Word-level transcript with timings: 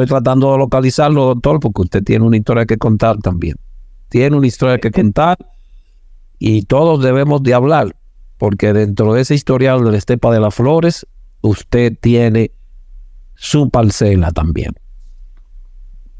Estoy 0.00 0.16
tratando 0.16 0.52
de 0.52 0.58
localizarlo, 0.58 1.26
doctor, 1.26 1.60
porque 1.60 1.82
usted 1.82 2.02
tiene 2.02 2.24
una 2.24 2.38
historia 2.38 2.64
que 2.64 2.78
contar 2.78 3.18
también. 3.18 3.56
Tiene 4.08 4.34
una 4.34 4.46
historia 4.46 4.78
que 4.78 4.90
contar 4.90 5.36
y 6.38 6.62
todos 6.62 7.02
debemos 7.02 7.42
de 7.42 7.52
hablar, 7.52 7.94
porque 8.38 8.72
dentro 8.72 9.12
de 9.12 9.20
ese 9.20 9.34
historial 9.34 9.84
de 9.84 9.90
la 9.90 9.98
Estepa 9.98 10.32
de 10.32 10.40
las 10.40 10.54
Flores, 10.54 11.06
usted 11.42 11.98
tiene 12.00 12.50
su 13.34 13.68
parcela 13.68 14.30
también. 14.30 14.72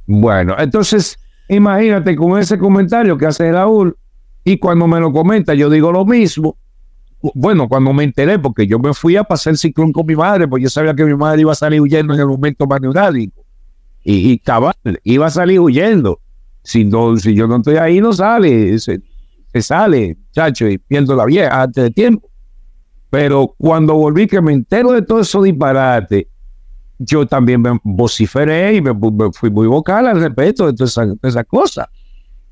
Bueno, 0.07 0.57
entonces 0.59 1.19
imagínate 1.49 2.17
con 2.17 2.39
ese 2.39 2.59
comentario 2.59 3.17
que 3.17 3.27
hace 3.27 3.51
Raúl 3.51 3.97
y 4.45 4.59
cuando 4.59 4.87
me 4.89 5.01
lo 5.01 5.11
comenta 5.11 5.55
yo 5.55 5.71
digo 5.71 5.91
lo 5.91 6.05
mismo. 6.05 6.59
Bueno, 7.35 7.67
cuando 7.67 7.95
me 7.95 8.05
enteré, 8.05 8.39
porque 8.39 8.67
yo 8.67 8.79
me 8.79 8.93
fui 8.93 9.17
a 9.17 9.25
pasar 9.25 9.53
el 9.53 9.59
ciclón 9.59 9.91
con 9.93 10.05
mi 10.05 10.17
madre, 10.17 10.47
porque 10.47 10.65
yo 10.65 10.71
sabía 10.71 10.95
que 10.95 11.05
mi 11.05 11.15
madre 11.15 11.41
iba 11.41 11.53
a 11.53 11.55
salir 11.55 11.81
huyendo 11.81 12.13
en 12.13 12.21
el 12.21 12.27
momento 12.27 12.67
más 12.67 12.81
neurálico. 12.83 13.43
Y, 14.05 14.33
y 14.33 14.43
iba 15.05 15.27
a 15.27 15.31
salir 15.31 15.61
huyendo. 15.61 16.21
Si, 16.63 16.85
no, 16.85 17.17
si 17.17 17.35
yo 17.35 17.47
no 17.47 17.57
estoy 17.57 17.77
ahí, 17.77 18.01
no 18.01 18.13
sale. 18.13 18.79
Se, 18.79 19.01
sale, 19.61 20.17
chacho, 20.33 20.69
y 20.69 20.79
pierdo 20.79 21.17
la 21.17 21.25
vieja 21.25 21.63
antes 21.63 21.85
de 21.85 21.91
tiempo. 21.91 22.31
Pero 23.11 23.55
cuando 23.59 23.95
volví, 23.95 24.27
que 24.27 24.41
me 24.41 24.53
entero 24.53 24.93
de 24.93 25.03
todo 25.03 25.21
eso 25.21 25.43
disparate, 25.43 26.29
yo 26.99 27.27
también 27.27 27.63
me 27.63 27.79
vociferé 27.83 28.77
y 28.77 28.81
me, 28.81 28.93
fui 29.33 29.51
muy 29.51 29.67
vocal 29.67 30.07
al 30.07 30.21
respecto 30.21 30.67
de 30.67 30.75
todas 30.75 30.91
esas 30.91 31.17
esa 31.23 31.45
cosas. 31.45 31.87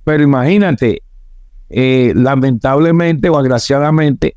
Pero 0.04 0.22
imagínate, 0.22 1.02
eh, 1.68 2.12
lamentablemente 2.16 3.28
o 3.28 3.36
agraciadamente, 3.36 4.36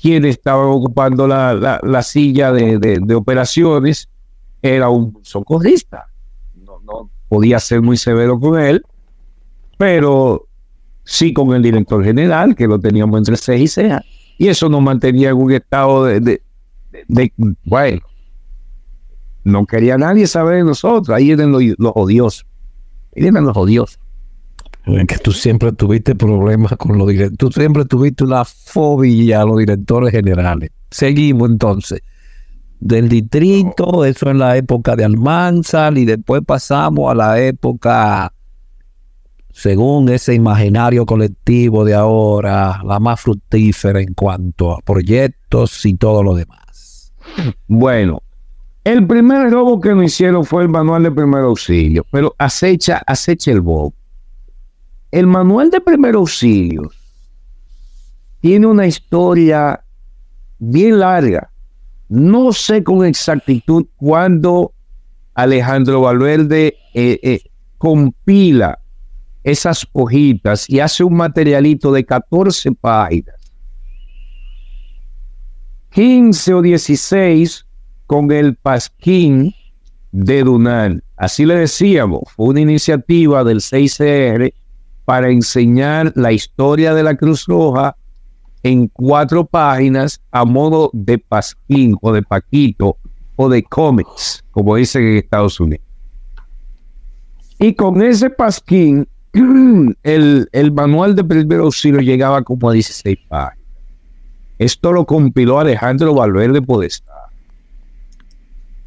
quien 0.00 0.24
estaba 0.24 0.66
ocupando 0.66 1.26
la, 1.26 1.80
la, 1.82 2.02
silla 2.02 2.52
de, 2.52 2.78
de, 2.78 3.14
operaciones 3.14 4.08
era 4.62 4.88
un 4.88 5.18
socorrista. 5.22 6.06
No, 6.54 7.10
podía 7.28 7.58
ser 7.60 7.82
muy 7.82 7.96
severo 7.96 8.38
con 8.40 8.58
él, 8.58 8.82
pero 9.76 10.48
sí 11.04 11.32
con 11.32 11.54
el 11.54 11.62
director 11.62 12.02
general, 12.04 12.54
que 12.54 12.66
lo 12.66 12.78
teníamos 12.78 13.18
entre 13.18 13.36
ceja 13.36 13.62
y 13.62 13.68
ceja. 13.68 14.04
Y 14.38 14.48
eso 14.48 14.68
nos 14.68 14.82
mantenía 14.82 15.30
en 15.30 15.36
un 15.36 15.52
estado 15.52 16.04
de, 16.04 16.42
bueno, 17.64 18.00
no 19.44 19.66
quería 19.66 19.98
nadie 19.98 20.26
saber 20.26 20.58
de 20.58 20.64
nosotros. 20.64 21.14
Ahí 21.14 21.30
eran 21.30 21.52
los, 21.52 21.62
los 21.78 21.92
odiosos. 21.94 22.46
Ahí 23.16 23.26
eran 23.26 23.44
los 23.44 23.56
odiosos. 23.56 23.98
Es 24.86 25.06
que 25.06 25.18
tú 25.18 25.32
siempre 25.32 25.72
tuviste 25.72 26.14
problemas 26.14 26.72
con 26.78 26.96
los 26.96 27.08
directores. 27.08 27.38
Tú 27.38 27.50
siempre 27.50 27.84
tuviste 27.84 28.24
una 28.24 28.44
fobia 28.44 29.42
a 29.42 29.44
los 29.44 29.58
directores 29.58 30.12
generales. 30.12 30.70
Seguimos 30.90 31.50
entonces. 31.50 32.00
Del 32.80 33.08
distrito, 33.08 34.04
eso 34.04 34.30
en 34.30 34.38
la 34.38 34.56
época 34.56 34.94
de 34.94 35.04
Almanzar, 35.04 35.98
y 35.98 36.04
después 36.04 36.42
pasamos 36.46 37.10
a 37.10 37.14
la 37.14 37.40
época, 37.40 38.32
según 39.50 40.08
ese 40.08 40.34
imaginario 40.34 41.04
colectivo 41.04 41.84
de 41.84 41.94
ahora, 41.94 42.80
la 42.84 43.00
más 43.00 43.20
fructífera 43.20 44.00
en 44.00 44.14
cuanto 44.14 44.72
a 44.72 44.78
proyectos 44.80 45.84
y 45.84 45.94
todo 45.94 46.22
lo 46.22 46.34
demás. 46.34 47.12
Bueno, 47.66 48.22
el 48.84 49.06
primer 49.06 49.50
robo 49.50 49.80
que 49.80 49.94
nos 49.94 50.04
hicieron 50.04 50.44
fue 50.44 50.62
el 50.62 50.68
manual 50.68 51.02
de 51.02 51.10
primer 51.10 51.42
auxilio, 51.42 52.06
pero 52.10 52.34
acecha, 52.38 53.02
acecha 53.06 53.50
el 53.50 53.60
bobo. 53.60 53.92
El 55.10 55.26
manual 55.26 55.70
de 55.70 55.80
primer 55.80 56.14
auxilio 56.14 56.90
tiene 58.40 58.66
una 58.66 58.86
historia 58.86 59.82
bien 60.58 61.00
larga. 61.00 61.50
No 62.08 62.52
sé 62.52 62.82
con 62.82 63.04
exactitud 63.04 63.86
cuándo 63.96 64.72
Alejandro 65.34 66.00
Valverde 66.00 66.76
eh, 66.94 67.20
eh, 67.22 67.40
compila 67.76 68.78
esas 69.44 69.86
hojitas 69.92 70.68
y 70.68 70.80
hace 70.80 71.04
un 71.04 71.14
materialito 71.14 71.92
de 71.92 72.04
14 72.04 72.72
páginas. 72.72 73.36
15 75.90 76.54
o 76.54 76.62
16 76.62 77.66
con 78.06 78.30
el 78.32 78.56
Pasquín 78.56 79.54
de 80.12 80.42
Dunal. 80.42 81.04
Así 81.16 81.44
le 81.44 81.56
decíamos, 81.56 82.22
fue 82.34 82.48
una 82.48 82.60
iniciativa 82.60 83.44
del 83.44 83.58
6CR 83.58 84.52
para 85.04 85.30
enseñar 85.30 86.12
la 86.16 86.32
historia 86.32 86.94
de 86.94 87.02
la 87.02 87.16
Cruz 87.16 87.46
Roja 87.46 87.96
en 88.62 88.88
cuatro 88.88 89.44
páginas 89.44 90.20
a 90.30 90.44
modo 90.44 90.90
de 90.92 91.18
Pasquín 91.18 91.96
o 92.00 92.12
de 92.12 92.22
Paquito 92.22 92.96
o 93.36 93.48
de 93.48 93.62
cómics, 93.62 94.44
como 94.50 94.76
dicen 94.76 95.06
en 95.06 95.16
Estados 95.18 95.60
Unidos. 95.60 95.84
Y 97.58 97.74
con 97.74 98.02
ese 98.02 98.30
Pasquín, 98.30 99.08
el, 100.02 100.48
el 100.52 100.72
manual 100.72 101.14
de 101.14 101.24
primer 101.24 101.60
auxilio 101.60 102.00
llegaba 102.00 102.42
como 102.42 102.70
a 102.70 102.72
16 102.72 103.18
páginas. 103.28 103.58
Esto 104.58 104.92
lo 104.92 105.06
compiló 105.06 105.60
Alejandro 105.60 106.14
Valverde 106.14 106.60
Podestá. 106.60 107.12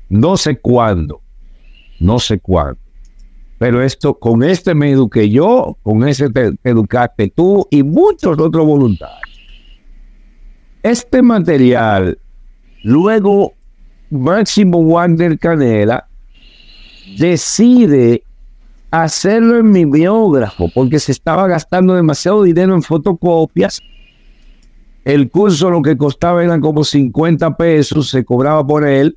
No 0.09 0.35
sé 0.35 0.59
cuándo, 0.59 1.21
no 1.99 2.19
sé 2.19 2.39
cuándo. 2.39 2.77
Pero 3.57 3.81
esto, 3.81 4.15
con 4.15 4.43
este 4.43 4.73
me 4.73 4.91
eduqué 4.91 5.29
yo, 5.29 5.77
con 5.83 6.07
ese 6.07 6.29
te, 6.29 6.51
educaste 6.63 7.31
tú 7.33 7.67
y 7.69 7.83
muchos 7.83 8.37
otros 8.39 8.65
voluntarios. 8.65 9.30
Este 10.83 11.21
material, 11.21 12.17
luego 12.81 13.53
Máximo 14.09 14.79
Wander 14.79 15.37
Canela 15.37 16.07
decide 17.19 18.23
hacerlo 18.89 19.59
en 19.59 19.71
mi 19.71 19.85
biógrafo 19.85 20.71
porque 20.73 20.97
se 20.97 21.11
estaba 21.11 21.47
gastando 21.47 21.93
demasiado 21.93 22.41
dinero 22.41 22.73
en 22.73 22.81
fotocopias. 22.81 23.79
El 25.05 25.29
curso 25.29 25.69
lo 25.69 25.83
que 25.83 25.95
costaba 25.95 26.43
eran 26.43 26.61
como 26.61 26.83
50 26.83 27.57
pesos, 27.57 28.09
se 28.09 28.25
cobraba 28.25 28.65
por 28.65 28.83
él 28.83 29.15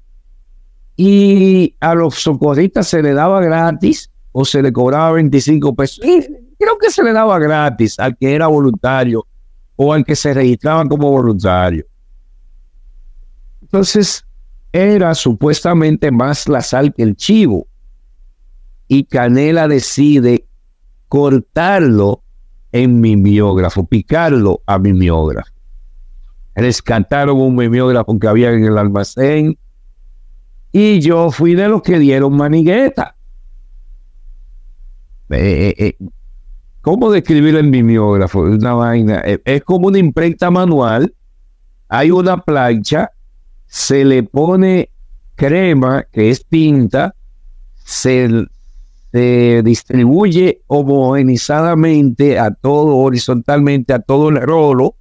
y 0.98 1.74
a 1.80 1.94
los 1.94 2.16
socorristas 2.16 2.88
se 2.88 3.02
le 3.02 3.14
daba 3.14 3.40
gratis 3.40 4.10
o 4.32 4.44
se 4.44 4.60
le 4.60 4.70
cobraba 4.70 5.12
25 5.12 5.74
pesos. 5.74 6.00
creo 6.58 6.78
que 6.78 6.90
se 6.90 7.02
le 7.02 7.14
daba 7.14 7.38
gratis 7.38 7.98
al 7.98 8.18
que 8.18 8.34
era 8.34 8.48
voluntario 8.48 9.26
o 9.76 9.92
al 9.92 10.04
que 10.04 10.16
se 10.16 10.32
registraba 10.34 10.86
como 10.86 11.10
voluntario. 11.10 11.84
Entonces, 13.62 14.24
era 14.72 15.14
supuestamente 15.14 16.10
más 16.10 16.48
la 16.48 16.62
sal 16.62 16.92
que 16.92 17.02
el 17.02 17.16
chivo. 17.16 17.66
Y 18.88 19.04
Canela 19.04 19.68
decide 19.68 20.46
cortarlo 21.08 22.22
en 22.72 23.00
mimeógrafo, 23.00 23.86
picarlo 23.86 24.62
a 24.66 24.78
mimeógrafo. 24.78 25.52
Rescataron 26.56 27.40
un 27.40 27.56
mimeógrafo 27.56 28.18
que 28.18 28.28
había 28.28 28.52
en 28.52 28.64
el 28.64 28.78
almacén, 28.78 29.58
y 30.72 31.00
yo 31.00 31.30
fui 31.30 31.54
de 31.54 31.68
los 31.68 31.82
que 31.82 32.00
dieron 32.00 32.36
manigueta. 32.36 33.14
Eh, 35.30 35.74
eh, 35.78 35.84
eh, 35.86 36.08
¿Cómo 36.84 37.10
describir 37.10 37.56
el 37.56 37.70
mimeógrafo? 37.70 38.40
Una 38.42 38.74
vaina. 38.74 39.22
es 39.24 39.64
como 39.64 39.86
una 39.86 39.96
imprenta 39.96 40.50
manual. 40.50 41.14
Hay 41.88 42.10
una 42.10 42.42
plancha, 42.42 43.10
se 43.66 44.04
le 44.04 44.22
pone 44.22 44.90
crema, 45.34 46.04
que 46.12 46.28
es 46.28 46.44
tinta, 46.44 47.14
se, 47.72 48.28
se 49.12 49.62
distribuye 49.64 50.60
homogenizadamente 50.66 52.38
a 52.38 52.50
todo, 52.50 52.98
horizontalmente 52.98 53.94
a 53.94 54.00
todo 54.00 54.28
el 54.28 54.42
rolo, 54.42 54.96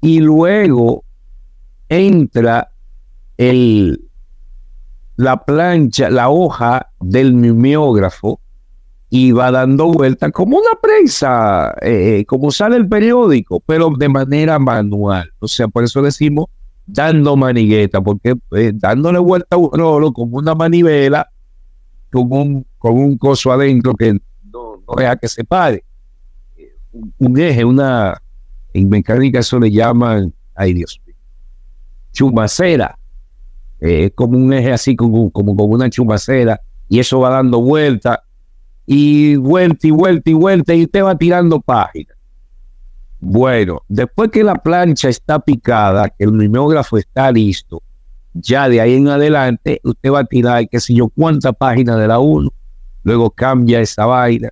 y 0.00 0.20
luego 0.20 1.02
entra 1.88 2.70
el, 3.36 4.00
la 5.16 5.44
plancha, 5.44 6.08
la 6.08 6.28
hoja 6.28 6.92
del 7.00 7.34
mimeógrafo 7.34 8.38
y 9.10 9.32
va 9.32 9.50
dando 9.50 9.88
vuelta 9.88 10.30
como 10.30 10.56
una 10.58 10.80
prensa, 10.80 11.74
eh, 11.82 12.24
como 12.26 12.52
sale 12.52 12.76
el 12.76 12.88
periódico, 12.88 13.60
pero 13.60 13.90
de 13.90 14.08
manera 14.08 14.58
manual. 14.60 15.30
O 15.40 15.48
sea, 15.48 15.66
por 15.66 15.82
eso 15.82 16.00
decimos 16.00 16.46
dando 16.86 17.36
manigueta, 17.36 18.00
porque 18.00 18.36
eh, 18.52 18.72
dándole 18.72 19.18
vuelta 19.18 19.56
a 19.56 19.58
un 19.58 19.70
rolo 19.72 20.12
como 20.12 20.38
una 20.38 20.54
manivela, 20.54 21.28
con 22.10 22.32
un, 22.32 22.66
con 22.78 22.94
un 22.94 23.18
coso 23.18 23.52
adentro 23.52 23.94
que 23.94 24.12
no, 24.12 24.82
no 24.86 24.94
deja 24.96 25.16
que 25.16 25.28
se 25.28 25.44
pare. 25.44 25.84
Un, 27.18 27.38
eje, 27.38 27.64
una, 27.64 28.20
en 28.72 28.88
mecánica 28.88 29.40
eso 29.40 29.58
le 29.58 29.70
llaman, 29.70 30.32
ay 30.54 30.72
Dios 30.72 31.00
mío, 31.04 31.16
chumacera 32.12 32.96
eh, 33.80 34.10
como 34.14 34.38
un 34.38 34.52
eje 34.52 34.72
así, 34.72 34.94
como, 34.94 35.30
como, 35.30 35.56
como 35.56 35.74
una 35.74 35.88
chumacera, 35.88 36.60
y 36.88 36.98
eso 36.98 37.20
va 37.20 37.30
dando 37.30 37.60
vuelta, 37.60 38.24
y 38.92 39.36
vuelta 39.36 39.86
y 39.86 39.92
vuelta 39.92 40.30
y 40.30 40.32
vuelta, 40.32 40.74
y 40.74 40.82
usted 40.82 41.04
va 41.04 41.16
tirando 41.16 41.60
páginas. 41.60 42.16
Bueno, 43.20 43.82
después 43.86 44.32
que 44.32 44.42
la 44.42 44.56
plancha 44.56 45.08
está 45.08 45.38
picada, 45.38 46.08
que 46.08 46.24
el 46.24 46.32
mimeógrafo 46.32 46.98
está 46.98 47.30
listo, 47.30 47.80
ya 48.34 48.68
de 48.68 48.80
ahí 48.80 48.94
en 48.94 49.06
adelante 49.06 49.80
usted 49.84 50.10
va 50.10 50.18
a 50.18 50.24
tirar, 50.24 50.68
qué 50.68 50.80
sé 50.80 50.92
yo, 50.92 51.08
cuántas 51.08 51.54
páginas 51.54 51.98
de 51.98 52.08
la 52.08 52.18
1, 52.18 52.50
luego 53.04 53.30
cambia 53.30 53.80
esa 53.80 54.06
vaina, 54.06 54.48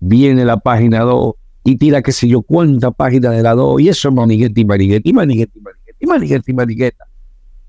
viene 0.00 0.46
la 0.46 0.56
página 0.56 1.00
2 1.00 1.34
y 1.64 1.76
tira, 1.76 2.00
qué 2.00 2.12
sé 2.12 2.28
yo, 2.28 2.40
cuántas 2.40 2.94
páginas 2.94 3.36
de 3.36 3.42
la 3.42 3.54
2, 3.54 3.78
y 3.82 3.90
eso 3.90 4.08
es 4.08 4.14
manigueta 4.14 4.58
y 4.58 4.64
manigueta 4.64 5.06
y 5.06 5.12
manigueta 5.12 5.52
y 6.50 6.54
manigueta 6.54 7.04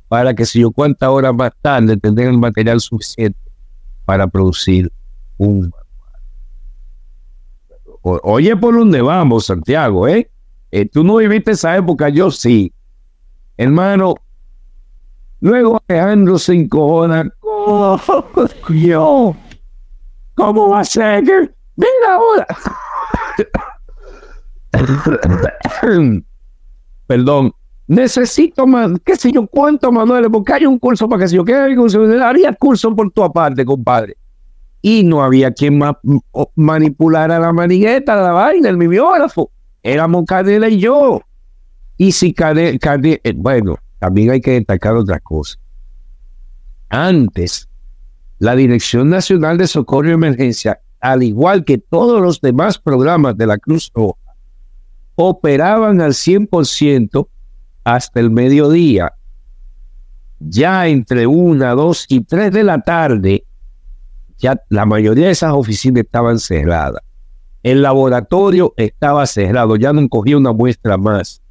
para 0.08 0.34
que 0.34 0.46
si 0.46 0.62
yo 0.62 0.72
cuántas 0.72 1.10
horas 1.10 1.36
más 1.36 1.52
tarde 1.62 1.98
tendrán 1.98 2.30
el 2.30 2.38
material 2.38 2.80
suficiente 2.80 3.40
para 4.06 4.26
producir 4.26 4.90
un 5.38 5.70
oye, 8.04 8.56
por 8.56 8.78
dónde 8.78 9.02
vamos, 9.02 9.48
Santiago, 9.48 10.08
¿eh? 10.08 10.30
¿eh? 10.72 10.86
Tú 10.86 11.04
no 11.04 11.18
viviste 11.18 11.52
esa 11.52 11.76
época, 11.76 12.10
yo 12.10 12.30
sí. 12.30 12.72
Hermano, 13.58 14.16
Luego 15.44 15.82
Alejandro 15.90 16.40
se 16.40 16.54
encojona. 16.54 17.30
¿Cómo 20.36 20.70
va 20.70 20.80
a 20.80 20.84
ser? 20.86 21.54
Mira 21.76 22.14
ahora. 22.14 22.48
Perdón. 27.08 27.52
Necesito 27.88 28.66
más, 28.66 28.92
qué 29.04 29.18
sé 29.18 29.34
yo, 29.34 29.46
cuánto, 29.46 29.92
Manuel, 29.92 30.32
porque 30.32 30.54
hay 30.54 30.66
un 30.66 30.80
curso 30.80 31.10
para 31.10 31.24
que 31.24 31.28
si 31.28 31.36
yo 31.36 31.44
curso, 31.76 32.02
haría 32.24 32.54
curso 32.54 32.96
por 32.96 33.12
tu 33.12 33.22
aparte, 33.22 33.66
compadre. 33.66 34.16
Y 34.86 35.04
no 35.04 35.24
había 35.24 35.52
quien 35.52 35.78
más 35.78 35.96
manipulara 36.56 37.40
la 37.40 37.54
manigueta, 37.54 38.18
la 38.18 38.34
vaina, 38.34 38.68
el 38.68 38.78
mimeógrafo. 38.78 39.50
Éramos 39.82 40.26
Canela 40.26 40.68
y 40.68 40.80
yo. 40.80 41.22
Y 41.98 42.12
si 42.12 42.34
Canela, 42.34 42.78
eh, 43.24 43.34
bueno, 43.34 43.78
también 44.00 44.32
hay 44.32 44.42
que 44.42 44.52
destacar 44.52 44.96
otra 44.96 45.22
cosa. 45.22 45.58
Antes, 46.90 47.70
la 48.40 48.58
Dirección 48.58 49.10
Nacional 49.10 49.58
de 49.58 49.68
Socorro 49.68 50.10
y 50.10 50.12
Emergencia, 50.12 50.82
al 51.00 51.24
igual 51.24 51.64
que 51.64 51.78
todos 51.78 52.22
los 52.22 52.42
demás 52.42 52.78
programas 52.78 53.38
de 53.38 53.48
la 53.48 53.58
Cruz 53.58 53.90
Roja, 53.96 54.20
operaban 55.16 56.02
al 56.02 56.12
100% 56.12 57.28
hasta 57.86 58.20
el 58.20 58.32
mediodía. 58.32 59.14
Ya 60.40 60.88
entre 60.88 61.26
una, 61.26 61.72
dos 61.72 62.06
y 62.10 62.20
tres 62.20 62.52
de 62.52 62.64
la 62.64 62.82
tarde, 62.82 63.46
ya 64.38 64.62
la 64.70 64.86
mayoría 64.86 65.26
de 65.26 65.32
esas 65.32 65.54
oficinas 65.54 66.04
estaban 66.04 66.40
cerradas. 66.40 67.02
El 67.64 67.82
laboratorio 67.82 68.74
estaba 68.78 69.26
cerrado, 69.26 69.76
ya 69.78 69.94
no 69.94 70.08
cogía 70.10 70.38
una 70.38 70.52
muestra 70.52 70.98
más. 70.98 71.42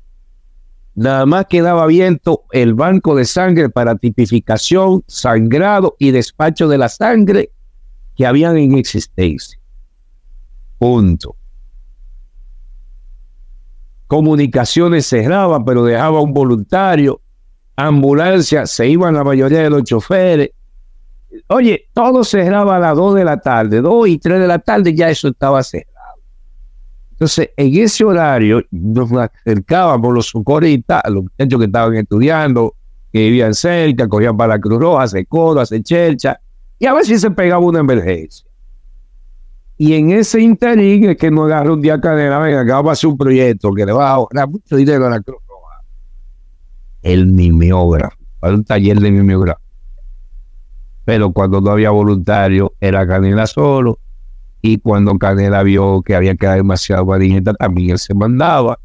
Nada 0.95 1.25
más 1.25 1.47
quedaba 1.47 1.85
abierto 1.85 2.45
el 2.53 2.75
banco 2.75 3.17
de 3.17 3.25
sangre 3.25 3.71
para 3.71 3.97
tipificación, 3.97 5.03
sangrado 5.07 5.97
y 5.99 6.11
despacho 6.11 6.69
de 6.69 6.77
la 6.77 6.91
sangre 6.91 7.51
que 8.15 8.27
habían 8.27 8.59
en 8.59 8.77
existencia. 8.77 9.59
Punto. 10.79 11.37
Comunicaciones 14.07 15.07
cerraban, 15.07 15.65
pero 15.65 15.85
dejaba 15.85 16.21
un 16.21 16.35
voluntario. 16.35 17.23
Ambulancia, 17.77 18.67
se 18.67 18.87
iban 18.87 19.15
la 19.15 19.25
mayoría 19.25 19.63
de 19.63 19.71
los 19.71 19.85
choferes. 19.85 20.51
Oye, 21.49 21.89
todo 21.93 22.25
cerraba 22.25 22.77
a 22.77 22.79
las 22.79 22.97
2 22.97 23.15
de 23.15 23.25
la 23.25 23.41
tarde, 23.41 23.81
2 23.81 24.09
y 24.09 24.19
3 24.19 24.41
de 24.41 24.47
la 24.47 24.59
tarde, 24.59 24.95
ya 24.95 25.09
eso 25.09 25.29
estaba 25.29 25.63
cerrado. 25.63 25.93
Entonces, 27.13 27.51
en 27.57 27.77
ese 27.77 28.05
horario 28.05 28.63
nos 28.71 29.11
acercábamos 29.13 30.13
los 30.13 30.27
socorristas, 30.27 31.03
los 31.09 31.25
muchachos 31.25 31.59
que 31.61 31.67
estaban 31.67 31.95
estudiando, 31.95 32.75
que 33.13 33.21
vivían 33.21 33.55
cerca, 33.55 34.09
cogían 34.09 34.37
para 34.37 34.55
la 34.55 34.61
Cruz 34.61 34.81
Roja, 34.81 35.05
hace 35.05 35.25
codo, 35.27 35.61
hace 35.61 35.83
chelcha, 35.83 36.41
y 36.79 36.87
a 36.87 36.95
ver 36.95 37.05
si 37.05 37.19
se 37.19 37.31
pegaba 37.31 37.65
una 37.65 37.81
emergencia. 37.81 38.47
Y 39.79 39.95
en 39.95 40.11
ese 40.11 40.41
interín 40.41 41.11
es 41.11 41.17
que 41.17 41.31
nos 41.31 41.47
agarra 41.47 41.73
un 41.73 41.81
día 41.81 42.01
cadena, 42.01 42.39
venga, 42.39 42.65
que 42.65 42.73
vamos 42.73 42.91
a 42.91 42.93
hacer 42.93 43.09
un 43.09 43.17
proyecto 43.17 43.73
que 43.73 43.87
le 43.87 43.93
va 43.93 44.09
a 44.09 44.15
ahorrar 44.15 44.49
mucho 44.49 44.77
dinero 44.77 45.07
a 45.07 45.11
la 45.11 45.21
Cruz 45.21 45.39
Roja. 45.49 45.81
El 47.03 47.27
mimeógrafo, 47.27 48.17
para 48.41 48.55
un 48.55 48.65
taller 48.65 48.99
de 48.99 49.11
mimeógrafo. 49.11 49.62
Pero 51.05 51.33
cuando 51.33 51.61
no 51.61 51.71
había 51.71 51.91
voluntario, 51.91 52.75
era 52.81 53.07
Canela 53.07 53.47
solo, 53.47 53.99
y 54.61 54.79
cuando 54.79 55.19
Canela 55.19 55.63
vio 55.65 56.03
que 56.03 56.15
había 56.15 56.37
quedado 56.37 56.59
demasiado 56.59 57.05
varineta, 57.05 57.53
también 57.55 57.91
él 57.91 57.99
se 57.99 58.15
mandaba. 58.15 58.79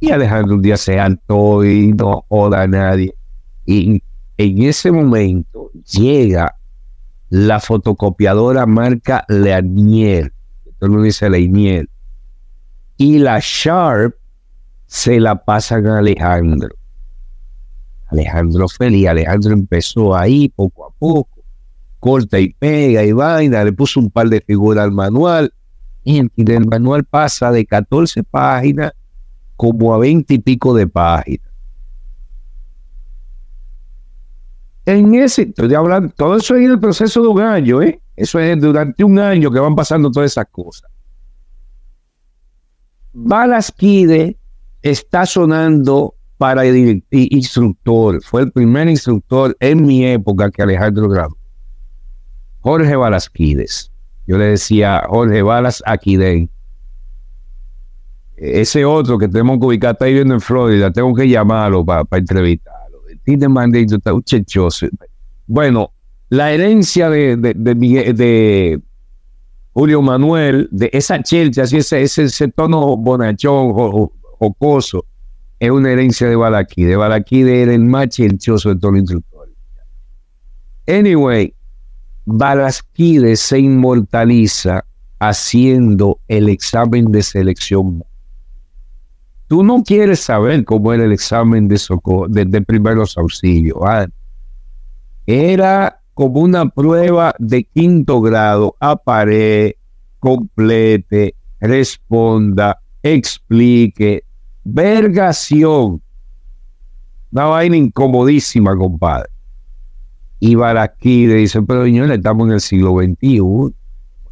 Y 0.00 0.10
Alejandro 0.10 0.56
un 0.56 0.62
día 0.62 0.76
se 0.76 0.98
hartó 0.98 1.64
y 1.64 1.92
no 1.92 2.24
joda 2.28 2.62
a 2.62 2.66
nadie. 2.66 3.14
Y 3.64 4.02
en 4.36 4.62
ese 4.62 4.90
momento 4.90 5.70
llega 5.92 6.56
la 7.28 7.60
fotocopiadora 7.60 8.66
marca 8.66 9.24
Leanier, 9.28 10.32
esto 10.66 10.88
no 10.88 11.00
dice 11.02 11.30
Leanier, 11.30 11.88
y 12.96 13.18
la 13.18 13.38
Sharp 13.40 14.16
se 14.86 15.18
la 15.20 15.42
pasan 15.42 15.86
a 15.86 15.98
Alejandro. 15.98 16.74
Alejandro 18.12 18.68
feliz, 18.68 19.08
Alejandro 19.08 19.52
empezó 19.52 20.14
ahí 20.14 20.48
poco 20.48 20.86
a 20.86 20.90
poco 20.90 21.32
corta 22.02 22.40
y 22.40 22.52
pega 22.52 23.04
y 23.04 23.12
vaina, 23.12 23.62
le 23.62 23.72
puso 23.72 24.00
un 24.00 24.10
par 24.10 24.28
de 24.28 24.40
figuras 24.40 24.82
al 24.82 24.90
manual 24.90 25.54
y 26.02 26.18
el 26.18 26.66
manual 26.66 27.04
pasa 27.04 27.52
de 27.52 27.64
14 27.64 28.24
páginas 28.24 28.90
como 29.54 29.94
a 29.94 29.98
20 29.98 30.34
y 30.34 30.38
pico 30.40 30.74
de 30.74 30.88
páginas. 30.88 31.46
En 34.84 35.14
ese, 35.14 35.42
estoy 35.42 35.72
hablando, 35.74 36.12
todo 36.16 36.38
eso 36.38 36.56
es 36.56 36.64
en 36.64 36.72
el 36.72 36.80
proceso 36.80 37.22
de 37.22 37.28
un 37.28 37.40
año, 37.40 37.80
¿eh? 37.80 38.00
Eso 38.16 38.40
es 38.40 38.60
durante 38.60 39.04
un 39.04 39.20
año 39.20 39.52
que 39.52 39.60
van 39.60 39.76
pasando 39.76 40.10
todas 40.10 40.32
esas 40.32 40.46
cosas. 40.50 40.90
Balasquide 43.12 44.36
está 44.82 45.24
sonando 45.24 46.16
para 46.42 46.64
el 46.64 47.04
instructor. 47.12 48.20
Fue 48.20 48.42
el 48.42 48.50
primer 48.50 48.88
instructor 48.88 49.56
en 49.60 49.86
mi 49.86 50.04
época 50.04 50.50
que 50.50 50.60
Alejandro 50.60 51.08
grabó. 51.08 51.36
Jorge 52.58 52.96
Balasquides. 52.96 53.92
Yo 54.26 54.38
le 54.38 54.46
decía 54.46 55.04
Jorge 55.08 55.40
Balas 55.42 55.84
Aquiden. 55.86 56.50
Ese 58.34 58.84
otro 58.84 59.18
que 59.18 59.28
tenemos 59.28 59.60
que 59.60 59.66
ubicar 59.66 59.92
está 59.92 60.06
viviendo 60.06 60.34
en 60.34 60.40
Florida, 60.40 60.90
tengo 60.90 61.14
que 61.14 61.28
llamarlo 61.28 61.84
para 61.84 62.04
entrevistarlo. 62.10 63.02
Tiene 63.22 63.48
mandito, 63.48 63.94
está 63.94 64.12
un 64.12 64.24
chechoso. 64.24 64.88
Bueno, 65.46 65.92
la 66.28 66.50
herencia 66.50 67.08
de, 67.08 67.36
de, 67.36 68.80
Julio 69.72 70.02
Manuel, 70.02 70.68
de 70.72 70.90
esa 70.92 71.22
chelcha, 71.22 71.62
ese, 71.62 72.02
ese, 72.02 72.48
tono 72.48 72.96
bonachón, 72.96 73.72
jocoso, 74.40 75.04
es 75.62 75.70
una 75.70 75.92
herencia 75.92 76.28
de 76.28 76.34
Balaquide. 76.34 76.96
Balaquide 76.96 77.62
era 77.62 77.72
el 77.72 77.84
más 77.84 78.08
chelchoso 78.08 78.70
de 78.70 78.80
todos 78.80 78.94
los 78.94 79.02
instructores. 79.02 79.54
Anyway, 80.88 81.54
Balasquides 82.24 83.38
se 83.38 83.60
inmortaliza 83.60 84.84
haciendo 85.20 86.18
el 86.26 86.48
examen 86.48 87.12
de 87.12 87.22
selección. 87.22 88.02
Tú 89.46 89.62
no 89.62 89.84
quieres 89.84 90.18
saber 90.18 90.64
cómo 90.64 90.92
era 90.94 91.04
el 91.04 91.12
examen 91.12 91.68
de, 91.68 91.78
de, 92.28 92.62
primeros 92.62 93.16
auxilios. 93.16 93.78
¿ah? 93.86 94.08
Era 95.26 96.00
como 96.14 96.40
una 96.40 96.68
prueba 96.70 97.36
de 97.38 97.62
quinto 97.62 98.20
grado. 98.20 98.74
Apare, 98.80 99.76
complete, 100.18 101.36
responda, 101.60 102.80
explique. 103.04 104.24
Vergación. 104.64 106.02
Una 107.30 107.44
vaina 107.44 107.76
incomodísima, 107.76 108.76
compadre. 108.76 109.30
Y 110.38 110.56
le 110.56 111.34
dice, 111.34 111.62
pero 111.62 111.84
señores, 111.84 112.18
estamos 112.18 112.48
en 112.48 112.54
el 112.54 112.60
siglo 112.60 112.96
XXI, 113.00 113.74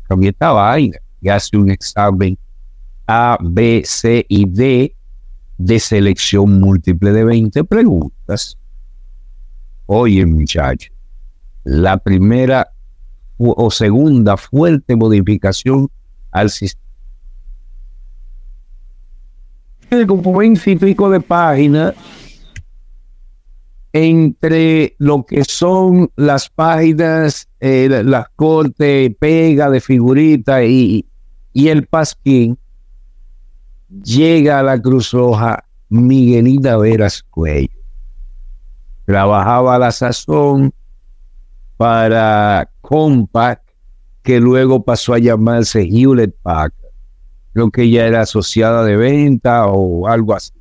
cambia 0.09 0.31
esta 0.31 0.51
vaina 0.51 0.99
y 1.21 1.29
hace 1.29 1.57
un 1.57 1.71
examen 1.71 2.37
A, 3.07 3.39
B, 3.41 3.83
C 3.85 4.27
y 4.29 4.45
D 4.45 4.97
de 5.57 5.79
selección 5.79 6.59
múltiple 6.59 7.13
de 7.13 7.25
20 7.25 7.63
preguntas. 7.65 8.59
Oye, 9.87 10.27
muchachos, 10.27 10.93
la 11.65 11.97
primera 11.97 12.73
o 13.39 13.71
segunda 13.71 14.37
fuerte 14.37 14.97
modificación 14.97 15.89
al 16.33 16.51
sistema. 16.51 16.90
Como 20.07 20.37
20 20.39 20.71
y 20.71 20.95
de 20.95 21.21
páginas 21.21 21.95
entre 23.93 24.95
lo 24.99 25.25
que 25.25 25.45
son 25.45 26.11
las 26.17 26.49
páginas, 26.49 27.49
eh, 27.59 28.03
las 28.05 28.29
cortes, 28.37 29.13
pega 29.19 29.69
de 29.69 29.81
figurita 29.81 30.63
y, 30.65 31.07
y 31.53 31.69
el 31.69 31.87
pasquín, 31.87 32.59
llega 34.05 34.61
a 34.61 34.63
la 34.63 34.81
Cruz 34.81 35.11
Roja 35.11 35.65
Miguelita 35.89 36.77
Veras 36.77 37.25
Cuello. 37.31 37.69
trabajaba 39.07 39.75
a 39.75 39.79
la 39.79 39.91
sazón 39.91 40.73
para 41.77 42.71
Compaq, 42.81 43.61
que 44.23 44.39
luego 44.39 44.85
pasó 44.85 45.15
a 45.15 45.19
llamarse 45.19 45.83
Hewlett 45.83 46.37
Packard. 46.43 46.90
Creo 47.53 47.71
que 47.71 47.83
ella 47.83 48.07
era 48.07 48.21
asociada 48.23 48.85
de 48.85 48.97
venta 48.97 49.67
o 49.67 50.07
algo 50.07 50.35
así. 50.35 50.53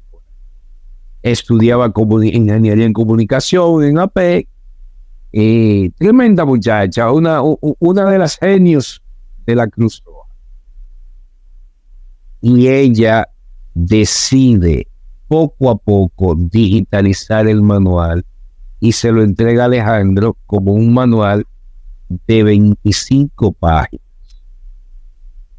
Estudiaba 1.22 1.92
ingeniería 2.24 2.86
en 2.86 2.94
comunicación 2.94 3.84
en 3.84 4.00
APEC. 4.00 4.48
Y 5.32 5.92
tremenda 5.92 6.44
muchacha, 6.44 7.12
una, 7.12 7.42
una 7.42 8.10
de 8.10 8.18
las 8.18 8.38
genios 8.38 9.04
de 9.46 9.54
la 9.54 9.68
Cruz 9.68 10.02
Roja. 10.04 10.28
Y 12.42 12.68
ella 12.68 13.30
decide 13.76 14.88
poco 15.28 15.70
a 15.70 15.78
poco 15.78 16.34
digitalizar 16.36 17.48
el 17.48 17.62
manual 17.62 18.26
y 18.80 18.94
se 18.94 19.12
lo 19.12 19.22
entrega 19.22 19.64
a 19.64 19.66
Alejandro 19.66 20.36
como 20.48 20.74
un 20.74 20.92
manual 20.94 21.46
de 22.26 22.44
25 22.44 23.52
páginas 23.52 24.09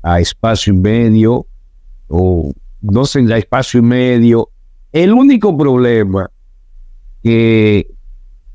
a 0.02 0.20
espacio 0.20 0.72
y 0.72 0.76
medio 0.76 1.46
o 2.08 2.52
no 2.80 3.04
sé, 3.04 3.20
a 3.32 3.38
espacio 3.38 3.80
y 3.80 3.82
medio. 3.82 4.50
El 4.92 5.12
único 5.12 5.56
problema 5.56 6.30
que 7.22 7.86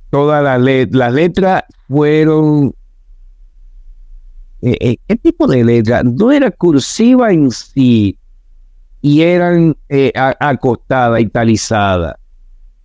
todas 0.10 0.44
las 0.44 1.12
letras 1.14 1.64
fueron 1.88 2.74
eh, 4.62 4.78
eh, 4.80 4.98
¿qué 5.08 5.16
tipo 5.16 5.48
de 5.48 5.64
letra? 5.64 6.02
No 6.04 6.32
era 6.32 6.50
cursiva 6.50 7.32
en 7.32 7.52
sí 7.52 8.18
y 9.02 9.22
eran 9.22 9.78
eh, 9.90 10.12
acostada, 10.40 11.20
italizada 11.20 12.18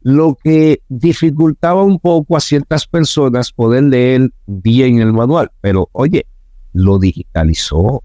lo 0.02 0.36
que 0.42 0.82
dificultaba 0.88 1.82
un 1.82 1.98
poco 1.98 2.36
a 2.36 2.40
ciertas 2.40 2.86
personas 2.86 3.52
poder 3.52 3.84
leer 3.84 4.30
bien 4.46 5.00
el 5.00 5.12
manual. 5.12 5.50
Pero 5.60 5.88
oye, 5.92 6.26
lo 6.72 6.98
digitalizó. 6.98 8.02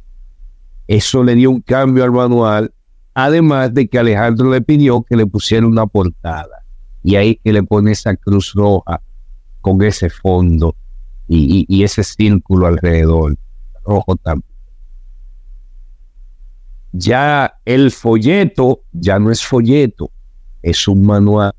Eso 0.87 1.23
le 1.23 1.35
dio 1.35 1.51
un 1.51 1.61
cambio 1.61 2.03
al 2.03 2.11
manual, 2.11 2.73
además 3.13 3.73
de 3.73 3.87
que 3.87 3.99
Alejandro 3.99 4.51
le 4.51 4.61
pidió 4.61 5.03
que 5.03 5.15
le 5.15 5.25
pusiera 5.25 5.65
una 5.65 5.87
portada. 5.87 6.63
Y 7.03 7.15
ahí 7.15 7.39
que 7.43 7.53
le 7.53 7.63
pone 7.63 7.91
esa 7.91 8.15
cruz 8.15 8.53
roja 8.53 9.01
con 9.61 9.81
ese 9.81 10.09
fondo 10.09 10.75
y, 11.27 11.83
ese 11.83 12.03
círculo 12.03 12.67
alrededor, 12.67 13.35
rojo 13.83 14.15
también. 14.15 14.49
Ya 16.91 17.59
el 17.65 17.91
folleto 17.91 18.81
ya 18.91 19.19
no 19.19 19.31
es 19.31 19.43
folleto, 19.43 20.11
es 20.61 20.87
un 20.87 21.05
manual 21.05 21.53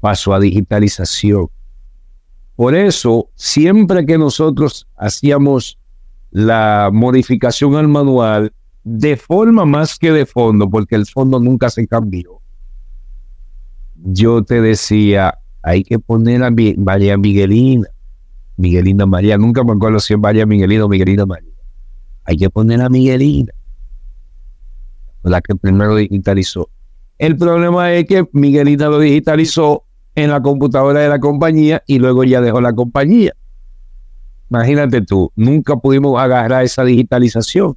pasó 0.00 0.34
a 0.34 0.40
digitalización. 0.40 1.48
Por 2.56 2.74
eso, 2.74 3.30
siempre 3.34 4.04
que 4.04 4.18
nosotros 4.18 4.86
hacíamos 4.96 5.78
la 6.30 6.90
modificación 6.92 7.76
al 7.76 7.88
manual, 7.88 8.52
de 8.84 9.16
forma 9.16 9.64
más 9.66 9.98
que 9.98 10.12
de 10.12 10.26
fondo, 10.26 10.68
porque 10.70 10.94
el 10.94 11.06
fondo 11.06 11.38
nunca 11.38 11.70
se 11.70 11.86
cambió, 11.86 12.40
yo 14.02 14.42
te 14.42 14.60
decía, 14.60 15.38
hay 15.62 15.82
que 15.82 15.98
poner 15.98 16.42
a 16.42 16.50
María 16.78 17.18
Miguelina, 17.18 17.88
Miguelina 18.56 19.06
María, 19.06 19.38
nunca 19.38 19.64
me 19.64 19.72
acuerdo 19.72 20.00
si 20.00 20.14
es 20.14 20.20
María 20.20 20.46
Miguelina 20.46 20.84
o 20.84 20.88
Miguelina 20.88 21.26
María. 21.26 21.50
Hay 22.24 22.36
que 22.36 22.50
poner 22.50 22.80
a 22.80 22.88
Miguelina, 22.88 23.52
la 25.22 25.40
que 25.40 25.54
primero 25.54 25.96
digitalizó. 25.96 26.70
El 27.18 27.36
problema 27.36 27.92
es 27.92 28.06
que 28.06 28.26
Miguelita 28.32 28.88
lo 28.88 28.98
digitalizó 28.98 29.84
en 30.14 30.30
la 30.30 30.40
computadora 30.40 31.00
de 31.00 31.08
la 31.08 31.20
compañía 31.20 31.82
y 31.86 31.98
luego 31.98 32.24
ya 32.24 32.40
dejó 32.40 32.60
la 32.60 32.72
compañía. 32.72 33.34
Imagínate 34.50 35.00
tú, 35.02 35.32
nunca 35.36 35.76
pudimos 35.76 36.20
agarrar 36.20 36.64
esa 36.64 36.84
digitalización. 36.84 37.76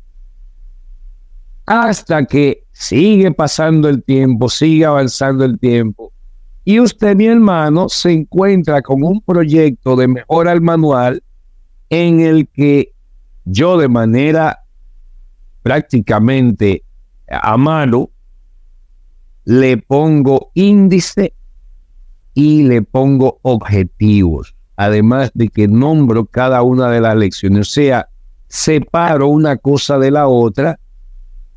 Hasta 1.66 2.26
que 2.26 2.66
sigue 2.72 3.32
pasando 3.32 3.88
el 3.88 4.04
tiempo, 4.04 4.50
sigue 4.50 4.86
avanzando 4.86 5.46
el 5.46 5.60
tiempo. 5.60 6.12
Y 6.66 6.80
usted, 6.80 7.16
mi 7.16 7.28
hermano, 7.28 7.90
se 7.90 8.12
encuentra 8.12 8.82
con 8.82 9.04
un 9.04 9.22
proyecto 9.22 9.96
de 9.96 10.08
mejora 10.08 10.52
al 10.52 10.62
manual 10.62 11.24
en 11.90 12.22
el 12.22 12.48
que 12.48 12.94
yo 13.46 13.78
de 13.78 13.88
manera 13.88 14.64
prácticamente 15.62 16.84
a 17.30 17.56
mano 17.58 18.10
le 19.46 19.78
pongo 19.78 20.52
índice 20.54 21.34
y 22.34 22.64
le 22.64 22.82
pongo 22.82 23.40
objetivos, 23.44 24.56
además 24.86 25.32
de 25.34 25.48
que 25.48 25.68
nombro 25.68 26.26
cada 26.26 26.62
una 26.64 26.90
de 26.90 27.02
las 27.02 27.16
lecciones, 27.16 27.70
o 27.70 27.72
sea, 27.72 28.10
separo 28.48 29.28
una 29.28 29.58
cosa 29.58 29.98
de 29.98 30.12
la 30.12 30.28
otra 30.28 30.80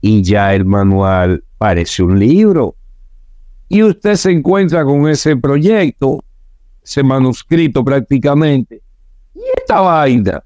y 0.00 0.22
ya 0.22 0.54
el 0.54 0.64
manual 0.64 1.44
parece 1.58 2.02
un 2.02 2.18
libro. 2.18 2.76
Y 3.68 3.82
usted 3.82 4.14
se 4.14 4.30
encuentra 4.30 4.84
con 4.84 5.08
ese 5.08 5.36
proyecto, 5.36 6.22
ese 6.82 7.02
manuscrito 7.02 7.84
prácticamente, 7.84 8.82
y 9.34 9.40
esta 9.58 9.80
vaina. 9.80 10.42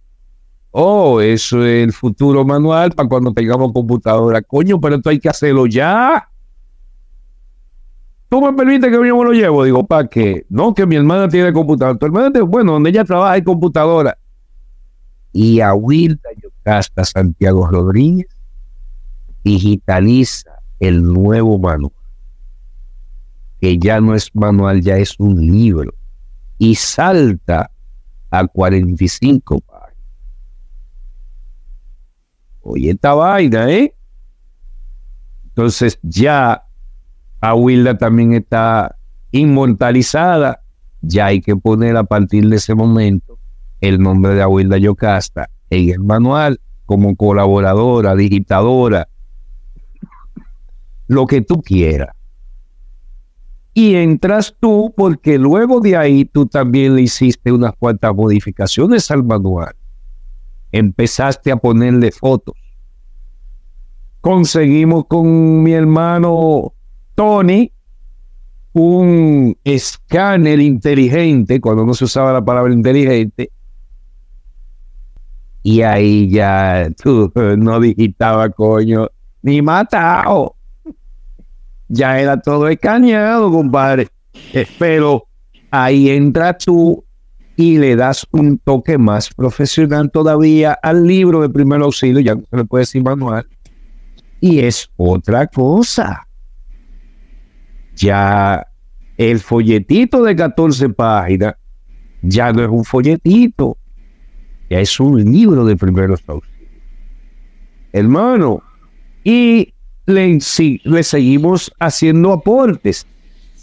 Oh, 0.70 1.20
eso 1.20 1.64
es 1.64 1.84
el 1.84 1.92
futuro 1.92 2.44
manual 2.44 2.92
para 2.92 3.08
cuando 3.08 3.32
tengamos 3.32 3.72
computadora. 3.72 4.40
Coño, 4.40 4.80
pero 4.80 4.96
esto 4.96 5.10
hay 5.10 5.18
que 5.18 5.28
hacerlo 5.28 5.66
ya. 5.66 6.29
¿Tú 8.30 8.40
me 8.40 8.52
permites 8.52 8.88
que 8.88 8.94
yo 8.94 9.00
me 9.00 9.24
lo 9.24 9.32
llevo? 9.32 9.64
Digo, 9.64 9.84
¿para 9.84 10.06
qué? 10.06 10.46
No, 10.48 10.72
que 10.72 10.86
mi 10.86 10.94
hermana 10.94 11.28
tiene 11.28 11.52
computadora. 11.52 11.98
Tu 11.98 12.06
hermana, 12.06 12.30
tiene, 12.30 12.46
bueno, 12.46 12.74
donde 12.74 12.90
ella 12.90 13.04
trabaja 13.04 13.32
hay 13.32 13.42
computadora. 13.42 14.16
Y 15.32 15.60
a 15.60 15.74
Wilda 15.74 16.30
Yocasta 16.40 17.04
Santiago 17.04 17.66
Rodríguez 17.66 18.28
digitaliza 19.42 20.62
el 20.78 21.02
nuevo 21.02 21.58
manual. 21.58 21.92
Que 23.60 23.76
ya 23.78 24.00
no 24.00 24.14
es 24.14 24.32
manual, 24.32 24.80
ya 24.80 24.96
es 24.96 25.18
un 25.18 25.44
libro. 25.44 25.92
Y 26.56 26.76
salta 26.76 27.72
a 28.30 28.46
45 28.46 29.60
páginas. 29.60 29.96
Oye, 32.60 32.90
esta 32.90 33.12
vaina, 33.12 33.68
¿eh? 33.72 33.92
Entonces 35.46 35.98
ya 36.04 36.64
Aguilda 37.40 37.96
también 37.96 38.34
está 38.34 38.96
inmortalizada. 39.32 40.62
Ya 41.00 41.26
hay 41.26 41.40
que 41.40 41.56
poner 41.56 41.96
a 41.96 42.04
partir 42.04 42.48
de 42.48 42.56
ese 42.56 42.74
momento 42.74 43.38
el 43.80 44.00
nombre 44.00 44.34
de 44.34 44.42
Aguilda 44.42 44.76
Yocasta 44.76 45.48
en 45.70 45.88
el 45.88 46.00
manual 46.00 46.60
como 46.84 47.14
colaboradora, 47.16 48.14
digitadora, 48.14 49.08
lo 51.06 51.26
que 51.26 51.40
tú 51.40 51.62
quieras. 51.62 52.14
Y 53.72 53.94
entras 53.94 54.56
tú 54.58 54.92
porque 54.96 55.38
luego 55.38 55.80
de 55.80 55.96
ahí 55.96 56.24
tú 56.24 56.46
también 56.46 56.96
le 56.96 57.02
hiciste 57.02 57.52
unas 57.52 57.72
cuantas 57.78 58.14
modificaciones 58.14 59.10
al 59.10 59.24
manual. 59.24 59.74
Empezaste 60.72 61.52
a 61.52 61.56
ponerle 61.56 62.10
fotos. 62.10 62.56
Conseguimos 64.20 65.06
con 65.06 65.62
mi 65.62 65.72
hermano 65.72 66.74
Tony 67.20 67.70
un 68.72 69.54
escáner 69.62 70.58
inteligente, 70.58 71.60
cuando 71.60 71.84
no 71.84 71.92
se 71.92 72.06
usaba 72.06 72.32
la 72.32 72.42
palabra 72.42 72.72
inteligente, 72.72 73.50
y 75.62 75.82
ahí 75.82 76.30
ya 76.30 76.88
tú 76.96 77.30
no 77.58 77.78
digitaba 77.78 78.48
coño, 78.48 79.08
ni 79.42 79.60
matado. 79.60 80.56
Ya 81.88 82.18
era 82.18 82.40
todo 82.40 82.68
escaneado, 82.68 83.52
compadre. 83.52 84.08
Pero 84.78 85.26
ahí 85.70 86.08
entra 86.08 86.56
tú 86.56 87.04
y 87.54 87.76
le 87.76 87.96
das 87.96 88.26
un 88.30 88.56
toque 88.56 88.96
más 88.96 89.28
profesional 89.34 90.10
todavía 90.10 90.72
al 90.82 91.06
libro 91.06 91.42
de 91.42 91.50
primer 91.50 91.82
auxilio, 91.82 92.20
ya 92.20 92.34
no 92.34 92.44
se 92.48 92.56
le 92.56 92.64
puede 92.64 92.82
decir 92.82 93.02
manual, 93.02 93.46
y 94.40 94.60
es 94.60 94.88
otra 94.96 95.46
cosa 95.48 96.26
ya 98.00 98.66
el 99.16 99.38
folletito 99.40 100.22
de 100.22 100.34
14 100.34 100.88
páginas 100.90 101.54
ya 102.22 102.52
no 102.52 102.62
es 102.62 102.68
un 102.68 102.84
folletito, 102.84 103.76
ya 104.68 104.80
es 104.80 104.98
un 104.98 105.22
libro 105.22 105.64
de 105.64 105.76
primeros 105.76 106.22
auxilios. 106.26 106.70
Hermano, 107.92 108.62
y 109.24 109.74
le, 110.06 110.38
le 110.84 111.02
seguimos 111.02 111.72
haciendo 111.78 112.32
aportes, 112.32 113.06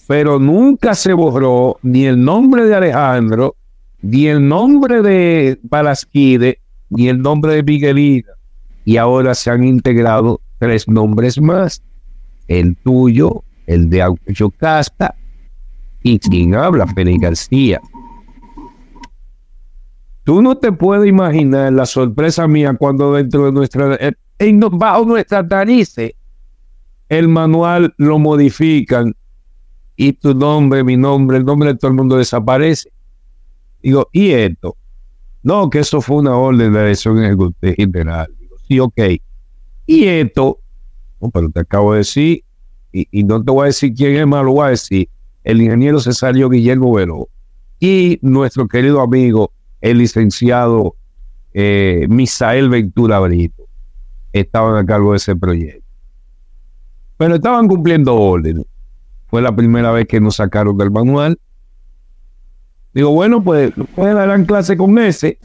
pero 0.07 0.39
nunca 0.39 0.93
se 0.93 1.13
borró 1.13 1.77
ni 1.81 2.05
el 2.05 2.23
nombre 2.23 2.65
de 2.65 2.75
Alejandro, 2.75 3.55
ni 4.01 4.27
el 4.27 4.47
nombre 4.47 5.01
de 5.01 5.59
Balasquide, 5.63 6.59
ni 6.89 7.09
el 7.09 7.21
nombre 7.21 7.55
de 7.55 7.63
Miguelina. 7.63 8.31
Y 8.85 8.97
ahora 8.97 9.33
se 9.33 9.49
han 9.49 9.63
integrado 9.63 10.39
tres 10.59 10.87
nombres 10.87 11.41
más, 11.41 11.81
el 12.47 12.75
tuyo, 12.77 13.43
el 13.67 13.89
de 13.89 14.03
Yocasta 14.27 15.13
y 16.01 16.17
quien 16.19 16.55
habla, 16.55 16.87
Félix 16.87 17.21
García. 17.21 17.81
Tú 20.23 20.41
no 20.41 20.57
te 20.57 20.71
puedes 20.71 21.07
imaginar 21.07 21.71
la 21.71 21.85
sorpresa 21.85 22.47
mía 22.47 22.73
cuando 22.73 23.13
dentro 23.13 23.45
de 23.45 23.51
nuestra, 23.51 23.97
en, 24.39 24.59
bajo 24.59 25.05
nuestra 25.05 25.43
narices, 25.43 26.13
el 27.09 27.27
manual 27.27 27.93
lo 27.97 28.19
modifican 28.19 29.15
y 29.95 30.13
tu 30.13 30.33
nombre, 30.33 30.83
mi 30.83 30.97
nombre, 30.97 31.37
el 31.37 31.45
nombre 31.45 31.73
de 31.73 31.79
todo 31.79 31.91
el 31.91 31.97
mundo 31.97 32.17
desaparece. 32.17 32.91
Digo, 33.81 34.09
¿y 34.11 34.31
esto? 34.31 34.75
No, 35.43 35.69
que 35.69 35.79
eso 35.79 36.01
fue 36.01 36.17
una 36.17 36.35
orden 36.35 36.73
de 36.73 36.79
elección 36.81 37.23
ejecutiva 37.23 37.73
general. 37.73 38.27
Digo, 38.37 38.57
sí, 38.67 38.79
ok. 38.79 38.99
Y 39.85 40.05
esto, 40.05 40.59
pero 41.33 41.49
te 41.49 41.61
acabo 41.61 41.93
de 41.93 41.99
decir, 41.99 42.43
y, 42.91 43.23
no 43.23 43.43
te 43.43 43.51
voy 43.51 43.63
a 43.63 43.65
decir 43.67 43.93
quién 43.93 44.15
es 44.15 44.27
más, 44.27 44.43
lo 44.43 44.53
voy 44.53 44.67
a 44.67 44.69
decir, 44.69 45.09
el 45.43 45.61
ingeniero 45.61 45.99
Cesario 45.99 46.49
Guillermo 46.49 46.93
Velo 46.93 47.29
y 47.79 48.19
nuestro 48.21 48.67
querido 48.67 49.01
amigo, 49.01 49.51
el 49.81 49.99
licenciado 49.99 50.95
eh, 51.53 52.07
Misael 52.09 52.69
Ventura 52.69 53.19
Brito, 53.19 53.67
estaban 54.33 54.75
a 54.75 54.85
cargo 54.85 55.11
de 55.11 55.17
ese 55.17 55.35
proyecto. 55.35 55.85
Pero 57.17 57.35
estaban 57.35 57.67
cumpliendo 57.67 58.15
órdenes. 58.15 58.65
Fue 59.27 59.41
la 59.41 59.55
primera 59.55 59.91
vez 59.91 60.07
que 60.07 60.19
nos 60.19 60.37
sacaron 60.37 60.77
del 60.77 60.91
manual. 60.91 61.37
Digo, 62.93 63.11
bueno, 63.11 63.43
pues, 63.43 63.73
pues 63.95 64.15
darán 64.15 64.45
clase 64.45 64.77
con 64.77 64.97
ese. 64.97 65.39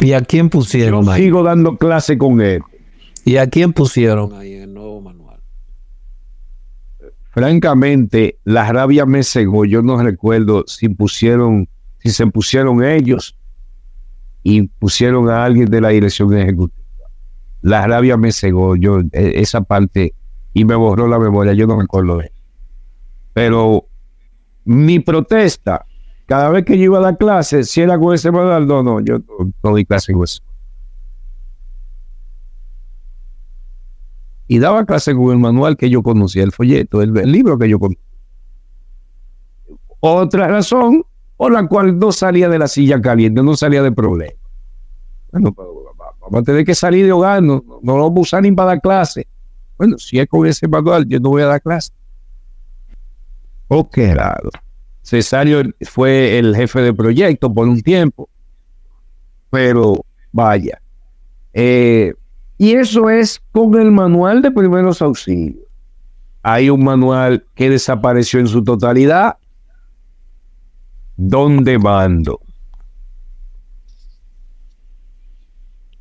¿Y 0.00 0.12
a 0.12 0.20
quién 0.20 0.48
pusieron 0.48 1.04
Yo 1.04 1.14
Sigo 1.14 1.42
dando 1.42 1.76
clase 1.76 2.16
con 2.16 2.40
él. 2.40 2.62
¿Y 3.24 3.36
a 3.36 3.48
quién 3.48 3.72
pusieron 3.72 4.32
ahí 4.34 4.54
en 4.54 4.62
el 4.62 4.74
nuevo 4.74 5.00
manual? 5.00 5.27
Francamente, 7.38 8.40
la 8.42 8.72
rabia 8.72 9.06
me 9.06 9.22
cegó. 9.22 9.64
Yo 9.64 9.80
no 9.80 10.02
recuerdo 10.02 10.64
si 10.66 10.88
pusieron, 10.88 11.68
si 11.98 12.10
se 12.10 12.26
pusieron 12.26 12.82
ellos 12.82 13.38
y 14.42 14.62
pusieron 14.62 15.30
a 15.30 15.44
alguien 15.44 15.66
de 15.66 15.80
la 15.80 15.90
dirección 15.90 16.36
ejecutiva. 16.36 16.84
La 17.62 17.86
rabia 17.86 18.16
me 18.16 18.32
cegó. 18.32 18.74
Yo, 18.74 19.02
e, 19.12 19.40
esa 19.40 19.60
parte, 19.60 20.14
y 20.52 20.64
me 20.64 20.74
borró 20.74 21.06
la 21.06 21.20
memoria. 21.20 21.52
Yo 21.52 21.68
no 21.68 21.76
me 21.76 21.84
acuerdo 21.84 22.16
de 22.16 22.24
eso. 22.24 22.34
Pero 23.34 23.84
mi 24.64 24.98
protesta, 24.98 25.86
cada 26.26 26.48
vez 26.50 26.64
que 26.64 26.76
yo 26.76 26.86
iba 26.86 26.98
a 26.98 27.02
dar 27.02 27.18
clase, 27.18 27.62
si 27.62 27.80
era 27.80 28.00
con 28.00 28.16
ese 28.16 28.32
manual, 28.32 28.66
no, 28.66 28.82
no, 28.82 28.98
yo 28.98 29.18
no, 29.18 29.52
no 29.62 29.76
di 29.76 29.84
clase 29.84 30.12
con 30.12 30.24
eso. 30.24 30.42
Y 34.48 34.58
daba 34.58 34.86
clase 34.86 35.14
con 35.14 35.30
el 35.30 35.38
manual 35.38 35.76
que 35.76 35.90
yo 35.90 36.02
conocía, 36.02 36.42
el 36.42 36.52
folleto, 36.52 37.02
el, 37.02 37.12
libro 37.30 37.58
que 37.58 37.68
yo 37.68 37.78
conocía. 37.78 38.02
Otra 40.00 40.48
razón 40.48 41.04
por 41.36 41.52
la 41.52 41.66
cual 41.68 41.98
no 41.98 42.10
salía 42.10 42.48
de 42.48 42.58
la 42.58 42.66
silla 42.66 43.00
caliente, 43.00 43.42
no 43.42 43.54
salía 43.54 43.82
de 43.82 43.92
problema. 43.92 44.32
Bueno, 45.30 45.54
vamos 45.54 46.40
a 46.40 46.42
tener 46.42 46.64
que 46.64 46.74
salir 46.74 47.04
de 47.04 47.12
hogar, 47.12 47.42
no, 47.42 47.62
no 47.82 47.96
lo 47.98 48.04
vamos 48.04 48.18
a 48.18 48.20
usar 48.22 48.42
ni 48.42 48.50
para 48.52 48.68
dar 48.68 48.80
clase. 48.80 49.28
Bueno, 49.76 49.98
si 49.98 50.18
es 50.18 50.26
con 50.26 50.46
ese 50.46 50.66
manual, 50.66 51.06
yo 51.06 51.20
no 51.20 51.28
voy 51.28 51.42
a 51.42 51.46
dar 51.46 51.60
clase. 51.60 51.92
Oh, 53.68 53.88
qué 53.88 54.14
raro. 54.14 54.50
Cesario 55.02 55.62
fue 55.82 56.38
el 56.38 56.56
jefe 56.56 56.80
de 56.80 56.94
proyecto 56.94 57.52
por 57.52 57.68
un 57.68 57.82
tiempo, 57.82 58.28
pero 59.50 60.04
vaya. 60.32 60.80
Eh, 61.52 62.14
y 62.58 62.72
eso 62.72 63.08
es 63.08 63.40
con 63.52 63.80
el 63.80 63.92
manual 63.92 64.42
de 64.42 64.50
primeros 64.50 65.00
auxilios. 65.00 65.64
Hay 66.42 66.68
un 66.70 66.82
manual 66.82 67.44
que 67.54 67.70
desapareció 67.70 68.40
en 68.40 68.48
su 68.48 68.64
totalidad. 68.64 69.36
¿Dónde 71.16 71.78
mando? 71.78 72.40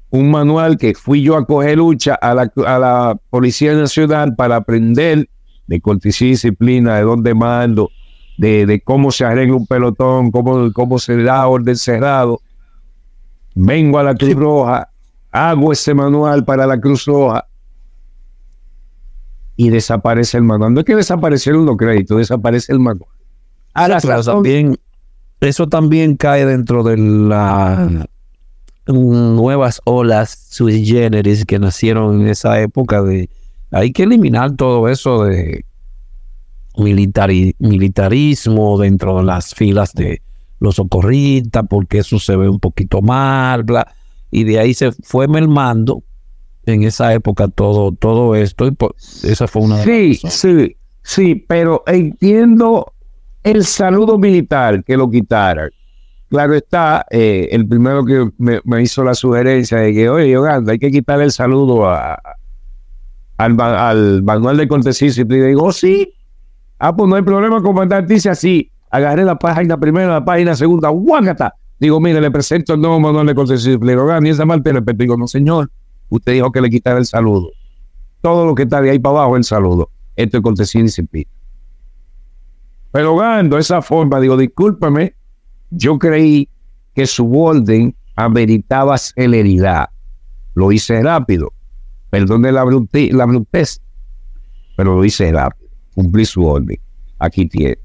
Un 0.09 0.31
manual 0.31 0.77
que 0.77 0.95
fui 0.95 1.21
yo 1.21 1.35
a 1.35 1.45
coger 1.45 1.77
lucha 1.77 2.15
a 2.15 2.33
la, 2.33 3.19
Policía 3.29 3.73
Nacional 3.73 4.35
para 4.35 4.55
aprender 4.55 5.29
de 5.67 5.81
cortesía 5.81 6.29
y 6.29 6.31
disciplina, 6.31 6.95
de 6.95 7.01
dónde 7.01 7.35
mando, 7.35 7.91
de, 8.37 8.81
cómo 8.83 9.11
se 9.11 9.25
arregla 9.25 9.55
un 9.55 9.67
pelotón, 9.67 10.31
cómo, 10.31 10.71
cómo 10.73 10.97
se 10.97 11.21
da 11.21 11.45
orden 11.47 11.75
cerrado. 11.75 12.41
Vengo 13.53 13.99
a 13.99 14.03
la 14.03 14.15
Cruz 14.15 14.33
Roja 14.33 14.89
hago 15.31 15.71
ese 15.71 15.93
manual 15.93 16.45
para 16.45 16.65
la 16.65 16.79
Cruz 16.79 17.05
Roja 17.05 17.47
y 19.55 19.69
desaparece 19.69 20.37
el 20.37 20.43
manual. 20.43 20.73
No 20.73 20.81
es 20.81 20.85
que 20.85 20.95
desaparecieron 20.95 21.65
los 21.65 21.77
créditos, 21.77 22.17
desaparece 22.17 22.71
el 22.71 22.79
manual. 22.79 23.09
Ahora, 23.73 23.99
también, 23.99 24.77
eso 25.41 25.67
también 25.67 26.15
cae 26.15 26.45
dentro 26.45 26.83
de 26.83 26.97
las 26.97 28.07
nuevas 28.87 29.81
olas 29.83 30.47
sui 30.49 30.85
generis 30.85 31.45
que 31.45 31.59
nacieron 31.59 32.21
en 32.21 32.27
esa 32.27 32.61
época 32.61 33.03
de 33.03 33.29
hay 33.69 33.91
que 33.91 34.03
eliminar 34.03 34.55
todo 34.55 34.87
eso 34.87 35.25
de 35.25 35.65
militarismo 36.77 38.77
dentro 38.77 39.17
de 39.17 39.25
las 39.25 39.53
filas 39.53 39.93
de 39.93 40.21
los 40.59 40.75
socorristas 40.75 41.65
porque 41.69 41.99
eso 41.99 42.17
se 42.17 42.37
ve 42.37 42.47
un 42.47 42.61
poquito 42.61 43.01
mal, 43.01 43.63
bla 43.63 43.85
y 44.31 44.43
de 44.43 44.59
ahí 44.59 44.73
se 44.73 44.91
fue 44.91 45.27
mermando 45.27 46.03
en 46.65 46.83
esa 46.83 47.13
época 47.13 47.47
todo, 47.47 47.93
todo 47.93 48.35
esto 48.35 48.67
y 48.67 48.75
esa 49.23 49.47
fue 49.47 49.61
una 49.61 49.77
de 49.77 49.83
Sí, 49.83 50.29
sí, 50.29 50.77
sí, 51.01 51.35
pero 51.47 51.83
entiendo 51.87 52.93
el 53.43 53.65
saludo 53.65 54.17
militar 54.17 54.83
que 54.83 54.97
lo 54.97 55.09
quitaran. 55.09 55.69
Claro 56.29 56.55
está, 56.55 57.05
eh, 57.09 57.47
el 57.51 57.65
primero 57.65 58.03
que 58.03 58.29
me, 58.37 58.83
hizo 58.83 59.01
la 59.01 59.13
sugerencia 59.13 59.77
de 59.77 59.93
que, 59.93 60.09
oye, 60.09 60.29
Yoganda, 60.29 60.73
hay 60.73 60.79
que 60.79 60.91
quitar 60.91 61.21
el 61.21 61.31
saludo 61.31 61.89
a, 61.89 62.21
al, 63.37 64.23
manual 64.23 64.57
de 64.57 64.67
cortesía 64.67 65.07
y 65.07 65.23
digo, 65.23 65.63
oh, 65.63 65.71
sí, 65.71 66.13
ah, 66.79 66.93
pues 66.93 67.09
no 67.09 67.15
hay 67.15 67.21
problema, 67.21 67.61
comandante, 67.61 68.13
dice 68.13 68.29
así, 68.29 68.69
agarré 68.89 69.23
la 69.23 69.39
página 69.39 69.79
primera, 69.79 70.07
la 70.07 70.25
página 70.25 70.53
segunda, 70.55 70.89
guácata, 70.89 71.55
Digo, 71.79 71.99
mire, 71.99 72.19
le 72.19 72.31
presento 72.31 72.73
el 72.73 72.81
nuevo 72.81 72.99
manual 72.99 73.27
de 73.27 73.35
cortesía 73.35 73.77
y 74.23 74.29
esa 74.29 74.45
mal 74.45 74.63
te 74.63 74.73
respeto. 74.73 74.97
Digo, 74.97 75.17
no, 75.17 75.27
señor, 75.27 75.71
usted 76.09 76.33
dijo 76.33 76.51
que 76.51 76.61
le 76.61 76.69
quitara 76.69 76.97
el 76.97 77.05
saludo. 77.05 77.51
Todo 78.21 78.45
lo 78.45 78.55
que 78.55 78.63
está 78.63 78.81
de 78.81 78.89
ahí 78.89 78.99
para 78.99 79.19
abajo 79.19 79.37
el 79.37 79.43
saludo. 79.43 79.91
Esto 80.15 80.37
es 80.37 80.43
cortesía 80.43 80.81
y 80.81 80.85
disciplina. 80.85 81.29
Pero 82.91 83.15
gando 83.15 83.59
esa 83.59 83.81
forma, 83.81 84.19
digo, 84.19 84.35
discúlpame, 84.37 85.13
yo 85.69 85.99
creí 85.99 86.49
que 86.95 87.05
su 87.05 87.31
orden 87.39 87.95
ameritaba 88.15 88.97
celeridad. 88.97 89.89
Lo 90.55 90.71
hice 90.71 91.03
rápido. 91.03 91.53
Perdone 92.09 92.51
la, 92.51 92.65
la 92.65 93.25
brutez, 93.25 93.81
pero 94.75 94.95
lo 94.95 95.05
hice 95.05 95.31
rápido. 95.31 95.69
Cumplí 95.93 96.25
su 96.25 96.43
orden. 96.43 96.79
Aquí 97.19 97.45
tiene. 97.45 97.77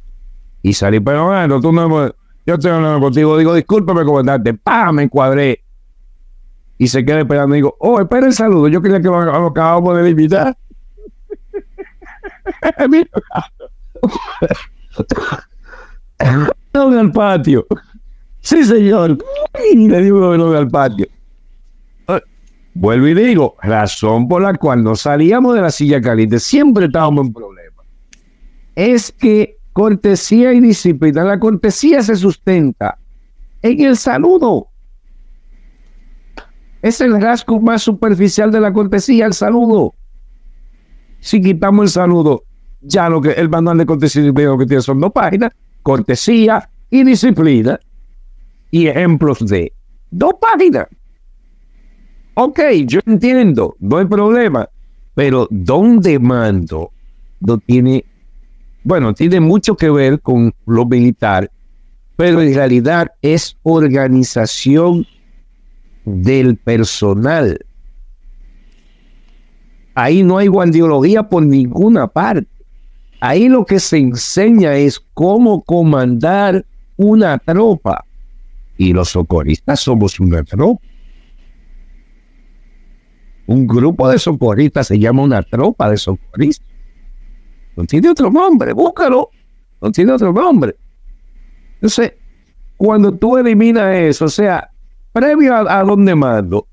Y 0.62 0.72
salí, 0.72 1.00
pero 1.00 1.26
bueno, 1.26 1.60
tú 1.60 1.72
no 1.72 2.14
yo 2.46 2.54
estoy 2.54 2.70
hablando 2.70 3.00
contigo, 3.00 3.38
digo, 3.38 3.54
discúlpame, 3.54 4.04
comandante, 4.04 4.54
pa, 4.54 4.90
me 4.92 5.04
encuadré. 5.04 5.62
Y 6.78 6.88
se 6.88 7.04
queda 7.04 7.20
esperando, 7.20 7.54
digo, 7.54 7.76
oh, 7.78 8.00
espera 8.00 8.26
el 8.26 8.32
saludo, 8.32 8.68
yo 8.68 8.82
quería 8.82 9.00
que 9.00 9.08
lo 9.08 9.46
acabamos 9.46 10.02
de 10.02 10.10
invitar. 10.10 10.56
no 16.74 16.88
al 17.00 17.12
patio. 17.12 17.66
Sí, 18.40 18.64
señor. 18.64 19.18
Y 19.72 19.88
le 19.88 20.02
digo 20.02 20.36
no 20.36 20.52
al 20.56 20.68
patio. 20.68 21.06
Vuelvo 22.74 23.06
y 23.06 23.14
digo, 23.14 23.56
razón 23.62 24.26
por 24.28 24.42
la 24.42 24.54
cual 24.54 24.82
no 24.82 24.96
salíamos 24.96 25.54
de 25.54 25.60
la 25.60 25.70
silla 25.70 26.00
caliente, 26.00 26.40
siempre 26.40 26.86
estábamos 26.86 27.26
en 27.26 27.32
problemas. 27.34 27.86
Es 28.74 29.12
que 29.12 29.58
cortesía 29.72 30.52
y 30.52 30.60
disciplina. 30.60 31.24
La 31.24 31.38
cortesía 31.38 32.02
se 32.02 32.16
sustenta 32.16 32.98
en 33.62 33.80
el 33.80 33.96
saludo. 33.96 34.68
Es 36.82 37.00
el 37.00 37.20
rasgo 37.20 37.60
más 37.60 37.82
superficial 37.82 38.50
de 38.50 38.60
la 38.60 38.72
cortesía, 38.72 39.26
el 39.26 39.34
saludo. 39.34 39.94
Si 41.20 41.40
quitamos 41.40 41.84
el 41.84 41.90
saludo, 41.90 42.44
ya 42.80 43.08
lo 43.08 43.20
que 43.20 43.30
el 43.30 43.48
manual 43.48 43.78
de 43.78 43.86
cortesía 43.86 44.22
y 44.22 44.24
disciplina 44.24 44.58
que 44.58 44.66
tiene 44.66 44.82
son 44.82 45.00
dos 45.00 45.12
páginas, 45.12 45.52
cortesía 45.82 46.68
y 46.90 47.04
disciplina, 47.04 47.78
y 48.72 48.88
ejemplos 48.88 49.46
de 49.46 49.72
dos 50.10 50.34
páginas. 50.40 50.88
Ok, 52.34 52.60
yo 52.86 53.00
entiendo, 53.06 53.76
no 53.78 53.98
hay 53.98 54.06
problema, 54.06 54.68
pero 55.14 55.46
¿dónde 55.50 56.18
mando? 56.18 56.90
No 57.40 57.58
tiene 57.58 58.04
bueno, 58.84 59.14
tiene 59.14 59.40
mucho 59.40 59.76
que 59.76 59.90
ver 59.90 60.20
con 60.20 60.52
lo 60.66 60.84
militar, 60.86 61.50
pero 62.16 62.42
en 62.42 62.54
realidad 62.54 63.12
es 63.22 63.56
organización 63.62 65.06
del 66.04 66.56
personal. 66.56 67.64
Ahí 69.94 70.22
no 70.22 70.38
hay 70.38 70.48
guardiología 70.48 71.22
por 71.22 71.44
ninguna 71.44 72.06
parte. 72.08 72.48
Ahí 73.20 73.48
lo 73.48 73.64
que 73.64 73.78
se 73.78 73.98
enseña 73.98 74.74
es 74.74 74.98
cómo 75.14 75.62
comandar 75.62 76.64
una 76.96 77.38
tropa. 77.38 78.04
Y 78.76 78.92
los 78.92 79.10
socorristas 79.10 79.80
somos 79.80 80.18
una 80.18 80.42
tropa. 80.42 80.82
Un 83.46 83.66
grupo 83.66 84.08
de 84.08 84.18
socorristas 84.18 84.88
se 84.88 84.98
llama 84.98 85.22
una 85.22 85.42
tropa 85.42 85.90
de 85.90 85.98
socorristas. 85.98 86.71
No 87.76 87.84
tiene 87.84 88.10
otro 88.10 88.30
nombre, 88.30 88.72
búscalo. 88.72 89.30
No 89.80 89.90
tiene 89.90 90.12
otro 90.12 90.32
nombre. 90.32 90.76
Entonces, 91.74 92.12
cuando 92.76 93.12
tú 93.12 93.38
eliminas 93.38 93.96
eso, 93.96 94.26
o 94.26 94.28
sea, 94.28 94.70
previo 95.12 95.54
a, 95.54 95.82
donde 95.82 96.14
mando, 96.14 96.66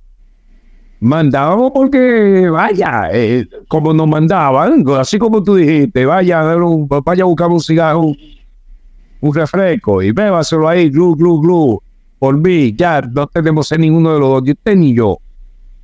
mandábamos 0.99 1.71
porque, 1.71 2.49
vaya, 2.49 3.09
eh, 3.11 3.47
como 3.67 3.93
nos 3.93 4.07
mandaban, 4.07 4.83
así 4.97 5.17
como 5.17 5.43
tú 5.43 5.55
dijiste, 5.55 6.05
vaya, 6.05 6.43
vaya 6.43 7.23
a 7.23 7.25
buscar 7.25 7.49
un 7.49 7.59
cigarro, 7.59 8.01
un, 9.21 9.33
refresco 9.33 10.01
y 10.01 10.11
bébaselo 10.11 10.67
ahí, 10.67 10.89
glu, 10.89 11.15
glu, 11.15 11.41
glu, 11.41 11.81
por 12.17 12.37
mí, 12.37 12.73
ya 12.75 13.01
no 13.01 13.27
tenemos 13.27 13.71
en 13.71 13.81
ninguno 13.81 14.13
de 14.13 14.19
los 14.19 14.29
dos, 14.29 14.43
ni 14.43 14.51
usted 14.51 14.75
ni 14.75 14.93
yo. 14.93 15.17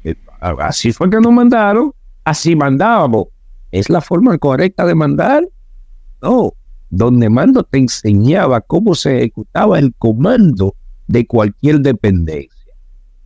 Eh, 0.04 0.16
así 0.40 0.92
fue 0.92 1.10
que 1.10 1.20
nos 1.20 1.32
mandaron, 1.32 1.92
así 2.24 2.56
mandábamos. 2.56 3.28
¿Es 3.76 3.90
la 3.90 4.00
forma 4.00 4.38
correcta 4.38 4.86
de 4.86 4.96
mandar? 4.96 5.46
No. 6.22 6.54
Donde 6.90 7.30
mando 7.30 7.62
te 7.62 7.78
enseñaba 7.78 8.62
cómo 8.62 8.96
se 8.96 9.18
ejecutaba 9.18 9.80
el 9.80 9.94
comando 9.96 10.76
de 11.08 11.28
cualquier 11.28 11.82
dependencia. 11.82 12.74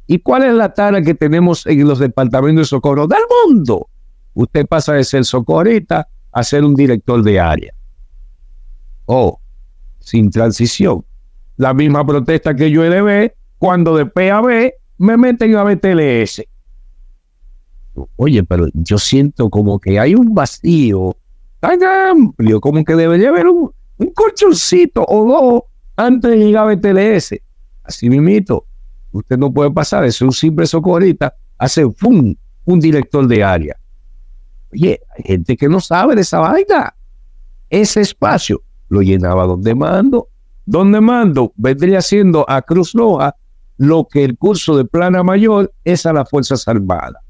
¿Y 0.08 0.18
cuál 0.18 0.46
es 0.46 0.54
la 0.56 0.74
tarea 0.74 1.04
que 1.04 1.14
tenemos 1.14 1.68
en 1.68 1.88
los 1.88 2.00
departamentos 2.00 2.62
de 2.62 2.66
socorro 2.66 3.06
del 3.06 3.22
mundo? 3.46 3.90
Usted 4.34 4.66
pasa 4.66 4.94
de 4.94 5.04
ser 5.04 5.24
socorrista 5.24 6.08
a 6.32 6.42
ser 6.42 6.64
un 6.64 6.74
director 6.74 7.22
de 7.22 7.40
área. 7.40 7.72
Oh, 9.06 9.40
sin 10.00 10.32
transición. 10.32 11.06
La 11.58 11.76
misma 11.76 12.04
protesta 12.04 12.56
que 12.56 12.72
yo 12.72 12.84
elevé 12.84 13.36
cuando 13.60 13.96
de 13.96 14.08
P 14.08 14.32
a 14.32 14.42
B 14.42 14.74
me 14.98 15.16
meten 15.16 15.56
a 15.58 15.64
BTLS. 15.64 16.42
Oye, 18.16 18.44
pero 18.44 18.68
yo 18.74 18.98
siento 18.98 19.50
como 19.50 19.80
que 19.80 20.00
hay 20.00 20.16
un 20.16 20.34
vacío 20.34 21.16
tan 21.60 21.84
amplio, 21.84 22.62
como 22.62 22.84
que 22.84 22.96
debería 22.96 23.30
haber 23.30 23.48
un, 23.48 23.72
un 23.98 24.12
colchoncito 24.12 25.06
o 25.08 25.26
dos 25.26 25.64
antes 25.96 26.32
de 26.32 26.38
llegar 26.38 26.70
a 26.70 26.76
BTLS. 26.76 27.36
Así 27.84 28.10
mismito, 28.10 28.66
usted 29.12 29.38
no 29.38 29.52
puede 29.52 29.72
pasar 29.72 30.04
de 30.04 30.12
ser 30.12 30.28
un 30.28 30.34
simple 30.34 30.66
socorrista 30.66 31.36
a 31.58 31.68
un 32.66 32.80
director 32.80 33.28
de 33.28 33.44
área. 33.44 33.76
Oye, 34.72 35.02
hay 35.18 35.24
gente 35.24 35.58
que 35.58 35.68
no 35.68 35.80
sabe 35.80 36.16
de 36.16 36.22
esa 36.22 36.40
vaina. 36.40 36.96
Ese 37.70 38.02
espacio 38.02 38.62
lo 38.88 39.02
llenaba 39.02 39.46
donde 39.46 39.76
mando. 39.76 40.30
Donde 40.66 41.02
mando 41.02 41.52
vendría 41.56 42.02
siendo 42.02 42.46
a 42.48 42.62
Cruz 42.62 42.94
Roja 42.94 43.36
lo 43.78 44.08
que 44.08 44.24
el 44.24 44.38
curso 44.38 44.78
de 44.78 44.86
plana 44.86 45.24
mayor 45.24 45.74
es 45.84 46.06
a 46.06 46.14
las 46.14 46.30
Fuerzas 46.30 46.68
Armadas. 46.68 47.24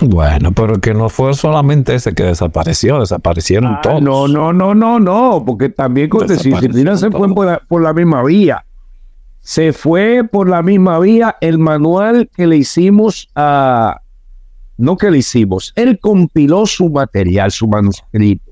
Bueno, 0.00 0.52
pero 0.52 0.80
que 0.80 0.94
no 0.94 1.08
fue 1.08 1.34
solamente 1.34 1.94
ese 1.94 2.14
que 2.14 2.24
desapareció, 2.24 3.00
desaparecieron 3.00 3.74
ah, 3.74 3.80
todos. 3.82 4.02
No, 4.02 4.26
no, 4.26 4.52
no, 4.52 4.74
no, 4.74 4.98
no, 4.98 5.42
porque 5.44 5.68
también 5.68 6.08
con 6.08 6.26
disciplina 6.26 6.96
se 6.96 7.10
fue 7.10 7.32
por 7.68 7.82
la, 7.82 7.92
misma 7.92 8.24
vía. 8.24 8.64
Se 9.40 9.72
fue 9.72 10.24
por 10.24 10.48
la 10.48 10.62
misma 10.62 10.98
vía 10.98 11.36
el 11.40 11.58
manual 11.58 12.30
que 12.34 12.46
le 12.46 12.56
hicimos 12.56 13.28
a, 13.34 14.00
no 14.78 14.96
que 14.96 15.10
le 15.10 15.18
hicimos, 15.18 15.72
él 15.76 15.98
compiló 16.00 16.64
su 16.66 16.88
material, 16.88 17.50
su 17.50 17.68
manuscrito, 17.68 18.50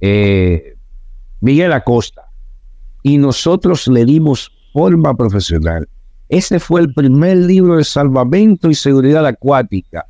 eh, 0.00 0.76
Miguel 1.40 1.72
Acosta, 1.72 2.28
y 3.02 3.18
nosotros 3.18 3.88
le 3.88 4.04
dimos 4.04 4.52
forma 4.72 5.14
profesional. 5.14 5.88
Ese 6.28 6.60
fue 6.60 6.82
el 6.82 6.94
primer 6.94 7.36
libro 7.38 7.76
de 7.76 7.84
salvamento 7.84 8.70
y 8.70 8.74
seguridad 8.74 9.26
acuática 9.26 10.06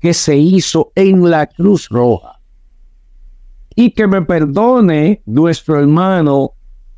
que 0.00 0.14
se 0.14 0.36
hizo 0.36 0.92
en 0.94 1.30
la 1.30 1.46
Cruz 1.46 1.88
Roja. 1.88 2.40
Y 3.76 3.92
que 3.92 4.06
me 4.06 4.22
perdone 4.22 5.22
nuestro 5.26 5.78
hermano 5.78 6.52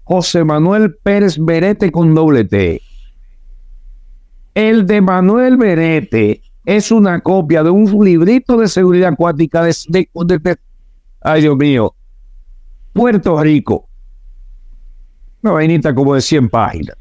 José 0.05 0.45
Manuel 0.45 0.97
Pérez 1.03 1.37
Berete 1.39 1.91
con 1.91 2.15
doble 2.15 2.45
T. 2.45 2.81
El 4.55 4.87
de 4.87 5.01
Manuel 5.01 5.57
Berete 5.57 6.43
es 6.65 6.91
una 6.91 7.21
copia 7.21 7.63
de 7.63 7.71
un 7.71 8.05
librito 8.05 8.57
de 8.57 8.69
seguridad 8.69 9.13
acuática 9.13 9.65
de, 9.65 9.75
de, 9.89 10.59
ay 11.23 11.43
Dios 11.43 11.57
mío, 11.57 11.95
Puerto 12.93 13.41
Rico. 13.43 13.89
Una 15.43 15.55
vainita 15.55 15.95
como 15.95 16.15
de 16.15 16.21
100 16.21 16.49
páginas. 16.49 16.97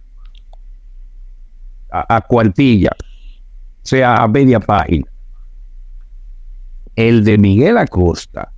A, 1.91 2.15
a 2.15 2.21
cuartilla. 2.21 2.89
O 2.99 3.85
sea, 3.85 4.15
a 4.15 4.27
media 4.27 4.59
página. 4.59 5.10
El 6.95 7.23
de 7.23 7.37
Miguel 7.37 7.77
Acosta 7.77 8.51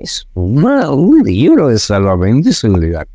es 0.00 0.28
un 0.34 1.22
libro 1.24 1.68
de 1.68 1.78
salvamento 1.78 2.50
y 2.50 2.52
seguridad 2.52 3.06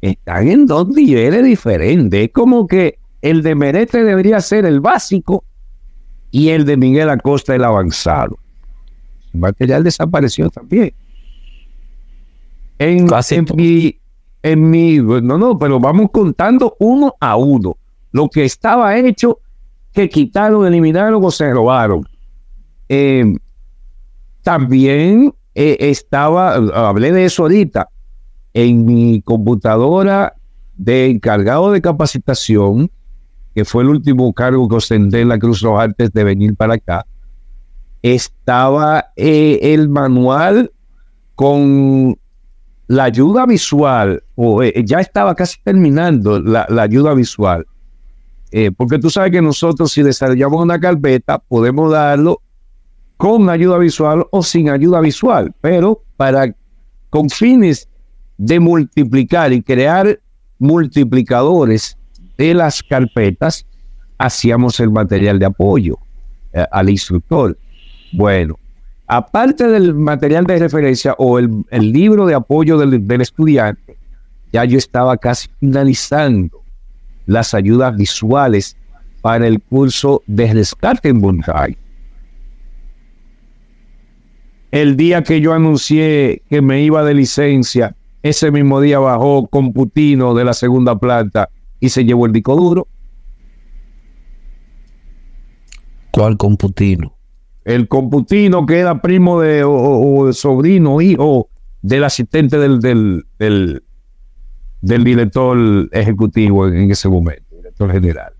Están 0.00 0.48
en 0.48 0.66
dos 0.66 0.88
niveles 0.88 1.44
diferentes. 1.44 2.26
Es 2.26 2.32
como 2.32 2.66
que 2.66 2.98
el 3.20 3.42
de 3.42 3.54
Merete 3.54 4.04
debería 4.04 4.40
ser 4.40 4.64
el 4.64 4.80
básico 4.80 5.44
y 6.30 6.50
el 6.50 6.64
de 6.64 6.76
Miguel 6.76 7.10
Acosta 7.10 7.54
el 7.54 7.64
avanzado. 7.64 8.38
El 9.34 9.40
material 9.40 9.82
desapareció 9.82 10.50
también. 10.50 10.92
En, 12.78 13.08
en 13.08 13.46
mi, 13.56 13.98
en 14.42 14.70
mi, 14.70 14.98
no, 14.98 15.36
no, 15.36 15.58
pero 15.58 15.80
vamos 15.80 16.10
contando 16.12 16.76
uno 16.78 17.14
a 17.18 17.36
uno. 17.36 17.76
Lo 18.12 18.28
que 18.28 18.44
estaba 18.44 18.96
hecho, 18.96 19.40
que 19.92 20.08
quitaron, 20.08 20.64
eliminaron 20.66 21.22
o 21.24 21.30
se 21.30 21.50
robaron. 21.50 22.06
Eh, 22.88 23.34
también 24.42 25.34
eh, 25.54 25.76
estaba, 25.80 26.54
hablé 26.54 27.12
de 27.12 27.26
eso 27.26 27.42
ahorita, 27.42 27.88
en 28.54 28.84
mi 28.84 29.20
computadora 29.22 30.34
de 30.76 31.10
encargado 31.10 31.70
de 31.70 31.82
capacitación, 31.82 32.90
que 33.54 33.64
fue 33.64 33.82
el 33.82 33.90
último 33.90 34.32
cargo 34.32 34.68
que 34.68 34.76
ostenté 34.76 35.20
en 35.20 35.28
la 35.28 35.38
Cruz 35.38 35.60
Roja 35.60 35.84
antes 35.84 36.12
de 36.12 36.24
venir 36.24 36.54
para 36.54 36.74
acá, 36.74 37.04
estaba 38.02 39.06
eh, 39.16 39.58
el 39.62 39.88
manual 39.88 40.70
con 41.34 42.16
la 42.86 43.04
ayuda 43.04 43.44
visual, 43.44 44.22
o 44.34 44.62
ya 44.62 45.00
estaba 45.00 45.34
casi 45.34 45.60
terminando 45.62 46.40
la, 46.40 46.64
la 46.70 46.82
ayuda 46.82 47.12
visual. 47.12 47.66
porque 48.78 48.98
tú 48.98 49.10
sabes 49.10 49.30
que 49.30 49.42
nosotros 49.42 49.92
si 49.92 50.02
desarrollamos 50.02 50.62
una 50.62 50.80
carpeta 50.80 51.38
podemos 51.38 51.92
darlo 51.92 52.40
con 53.18 53.50
ayuda 53.50 53.78
visual 53.78 54.24
o 54.30 54.42
sin 54.42 54.70
ayuda 54.70 55.00
visual, 55.00 55.52
pero 55.60 56.00
para 56.16 56.54
con 57.10 57.28
fines 57.28 57.88
de 58.38 58.60
multiplicar 58.60 59.52
y 59.52 59.60
crear 59.60 60.20
multiplicadores 60.58 61.98
de 62.38 62.54
las 62.54 62.80
carpetas, 62.82 63.66
hacíamos 64.18 64.78
el 64.78 64.90
material 64.90 65.40
de 65.40 65.46
apoyo 65.46 65.98
eh, 66.52 66.64
al 66.70 66.88
instructor. 66.90 67.58
Bueno, 68.12 68.56
aparte 69.08 69.66
del 69.66 69.94
material 69.94 70.46
de 70.46 70.60
referencia 70.60 71.14
o 71.18 71.40
el, 71.40 71.64
libro 71.72 72.24
de 72.24 72.34
apoyo 72.34 72.78
del, 72.78 73.20
estudiante, 73.20 73.98
ya 74.52 74.64
yo 74.64 74.78
estaba 74.78 75.16
casi 75.16 75.48
finalizando 75.58 76.62
las 77.26 77.52
ayudas 77.52 77.96
visuales 77.96 78.76
para 79.22 79.48
el 79.48 79.60
curso 79.60 80.22
de 80.28 80.54
rescate 80.54 81.08
en 81.08 81.20
Buntai 81.20 81.76
el 84.70 84.96
día 84.96 85.22
que 85.22 85.40
yo 85.40 85.52
anuncié 85.54 86.42
que 86.48 86.60
me 86.60 86.82
iba 86.82 87.04
de 87.04 87.14
licencia, 87.14 87.96
ese 88.22 88.50
mismo 88.50 88.80
día 88.80 88.98
bajó 88.98 89.46
Computino 89.46 90.34
de 90.34 90.44
la 90.44 90.52
segunda 90.52 90.98
planta 90.98 91.50
y 91.80 91.88
se 91.88 92.04
llevó 92.04 92.26
el 92.26 92.32
disco 92.32 92.56
duro. 92.56 92.88
¿Cuál 96.10 96.36
Computino? 96.36 97.16
El 97.64 97.86
Computino 97.86 98.66
que 98.66 98.78
era 98.78 99.00
primo 99.00 99.40
de 99.40 99.62
o, 99.64 100.32
sobrino, 100.32 101.00
hijo 101.00 101.48
del 101.80 102.04
asistente 102.04 102.58
del, 102.58 102.80
del, 102.80 103.24
del, 103.38 105.04
director 105.04 105.88
ejecutivo 105.92 106.66
en, 106.66 106.90
ese 106.90 107.08
momento, 107.08 107.56
director 107.56 107.92
general. 107.92 108.32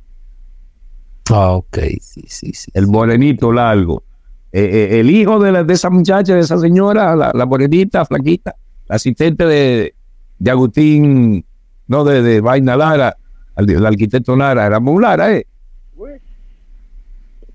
Ah, 1.31 1.53
ok, 1.53 1.79
sí, 2.01 2.25
sí, 2.27 2.53
sí. 2.53 2.71
El 2.75 2.87
morenito 2.87 3.53
largo. 3.53 4.03
Eh, 4.51 4.61
eh, 4.63 5.01
el 5.01 5.11
hijo 5.11 5.39
de, 5.39 5.65
de, 5.65 5.75
esa 5.75 5.91
muchacha, 5.91 6.35
de 6.35 6.41
esa 6.41 6.59
señora, 6.59 7.15
la, 7.15 7.33
la 7.35 7.47
morenita, 7.47 8.05
flaquita, 8.07 8.55
asistente 8.89 9.45
de, 9.45 9.95
de 10.39 10.51
Agustín, 10.51 11.45
no 11.87 12.05
de, 12.05 12.23
de 12.23 12.41
Vaina 12.41 12.77
Lara, 12.77 13.17
el, 13.57 13.85
arquitecto 13.85 14.37
Lara, 14.37 14.67
era 14.67 14.81
muy 14.81 15.03
Lara, 15.03 15.35
¿eh? 15.35 15.47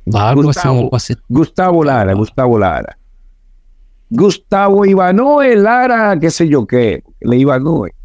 Gustavo, 0.05 0.91
Gustavo 1.29 1.83
Lara, 1.83 2.13
Gustavo 2.13 2.59
Lara. 2.59 2.97
Gustavo 4.09 4.85
Ivanoe 4.85 5.55
Lara, 5.55 6.19
qué 6.19 6.29
sé 6.29 6.47
yo 6.47 6.67
qué, 6.67 7.03
le 7.21 7.37
Ivanoe. 7.37 7.95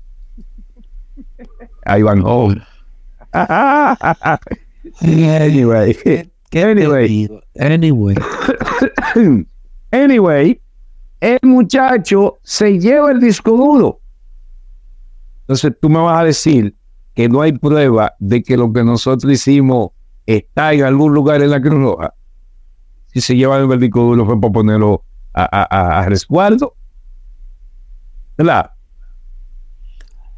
A 1.85 1.99
Ivanoe. 1.99 2.63
anyway, 5.03 5.95
anyway, 6.55 7.29
Anyway. 7.59 8.15
anyway, 9.93 10.61
el 11.21 11.39
muchacho 11.43 12.39
se 12.43 12.79
lleva 12.79 13.11
el 13.11 13.21
disco 13.21 13.51
duro. 13.53 14.01
Entonces 15.43 15.73
tú 15.81 15.89
me 15.89 15.99
vas 16.01 16.21
a 16.21 16.25
decir 16.25 16.75
que 17.15 17.29
no 17.29 17.41
hay 17.43 17.53
prueba 17.53 18.15
de 18.19 18.43
que 18.43 18.57
lo 18.57 18.73
que 18.73 18.85
nosotros 18.85 19.33
hicimos 19.33 19.91
está 20.27 20.73
en 20.73 20.85
algún 20.85 21.15
lugar 21.15 21.43
en 21.43 21.51
la 21.51 21.61
Cruz 21.61 21.81
Roja. 21.81 22.15
Si 23.13 23.21
se 23.21 23.35
lleva 23.35 23.57
el 23.59 23.81
disco 23.81 24.01
duro 24.01 24.25
fue 24.27 24.41
para 24.41 24.53
ponerlo 24.53 25.03
a, 25.33 25.43
a- 25.45 25.69
a- 25.79 25.99
a 26.01 26.07
resguardo. 26.07 26.75
¿Verdad? 28.37 28.71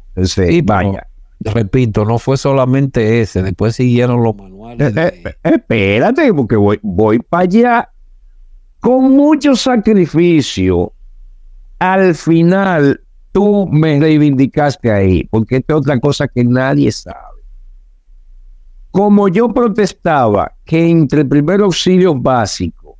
Entonces, 0.09 0.47
Sí, 0.49 0.61
vaya. 0.61 1.07
Repito, 1.43 2.05
no 2.05 2.19
fue 2.19 2.37
solamente 2.37 3.21
ese, 3.21 3.41
después 3.41 3.75
siguieron 3.75 4.21
los 4.21 4.35
manuales. 4.35 4.95
Eh, 4.95 5.23
eh, 5.25 5.35
espérate, 5.43 6.31
porque 6.35 6.55
voy, 6.55 6.79
voy 6.83 7.17
para 7.17 7.43
allá 7.43 7.89
con 8.79 9.11
mucho 9.11 9.55
sacrificio. 9.55 10.93
Al 11.79 12.13
final, 12.13 13.01
tú 13.31 13.67
me 13.67 13.99
reivindicaste 13.99 14.91
ahí, 14.91 15.23
porque 15.31 15.57
esta 15.57 15.73
es 15.73 15.79
otra 15.79 15.99
cosa 15.99 16.27
que 16.27 16.43
nadie 16.43 16.91
sabe. 16.91 17.41
Como 18.91 19.27
yo 19.27 19.51
protestaba 19.51 20.53
que 20.63 20.89
entre 20.89 21.25
primer 21.25 21.61
auxilio 21.61 22.13
básico, 22.13 22.99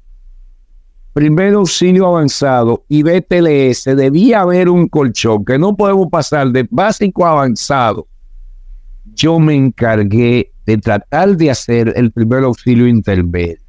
primer 1.14 1.54
auxilio 1.54 2.08
avanzado 2.08 2.86
y 2.88 3.04
BTLS 3.04 3.84
debía 3.96 4.42
haber 4.42 4.68
un 4.68 4.88
colchón, 4.88 5.46
que 5.46 5.60
no 5.60 5.76
podemos 5.76 6.08
pasar 6.10 6.48
de 6.48 6.68
básico 6.72 7.24
a 7.24 7.32
avanzado 7.32 8.08
yo 9.22 9.40
me 9.40 9.54
encargué 9.54 10.52
de 10.66 10.78
tratar 10.80 11.38
de 11.38 11.52
hacer 11.52 11.94
el 11.96 12.12
primer 12.12 12.44
auxilio 12.44 12.88
intermedio. 12.88 13.60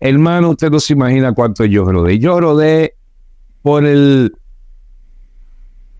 Hermano, 0.00 0.50
usted 0.50 0.70
no 0.70 0.80
se 0.80 0.94
imagina 0.94 1.32
cuánto 1.32 1.64
yo 1.64 1.84
rodé. 1.84 2.18
Yo 2.18 2.40
rodé 2.40 2.94
por 3.62 3.84
el, 3.84 4.32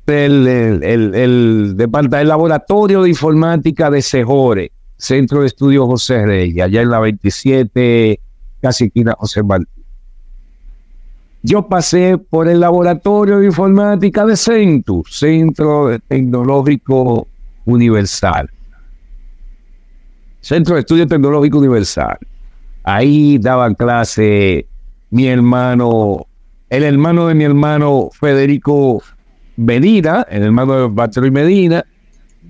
el, 0.07 0.49
el, 0.49 1.15
el, 1.15 1.77
el 1.79 2.29
laboratorio 2.29 3.03
de 3.03 3.11
informática 3.11 3.89
de 3.89 4.03
Cejore, 4.03 4.73
Centro 4.97 5.43
de 5.43 5.47
Estudios 5.47 5.87
José 5.87 6.27
Reyes, 6.27 6.65
allá 6.65 6.83
en 6.83 6.91
la 6.91 6.99
27, 6.99 8.19
casi 8.61 8.87
esquina 8.87 9.15
José 9.17 9.45
Martí. 9.45 9.67
Yo 11.43 11.69
pasé 11.69 12.19
por 12.19 12.49
el 12.49 12.59
laboratorio 12.59 13.39
de 13.39 13.47
informática 13.47 14.27
de 14.27 14.37
Centu, 14.37 15.05
Centro 15.09 15.97
Tecnológico 16.09 17.29
Universal. 17.65 18.51
Centro 20.41 20.75
de 20.75 20.81
Estudio 20.81 21.07
Tecnológico 21.07 21.59
Universal. 21.59 22.19
Ahí 22.83 23.39
daban 23.39 23.75
clase 23.75 24.67
mi 25.11 25.27
hermano, 25.27 26.27
el 26.71 26.83
hermano 26.83 27.27
de 27.27 27.35
mi 27.35 27.45
hermano 27.45 28.09
Federico 28.13 29.03
Medina, 29.57 30.27
el 30.31 30.45
hermano 30.45 30.89
de 30.89 31.27
y 31.27 31.31
Medina, 31.31 31.85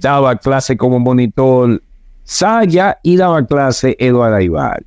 daba 0.01 0.37
clase 0.37 0.77
como 0.77 1.01
monitor 1.01 1.83
Saya 2.23 2.99
y 3.03 3.17
daba 3.17 3.45
clase 3.45 3.97
Eduardo 3.99 4.37
Aibar. 4.37 4.85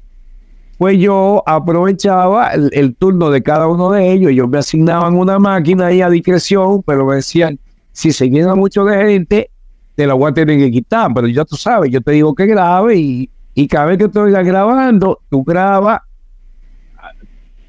Pues 0.78 0.98
yo 1.00 1.44
aprovechaba 1.46 2.50
el, 2.54 2.70
el 2.74 2.96
turno 2.96 3.30
de 3.30 3.44
cada 3.44 3.68
uno 3.68 3.92
de 3.92 4.12
ellos, 4.12 4.32
ellos 4.32 4.50
me 4.50 4.60
asignaban 4.60 5.16
una 5.18 5.40
máquina 5.40 5.88
ahí 5.88 6.02
a 6.02 6.10
discreción, 6.10 6.82
pero 6.84 7.06
me 7.06 7.16
decían, 7.16 7.60
si 7.92 8.12
se 8.12 8.30
llena 8.30 8.56
mucho 8.56 8.86
de 8.86 9.06
gente, 9.06 9.52
te 9.96 10.08
la 10.08 10.14
voy 10.14 10.32
a 10.32 10.34
tener 10.34 10.58
que 10.58 10.72
quitar, 10.72 11.12
pero 11.14 11.28
ya 11.28 11.46
tú 11.46 11.56
sabes, 11.56 11.92
yo 11.92 12.02
te 12.02 12.12
digo 12.12 12.34
que 12.34 12.46
grabe 12.46 12.96
y, 12.96 13.30
y 13.54 13.68
cada 13.68 13.88
vez 13.88 13.98
que 13.98 14.06
estoy 14.06 14.32
grabando, 14.32 15.20
tú 15.30 15.44
grabas, 15.44 16.02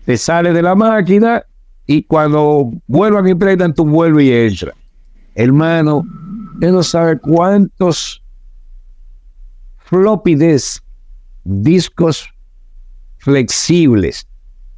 te 0.05 0.17
sales 0.17 0.55
de 0.55 0.63
la 0.63 0.75
máquina 0.75 1.43
y 1.87 2.03
cuando 2.03 2.71
vuelvan 2.87 3.29
y 3.29 3.35
prendan, 3.35 3.75
tú 3.75 3.85
vuelves 3.85 4.25
y 4.25 4.33
entras. 4.33 4.75
Hermano, 5.35 6.05
usted 6.55 6.71
no 6.71 6.83
sabe 6.83 7.19
cuántos 7.19 8.23
floppy 9.79 10.37
discos 11.45 12.29
flexibles 13.19 14.27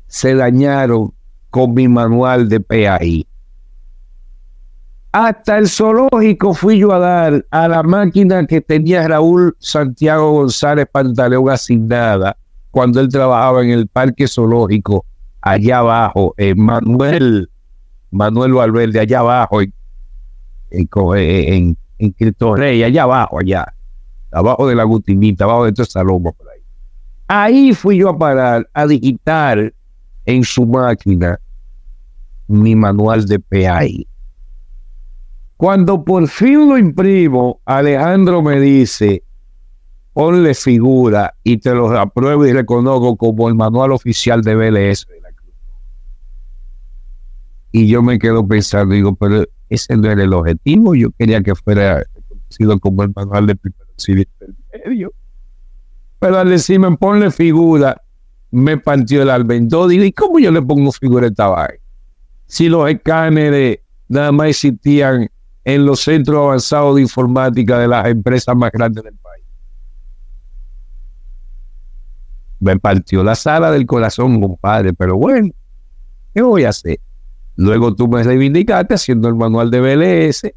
se 0.07 0.35
dañaron 0.35 1.13
con 1.51 1.75
mi 1.75 1.89
manual 1.89 2.49
de 2.49 2.61
PAI. 2.61 3.27
Hasta 5.19 5.57
el 5.57 5.67
zoológico 5.67 6.53
fui 6.53 6.77
yo 6.77 6.93
a 6.93 6.99
dar 6.99 7.47
a 7.51 7.69
la 7.69 7.83
máquina 7.83 8.47
que 8.47 8.61
tenía 8.61 9.09
Raúl 9.09 9.57
Santiago 9.61 10.33
González 10.33 10.87
Pantaleón 10.93 11.49
asignada 11.49 12.37
cuando 12.71 13.01
él 13.01 13.09
trabajaba 13.09 13.65
en 13.65 13.71
el 13.71 13.89
parque 13.89 14.29
zoológico 14.29 15.07
allá 15.41 15.79
abajo, 15.79 16.35
en 16.37 16.61
Manuel, 16.61 17.49
Manuel 18.11 18.53
Valverde, 18.53 19.01
allá 19.01 19.21
abajo, 19.21 19.63
en, 19.63 19.73
en, 20.71 20.89
en, 21.15 21.79
en 21.97 22.11
Cristo 22.11 22.55
Rey, 22.55 22.83
allá 22.83 23.05
abajo, 23.05 23.39
allá, 23.39 23.73
abajo 24.33 24.69
de 24.69 24.75
la 24.75 24.85
Gutinita, 24.85 25.45
abajo 25.45 25.65
de 25.65 25.83
esta 25.83 26.05
loma 26.05 26.31
por 26.33 26.47
ahí. 26.51 26.61
Ahí 27.27 27.73
fui 27.73 27.97
yo 27.97 28.11
a 28.11 28.19
parar 28.19 28.69
a 28.75 28.87
digitar 28.87 29.73
en 30.27 30.45
su 30.45 30.67
máquina 30.67 31.41
mi 32.49 32.77
manual 32.77 33.25
de 33.25 33.41
PAI. 33.41 34.07
Cuando 35.57 36.05
por 36.05 36.29
fin 36.29 36.69
lo 36.69 36.77
imprimo, 36.77 37.61
Alejandro 37.65 38.43
me 38.43 38.61
dice, 38.61 39.23
ponle 40.13 40.55
figura 40.55 41.35
y 41.43 41.59
te 41.59 41.75
lo 41.75 41.91
apruebo 41.99 42.47
y 42.47 42.53
reconozco 42.53 43.17
como 43.17 43.49
el 43.49 43.55
manual 43.55 43.93
oficial 43.93 44.43
de 44.43 44.55
BLS. 44.55 45.07
Y 47.73 47.89
yo 47.89 48.03
me 48.03 48.19
quedo 48.19 48.47
pensando, 48.47 48.95
digo, 48.95 49.15
pero 49.15 49.45
ese 49.69 49.97
no 49.97 50.11
era 50.11 50.23
el 50.23 50.33
objetivo, 50.33 50.95
yo 50.95 51.11
quería 51.19 51.43
que 51.43 51.55
fuera 51.55 52.03
conocido 52.29 52.79
como 52.79 53.03
el 53.03 53.13
manual 53.15 53.47
de 53.47 53.57
primer 53.57 53.81
auxilio 53.91 54.25
intermedio. 54.41 55.13
Pero 56.19 56.39
al 56.39 56.49
decirme, 56.49 56.97
ponle 56.97 57.31
figura, 57.31 58.01
me 58.51 58.79
partió 58.79 59.23
el 59.23 59.31
almendón. 59.31 59.91
Digo, 59.91 60.05
¿y 60.05 60.13
cómo 60.13 60.39
yo 60.39 60.51
le 60.51 60.63
pongo 60.63 60.93
figura 60.93 61.27
a 61.27 61.29
esta 61.29 61.49
vaina? 61.49 61.79
Si 62.47 62.69
los 62.69 62.89
escáneres 62.89 63.81
nada 64.09 64.33
más 64.33 64.49
existían 64.49 65.29
en 65.67 65.85
los 65.85 65.99
centros 66.01 66.39
avanzados 66.39 66.95
de 66.95 67.03
informática 67.03 67.81
de 67.81 67.89
las 67.89 68.07
empresas 68.07 68.55
más 68.55 68.71
grandes 68.71 69.03
del 69.03 69.17
país. 69.17 69.45
Me 72.61 72.79
partió 72.79 73.25
la 73.25 73.35
sala 73.35 73.73
del 73.73 73.85
corazón, 73.85 74.41
compadre, 74.41 74.95
pero 74.95 75.17
bueno, 75.17 75.51
¿qué 76.33 76.41
voy 76.41 76.63
a 76.63 76.69
hacer? 76.69 77.01
Luego 77.57 77.97
tú 77.97 78.07
me 78.07 78.23
reivindicaste 78.23 78.95
haciendo 78.95 79.27
el 79.27 79.35
manual 79.35 79.69
de 79.73 79.81
BLS, 79.81 80.53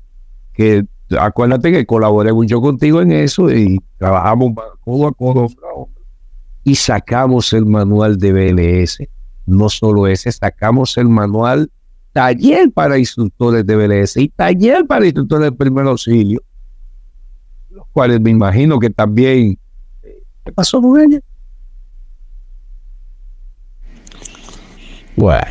que 0.53 0.85
acuérdate 1.19 1.71
que 1.71 1.87
colaboré 1.87 2.31
mucho 2.31 2.61
contigo 2.61 3.01
en 3.01 3.11
eso 3.11 3.49
y 3.49 3.79
trabajamos 3.97 4.53
codo 4.81 5.07
a 5.07 5.11
codo 5.11 5.47
y 6.63 6.75
sacamos 6.75 7.51
el 7.53 7.65
manual 7.65 8.19
de 8.19 8.31
BLS. 8.31 8.99
No 9.47 9.69
solo 9.69 10.05
ese, 10.05 10.31
sacamos 10.31 10.99
el 10.99 11.09
manual 11.09 11.71
taller 12.13 12.71
para 12.71 12.97
instructores 12.97 13.65
de 13.65 13.75
BLS 13.75 14.17
y 14.17 14.29
taller 14.29 14.85
para 14.85 15.05
instructores 15.05 15.51
de 15.51 15.57
primer 15.57 15.85
auxilio, 15.87 16.41
los 17.69 17.85
cuales 17.91 18.19
me 18.21 18.29
imagino 18.31 18.79
que 18.79 18.89
también... 18.89 19.57
¿Qué 20.45 20.51
pasó 20.51 20.81
con 20.81 20.99
ella? 20.99 21.19
Bueno. 25.15 25.41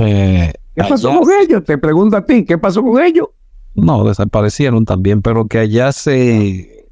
Eh, 0.00 0.52
¿Qué 0.74 0.82
pasó 0.88 1.10
allá- 1.10 1.20
con 1.20 1.28
ellos? 1.40 1.64
Te 1.64 1.78
pregunto 1.78 2.16
a 2.16 2.24
ti, 2.24 2.44
¿qué 2.44 2.58
pasó 2.58 2.82
con 2.82 3.02
ellos? 3.02 3.28
No, 3.74 4.04
desaparecieron 4.04 4.84
también, 4.84 5.22
pero 5.22 5.46
que 5.46 5.58
allá 5.58 5.92
se, 5.92 6.88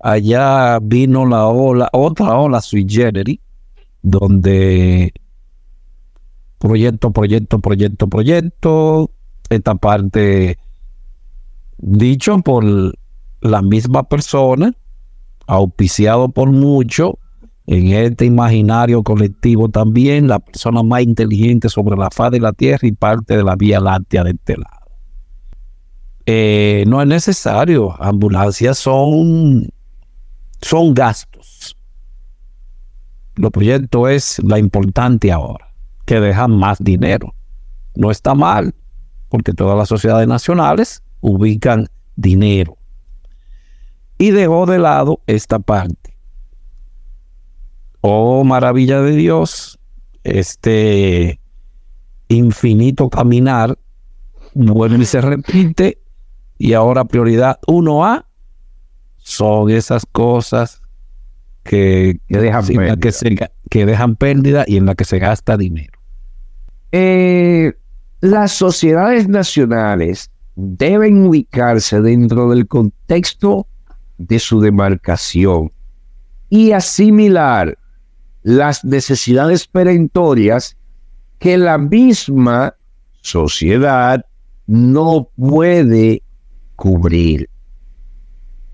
allá 0.00 0.78
vino 0.80 1.26
la 1.26 1.46
ola, 1.46 1.88
otra 1.92 2.36
ola 2.36 2.60
sui 2.60 2.84
generis, 2.88 3.38
donde 4.02 5.12
proyecto, 6.58 7.10
proyecto, 7.12 7.58
proyecto, 7.58 8.08
proyecto, 8.08 9.10
esta 9.48 9.74
parte 9.74 10.58
dicho 11.78 12.38
por 12.38 12.64
la 13.40 13.62
misma 13.62 14.02
persona, 14.02 14.74
auspiciado 15.46 16.28
por 16.28 16.50
mucho, 16.50 17.18
en 17.66 17.88
este 17.88 18.24
imaginario 18.24 19.02
colectivo 19.02 19.68
también, 19.68 20.26
la 20.26 20.38
persona 20.38 20.82
más 20.82 21.02
inteligente 21.02 21.68
sobre 21.68 21.96
la 21.96 22.10
faz 22.10 22.30
de 22.30 22.40
la 22.40 22.52
Tierra 22.52 22.88
y 22.88 22.92
parte 22.92 23.36
de 23.36 23.44
la 23.44 23.56
Vía 23.56 23.78
Láctea 23.78 24.24
de 24.24 24.30
este 24.30 24.56
lado. 24.56 24.78
Eh, 26.24 26.84
no 26.86 27.00
es 27.00 27.08
necesario. 27.08 27.94
Ambulancias 28.02 28.78
son, 28.78 29.68
son 30.60 30.94
gastos. 30.94 31.76
Lo 33.36 33.50
proyecto 33.50 34.08
es 34.08 34.38
la 34.42 34.58
importante 34.58 35.30
ahora, 35.30 35.67
que 36.08 36.20
dejan 36.20 36.56
más 36.56 36.78
dinero. 36.80 37.34
no 37.94 38.10
está 38.10 38.34
mal, 38.34 38.74
porque 39.28 39.52
todas 39.52 39.76
las 39.76 39.88
sociedades 39.88 40.26
nacionales 40.26 41.02
ubican 41.20 41.88
dinero. 42.16 42.78
Y 44.16 44.30
dejó 44.30 44.64
de 44.64 44.78
lado 44.78 45.20
esta 45.26 45.58
parte. 45.58 46.16
Oh, 48.00 48.42
maravilla 48.42 49.02
de 49.02 49.16
Dios, 49.16 49.78
este 50.24 51.40
infinito 52.28 53.10
caminar 53.10 53.78
vuelve 54.54 55.02
y 55.02 55.04
se 55.04 55.20
repite 55.20 55.98
y 56.56 56.72
ahora 56.72 57.04
prioridad 57.04 57.58
1A 57.66 58.24
son 59.18 59.70
esas 59.70 60.06
cosas 60.06 60.80
que, 61.64 62.18
dejan, 62.28 62.66
pérdida. 62.66 62.96
Que, 62.96 63.50
que 63.68 63.84
dejan 63.84 64.16
pérdida 64.16 64.64
y 64.66 64.78
en 64.78 64.86
la 64.86 64.94
que 64.94 65.04
se 65.04 65.18
gasta 65.18 65.58
dinero. 65.58 65.97
Eh, 66.92 67.72
las 68.20 68.52
sociedades 68.52 69.28
nacionales 69.28 70.30
deben 70.56 71.26
ubicarse 71.26 72.00
dentro 72.00 72.50
del 72.50 72.66
contexto 72.66 73.66
de 74.16 74.38
su 74.38 74.60
demarcación 74.60 75.70
y 76.50 76.72
asimilar 76.72 77.78
las 78.42 78.84
necesidades 78.84 79.66
perentorias 79.66 80.76
que 81.38 81.58
la 81.58 81.78
misma 81.78 82.74
sociedad 83.20 84.24
no 84.66 85.28
puede 85.36 86.22
cubrir. 86.76 87.48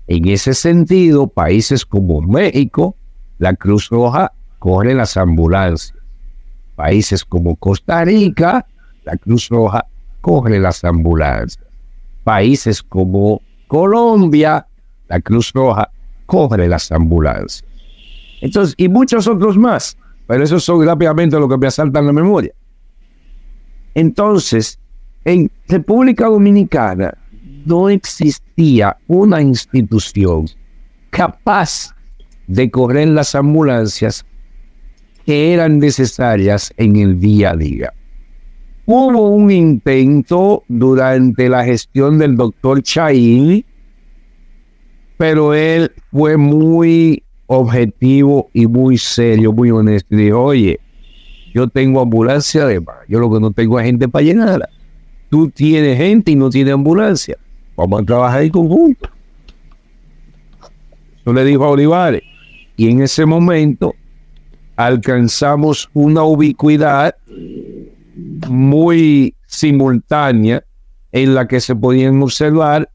En 0.07 0.27
ese 0.27 0.53
sentido, 0.53 1.27
países 1.27 1.85
como 1.85 2.21
México, 2.21 2.95
la 3.37 3.55
Cruz 3.55 3.89
Roja 3.89 4.31
corre 4.59 4.93
las 4.93 5.17
ambulancias. 5.17 5.94
Países 6.75 7.23
como 7.23 7.55
Costa 7.55 8.03
Rica, 8.05 8.65
la 9.03 9.15
Cruz 9.17 9.49
Roja 9.49 9.85
corre 10.21 10.59
las 10.59 10.83
ambulancias. 10.83 11.63
Países 12.23 12.81
como 12.81 13.41
Colombia, 13.67 14.67
la 15.07 15.19
Cruz 15.21 15.51
Roja 15.53 15.89
corre 16.25 16.67
las 16.67 16.91
ambulancias. 16.91 17.63
Entonces, 18.41 18.75
y 18.77 18.89
muchos 18.89 19.27
otros 19.27 19.57
más, 19.57 19.97
pero 20.27 20.43
esos 20.43 20.63
son 20.63 20.85
rápidamente 20.85 21.39
lo 21.39 21.47
que 21.47 21.57
me 21.57 21.67
asaltan 21.67 22.05
la 22.05 22.13
memoria. 22.13 22.53
Entonces, 23.93 24.77
en 25.23 25.49
República 25.67 26.27
Dominicana 26.27 27.17
no 27.65 27.89
existía 27.89 28.97
una 29.07 29.41
institución 29.41 30.45
capaz 31.09 31.95
de 32.47 32.69
correr 32.69 33.07
las 33.07 33.33
ambulancias 33.33 34.25
que 35.25 35.53
eran 35.53 35.79
necesarias 35.79 36.73
en 36.77 36.95
el 36.95 37.19
día 37.19 37.51
a 37.51 37.55
día. 37.55 37.93
Hubo 38.85 39.29
un 39.29 39.49
intento 39.49 40.63
durante 40.67 41.49
la 41.49 41.65
gestión 41.65 42.19
del 42.19 42.37
doctor 42.37 42.83
Chaini, 42.83 43.65
pero 45.17 45.55
él 45.55 45.91
fue 46.11 46.37
muy 46.37 47.23
objetivo 47.47 48.49
y 48.53 48.67
muy 48.67 48.97
serio, 48.97 49.51
muy 49.51 49.71
honesto. 49.71 50.13
Y 50.13 50.25
dijo, 50.25 50.43
oye, 50.43 50.79
yo 51.53 51.67
tengo 51.67 52.01
ambulancia 52.01 52.63
además, 52.63 52.97
yo 53.07 53.19
lo 53.19 53.31
que 53.31 53.39
no 53.39 53.49
tengo 53.49 53.79
es 53.79 53.85
gente 53.85 54.07
para 54.07 54.23
llenarla. 54.23 54.69
Tú 55.29 55.49
tienes 55.49 55.97
gente 55.97 56.31
y 56.31 56.35
no 56.35 56.51
tienes 56.51 56.73
ambulancia. 56.75 57.37
Vamos 57.75 58.03
a 58.03 58.05
trabajar 58.05 58.43
en 58.43 58.49
conjunto. 58.51 59.09
Yo 61.25 61.33
le 61.33 61.43
dijo 61.43 61.65
a 61.65 61.69
Olivares. 61.69 62.21
Y 62.77 62.89
en 62.89 63.01
ese 63.01 63.25
momento 63.25 63.95
alcanzamos 64.75 65.89
una 65.93 66.23
ubicuidad 66.23 67.15
muy 68.49 69.35
simultánea 69.47 70.63
en 71.11 71.33
la 71.33 71.47
que 71.47 71.59
se 71.59 71.75
podían 71.75 72.21
observar 72.21 72.89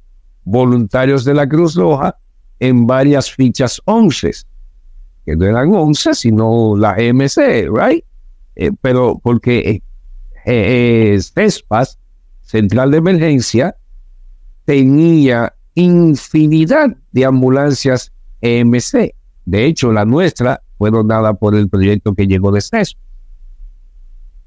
voluntarios 0.45 1.25
de 1.25 1.35
la 1.35 1.49
Cruz 1.49 1.75
Roja 1.75 2.17
en 2.59 2.87
varias 2.87 3.31
fichas 3.31 3.81
11, 3.87 4.31
que 5.25 5.37
no 5.37 5.47
eran 5.47 5.75
11, 5.75 6.15
sino 6.15 6.77
la 6.77 6.97
MC, 6.97 7.69
right? 7.73 8.05
Eh, 8.57 8.71
pero 8.81 9.19
porque 9.23 9.71
eh, 9.71 9.83
eh, 10.45 11.19
CESPAS, 11.21 11.99
Central 12.43 12.91
de 12.91 12.99
Emergencia, 12.99 13.77
tenía 14.65 15.55
infinidad 15.75 16.95
de 17.13 17.25
ambulancias 17.25 18.13
EMC. 18.43 19.15
De 19.47 19.65
hecho, 19.65 19.93
la 19.93 20.05
nuestra 20.05 20.61
fue 20.81 20.91
donada 20.91 21.35
por 21.35 21.55
el 21.55 21.69
proyecto 21.69 22.15
que 22.15 22.27
llegó 22.27 22.51
de 22.53 22.63
CESPAS. 22.63 22.97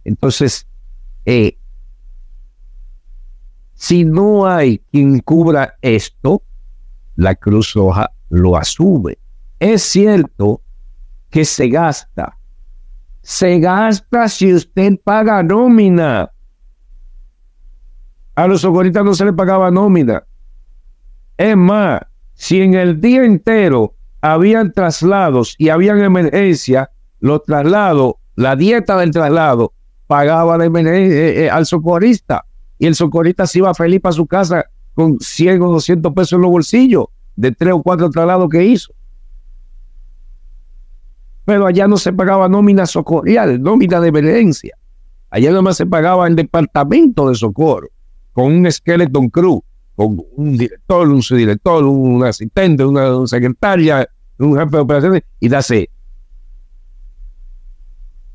Entonces, 0.04 0.68
si 3.76 4.04
no 4.04 4.48
hay 4.48 4.80
quien 4.92 5.20
cubra 5.20 5.76
esto, 5.84 6.42
la 7.18 7.36
Cruz 7.36 7.74
Roja 7.76 8.10
lo 8.30 8.58
asume. 8.58 9.20
Es 9.60 9.84
cierto 9.84 10.64
que 11.30 11.46
se 11.46 11.70
gasta. 11.70 12.36
Se 13.22 13.60
gasta 13.60 14.28
si 14.28 14.56
usted 14.56 15.00
paga 15.04 15.44
nómina. 15.44 16.32
A 18.34 18.48
los 18.48 18.62
socorristas 18.62 19.06
no 19.06 19.14
se 19.14 19.26
le 19.26 19.34
pagaba 19.34 19.70
nómina. 19.70 20.24
Es 21.38 21.56
más, 21.56 22.02
si 22.34 22.60
en 22.60 22.74
el 22.74 23.00
día 23.00 23.24
entero 23.24 23.94
habían 24.24 24.72
traslados 24.72 25.54
y 25.58 25.68
habían 25.68 26.02
emergencia, 26.02 26.90
los 27.20 27.44
traslados, 27.44 28.14
la 28.36 28.56
dieta 28.56 28.98
del 28.98 29.12
traslado, 29.12 29.74
pagaba 30.08 30.56
eh, 30.66 31.44
eh, 31.44 31.50
al 31.50 31.66
socorrista. 31.66 32.46
Y 32.80 32.88
el 32.88 32.96
socorrista 32.96 33.46
se 33.46 33.60
iba 33.60 33.74
feliz 33.74 34.00
a 34.06 34.14
su 34.14 34.26
casa 34.26 34.64
con 34.94 35.20
100 35.20 35.62
o 35.62 35.74
200 35.74 36.14
pesos 36.14 36.34
en 36.34 36.42
los 36.42 36.52
bolsillos 36.52 37.08
de 37.36 37.52
tres 37.52 37.74
o 37.74 37.84
cuatro 37.84 38.10
traslados 38.10 38.48
que 38.50 38.64
hizo. 38.64 38.94
Pero 41.44 41.68
allá 41.68 41.90
no 41.90 41.98
se 41.98 42.14
pagaba 42.14 42.48
nómina 42.48 42.86
socorrial, 42.86 43.62
nómina 43.62 44.00
de 44.00 44.08
emergencia. 44.08 44.78
Allá 45.32 45.62
más 45.62 45.76
se 45.76 45.86
pagaba 45.86 46.28
el 46.28 46.38
departamento 46.38 47.28
de 47.28 47.36
socorro, 47.36 47.90
con 48.32 48.46
un 48.46 48.72
skeleton 48.72 49.30
crew, 49.30 49.62
con 49.96 50.18
un 50.36 50.58
director, 50.58 51.08
un 51.08 51.22
subdirector, 51.22 51.84
un 51.86 52.24
asistente, 52.24 52.84
una, 52.84 53.28
secretaria, 53.28 54.08
un 54.40 54.58
jefe 54.58 54.72
de 54.72 54.80
operaciones, 54.80 55.24
y 55.40 55.50
dase. 55.50 55.90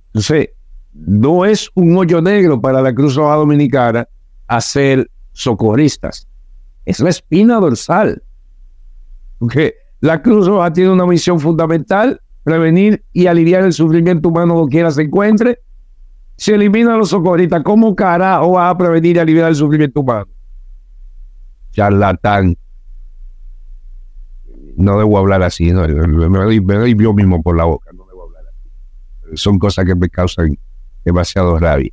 Entonces, 0.08 0.50
no 0.94 1.44
es 1.44 1.68
un 1.74 1.96
hoyo 1.96 2.20
negro 2.20 2.60
para 2.60 2.80
la 2.80 2.94
Cruz 2.94 3.14
Roja 3.14 3.36
Dominicana 3.36 4.08
hacer 4.46 5.10
socorristas. 5.32 6.26
Es 6.84 7.00
la 7.00 7.10
espina 7.10 7.56
dorsal. 7.56 8.22
Porque 9.38 9.74
la 10.00 10.22
Cruz 10.22 10.46
Roja 10.46 10.72
tiene 10.72 10.90
una 10.90 11.06
misión 11.06 11.38
fundamental, 11.38 12.20
prevenir 12.42 13.04
y 13.12 13.26
aliviar 13.26 13.64
el 13.64 13.72
sufrimiento 13.72 14.28
humano 14.28 14.54
donde 14.54 14.90
se 14.90 15.02
encuentre. 15.02 15.60
Se 16.36 16.54
elimina 16.54 16.94
a 16.94 16.96
los 16.96 17.10
socorristas, 17.10 17.62
¿cómo 17.64 17.94
carajo 17.94 18.52
va 18.52 18.70
a 18.70 18.78
prevenir 18.78 19.16
y 19.16 19.18
aliviar 19.18 19.48
el 19.48 19.56
sufrimiento 19.56 20.00
humano? 20.00 20.28
Charlatán. 21.78 22.58
No 24.76 24.98
debo 24.98 25.16
hablar 25.16 25.44
así, 25.44 25.70
no, 25.70 25.86
me, 25.86 26.58
doy, 26.58 26.96
yo 26.98 27.12
mismo 27.14 27.40
por 27.40 27.56
la 27.56 27.64
boca, 27.64 27.90
no 27.92 28.04
debo 28.06 28.24
hablar 28.24 28.42
así. 28.48 29.36
Son 29.36 29.60
cosas 29.60 29.84
que 29.84 29.94
me 29.94 30.08
causan 30.08 30.58
demasiado 31.04 31.56
rabia. 31.56 31.92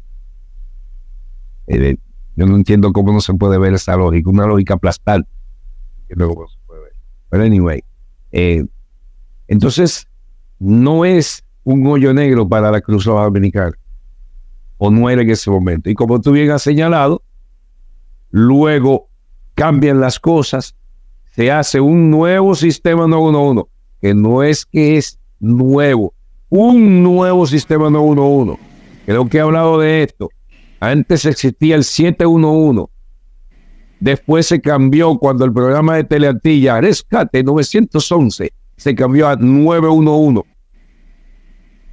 Eh, 1.67 1.97
yo 2.35 2.45
no 2.47 2.55
entiendo 2.55 2.91
cómo 2.93 3.13
no 3.13 3.21
se 3.21 3.33
puede 3.35 3.59
ver 3.59 3.75
esa 3.75 3.95
lógica, 3.95 4.29
una 4.29 4.47
lógica. 4.47 4.77
Que 4.79 6.15
luego 6.15 6.47
se 6.47 6.57
puede 6.65 6.81
ver. 6.81 6.93
Pero 7.29 7.43
anyway, 7.43 7.83
eh, 8.31 8.65
entonces 9.47 10.07
no 10.57 11.05
es 11.05 11.43
un 11.63 11.85
hoyo 11.85 12.11
negro 12.11 12.47
para 12.49 12.71
la 12.71 12.81
Cruz 12.81 13.05
Roja 13.05 13.25
Dominicana. 13.25 13.75
O 14.77 14.89
no 14.89 15.11
era 15.11 15.21
en 15.21 15.29
ese 15.29 15.51
momento. 15.51 15.91
Y 15.91 15.95
como 15.95 16.19
tú 16.21 16.31
bien 16.31 16.49
has 16.49 16.63
señalado, 16.63 17.21
luego 18.31 19.09
cambian 19.55 19.99
las 19.99 20.19
cosas, 20.19 20.75
se 21.31 21.51
hace 21.51 21.79
un 21.81 22.11
nuevo 22.11 22.55
sistema 22.55 23.07
911, 23.07 23.69
que 24.01 24.13
no 24.13 24.43
es 24.43 24.65
que 24.65 24.97
es 24.97 25.17
nuevo, 25.39 26.13
un 26.49 27.01
nuevo 27.03 27.47
sistema 27.47 27.89
911. 27.89 28.61
Creo 29.05 29.27
que 29.27 29.37
he 29.37 29.41
hablado 29.41 29.79
de 29.79 30.03
esto. 30.03 30.29
Antes 30.79 31.25
existía 31.25 31.75
el 31.75 31.83
711. 31.83 32.91
Después 33.99 34.45
se 34.45 34.61
cambió 34.61 35.17
cuando 35.17 35.45
el 35.45 35.53
programa 35.53 35.95
de 35.95 36.03
Teleantilla, 36.03 36.81
Rescate 36.81 37.43
911, 37.43 38.51
se 38.75 38.95
cambió 38.95 39.27
a 39.27 39.35
911. 39.35 40.41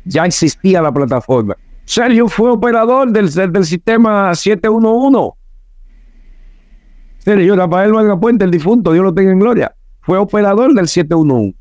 Ya 0.05 0.27
existía 0.27 0.83
la 0.83 0.93
plataforma. 0.93 1.57
Sergio 1.85 2.29
fue 2.29 2.51
operador 2.51 3.11
del, 3.13 3.33
del 3.33 3.65
sistema 3.65 4.35
711. 4.35 5.42
Sergio 7.25 7.55
Rafael 7.55 7.93
Valga 7.93 8.19
Puente, 8.19 8.45
el 8.45 8.51
difunto, 8.51 8.93
Dios 8.93 9.05
lo 9.05 9.15
tenga 9.15 9.31
en 9.31 9.39
gloria, 9.39 9.75
fue 10.01 10.19
operador 10.19 10.75
del 10.75 10.89
711. 10.89 11.57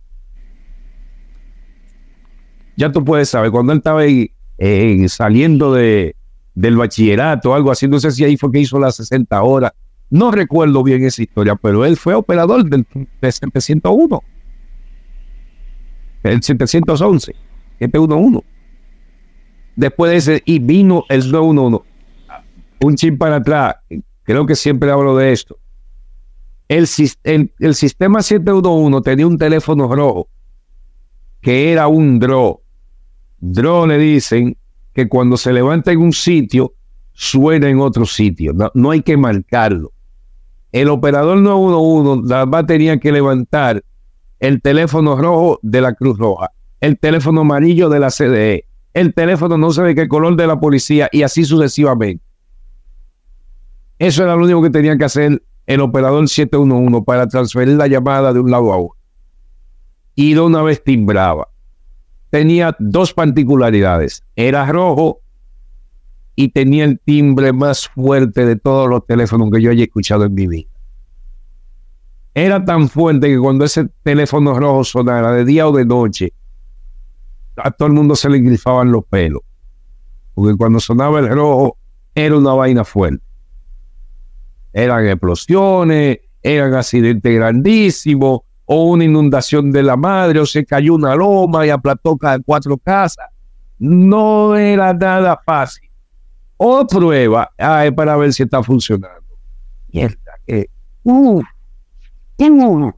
Ya 2.78 2.92
tú 2.92 3.06
puedes 3.06 3.30
saber, 3.30 3.52
cuando 3.52 3.74
él 3.74 3.78
estaba 3.78 4.02
ahí, 4.02 4.32
eh, 4.58 5.08
saliendo 5.08 5.74
de, 5.74 6.16
del 6.56 6.78
bachillerato, 6.78 7.54
algo 7.54 7.72
así. 7.72 7.88
No 7.88 8.00
sé 8.00 8.12
si 8.12 8.24
ahí 8.24 8.38
fue 8.38 8.52
que 8.52 8.60
hizo 8.60 8.80
las 8.80 8.96
60 8.96 9.42
horas. 9.42 9.72
No 10.10 10.32
recuerdo 10.32 10.84
bien 10.84 11.04
esa 11.04 11.22
historia, 11.22 11.56
pero 11.56 11.86
él 11.86 11.96
fue 11.96 12.14
operador 12.14 12.66
del, 12.66 12.86
701. 13.22 14.24
El 16.24 16.44
711, 16.44 17.36
711. 17.80 18.46
Después 19.76 20.12
de 20.12 20.18
ese, 20.18 20.44
y 20.46 20.60
vino 20.60 21.06
el 21.10 21.32
911. 21.32 21.86
Un 22.84 22.96
chip 22.96 23.18
para 23.18 23.38
atrás, 23.38 23.76
creo 24.24 24.46
que 24.46 24.56
siempre 24.56 24.92
hablo 24.92 25.16
de 25.16 25.32
esto. 25.32 25.58
El, 26.68 26.88
el, 27.24 27.52
el 27.60 27.76
sistema 27.76 28.22
711 28.22 29.02
tenía 29.02 29.28
un 29.28 29.38
teléfono 29.38 29.94
rojo 29.94 30.30
que 31.42 31.72
era 31.72 31.88
un 31.88 32.20
draw. 32.20 32.62
Draw 33.40 33.88
le 33.88 33.98
dicen 33.98 34.56
que 34.94 35.10
cuando 35.10 35.36
se 35.36 35.52
levanta 35.52 35.92
en 35.92 36.00
un 36.00 36.14
sitio, 36.14 36.74
suena 37.14 37.68
en 37.70 37.80
otro 37.80 38.06
sitio. 38.06 38.54
No, 38.74 38.92
hay 38.92 39.02
que 39.02 39.18
marcarlo. 39.18 39.92
El 40.72 40.90
operador 40.90 41.40
911 41.40 42.30
la 42.30 42.46
va 42.46 42.66
tenía 42.66 43.00
que 43.00 43.12
levantar 43.12 43.84
el 44.40 44.62
teléfono 44.62 45.18
rojo 45.18 45.60
de 45.62 45.82
la 45.82 45.94
Cruz 45.94 46.18
Roja, 46.18 46.52
el 46.80 46.98
teléfono 46.98 47.42
amarillo 47.42 47.90
de 47.90 48.00
la 48.00 48.10
CDE, 48.10 48.66
el 48.94 49.14
teléfono 49.14 49.58
no 49.58 49.72
sé 49.72 49.84
de 49.84 49.96
qué 49.96 50.08
color 50.08 50.36
de 50.36 50.48
la 50.48 50.60
policía 50.60 51.10
y 51.12 51.24
así 51.24 51.44
sucesivamente. 51.44 52.24
Eso 54.02 54.24
era 54.24 54.36
lo 54.36 54.46
único 54.46 54.64
que 54.64 54.72
tenía 54.72 54.98
que 54.98 55.06
hacer 55.06 55.44
el 55.68 55.80
operador 55.80 56.28
711 56.28 57.04
para 57.06 57.28
transferir 57.28 57.76
la 57.76 57.86
llamada 57.86 58.34
de 58.34 58.40
un 58.40 58.50
lado 58.50 58.74
a 58.74 58.78
otro. 58.78 58.98
Y 60.16 60.34
de 60.34 60.40
una 60.40 60.64
vez 60.64 60.84
timbraba 60.84 61.48
tenía 62.32 62.76
dos 62.80 63.14
particularidades. 63.14 64.24
Era 64.36 64.66
rojo 64.66 65.20
y 66.36 66.50
tenía 66.50 66.86
el 66.86 67.00
timbre 67.00 67.54
más 67.54 67.90
fuerte 67.90 68.44
de 68.44 68.56
todos 68.56 68.90
los 68.90 69.06
teléfonos 69.06 69.52
que 69.52 69.62
yo 69.62 69.70
haya 69.70 69.84
escuchado 69.84 70.26
en 70.26 70.34
mi 70.34 70.48
vida. 70.48 70.70
Era 72.34 72.66
tan 72.66 72.90
fuerte 72.90 73.28
que 73.28 73.38
cuando 73.38 73.66
ese 73.66 73.88
teléfono 74.02 74.58
rojo 74.58 74.84
sonara 74.84 75.32
de 75.34 75.46
día 75.46 75.68
o 75.68 75.72
de 75.74 75.86
noche, 75.86 76.34
a 77.56 77.70
todo 77.70 77.88
el 77.90 77.94
mundo 77.94 78.16
se 78.16 78.30
le 78.30 78.40
grifaban 78.40 78.92
los 78.92 79.06
pelos. 79.06 79.44
Porque 80.34 80.58
cuando 80.58 80.80
sonaba 80.80 81.20
el 81.20 81.30
rojo, 81.30 81.78
era 82.16 82.36
una 82.36 82.54
vaina 82.54 82.84
fuerte. 82.84 83.31
Eran 84.74 85.08
explosiones, 85.08 86.20
eran 86.42 86.74
accidentes 86.74 87.36
grandísimos, 87.36 88.42
o 88.66 88.86
una 88.86 89.04
inundación 89.04 89.72
de 89.72 89.84
la 89.84 89.98
madre, 89.98 90.40
o 90.40 90.46
se 90.46 90.66
cayó 90.66 90.96
una 90.96 91.16
loma 91.16 91.66
y 91.66 91.70
aplastó 91.70 92.18
cada 92.18 92.40
cuatro 92.40 92.78
casas. 92.78 93.28
No 93.78 94.56
era 94.56 94.94
nada 94.94 95.40
fácil. 95.46 95.90
O 96.58 96.86
prueba 96.86 97.52
para 97.58 98.16
ver 98.16 98.32
si 98.32 98.44
está 98.44 98.64
funcionando. 98.64 99.26
Mierda, 99.92 100.40
que. 100.46 100.70
Uh, 101.04 101.42
uno. 102.40 102.96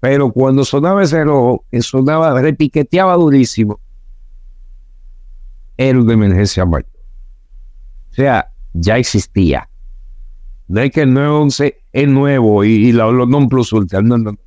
Pero 0.00 0.32
cuando 0.32 0.64
sonaba 0.64 1.02
ese 1.02 1.24
rojo, 1.24 1.64
que 1.70 1.82
sonaba, 1.82 2.40
repiqueteaba 2.40 3.14
durísimo, 3.14 3.80
era 5.76 5.98
una 5.98 6.12
emergencia 6.14 6.64
mayor. 6.64 6.88
O 8.10 8.14
sea, 8.14 8.50
ya 8.72 8.98
existía. 8.98 9.68
No 10.68 10.80
es 10.80 10.90
que 10.90 11.02
el 11.02 11.14
911 11.14 11.76
es 11.92 12.08
nuevo 12.08 12.64
y, 12.64 12.92
los 12.92 13.28
non 13.28 13.48
plus 13.48 13.72
ultra. 13.72 14.02
No, 14.02 14.18
no, 14.18 14.32
no. 14.32 14.38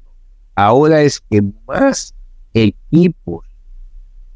Ahora 0.56 1.02
es 1.02 1.22
que 1.22 1.42
más 1.68 2.14
equipos, 2.54 3.46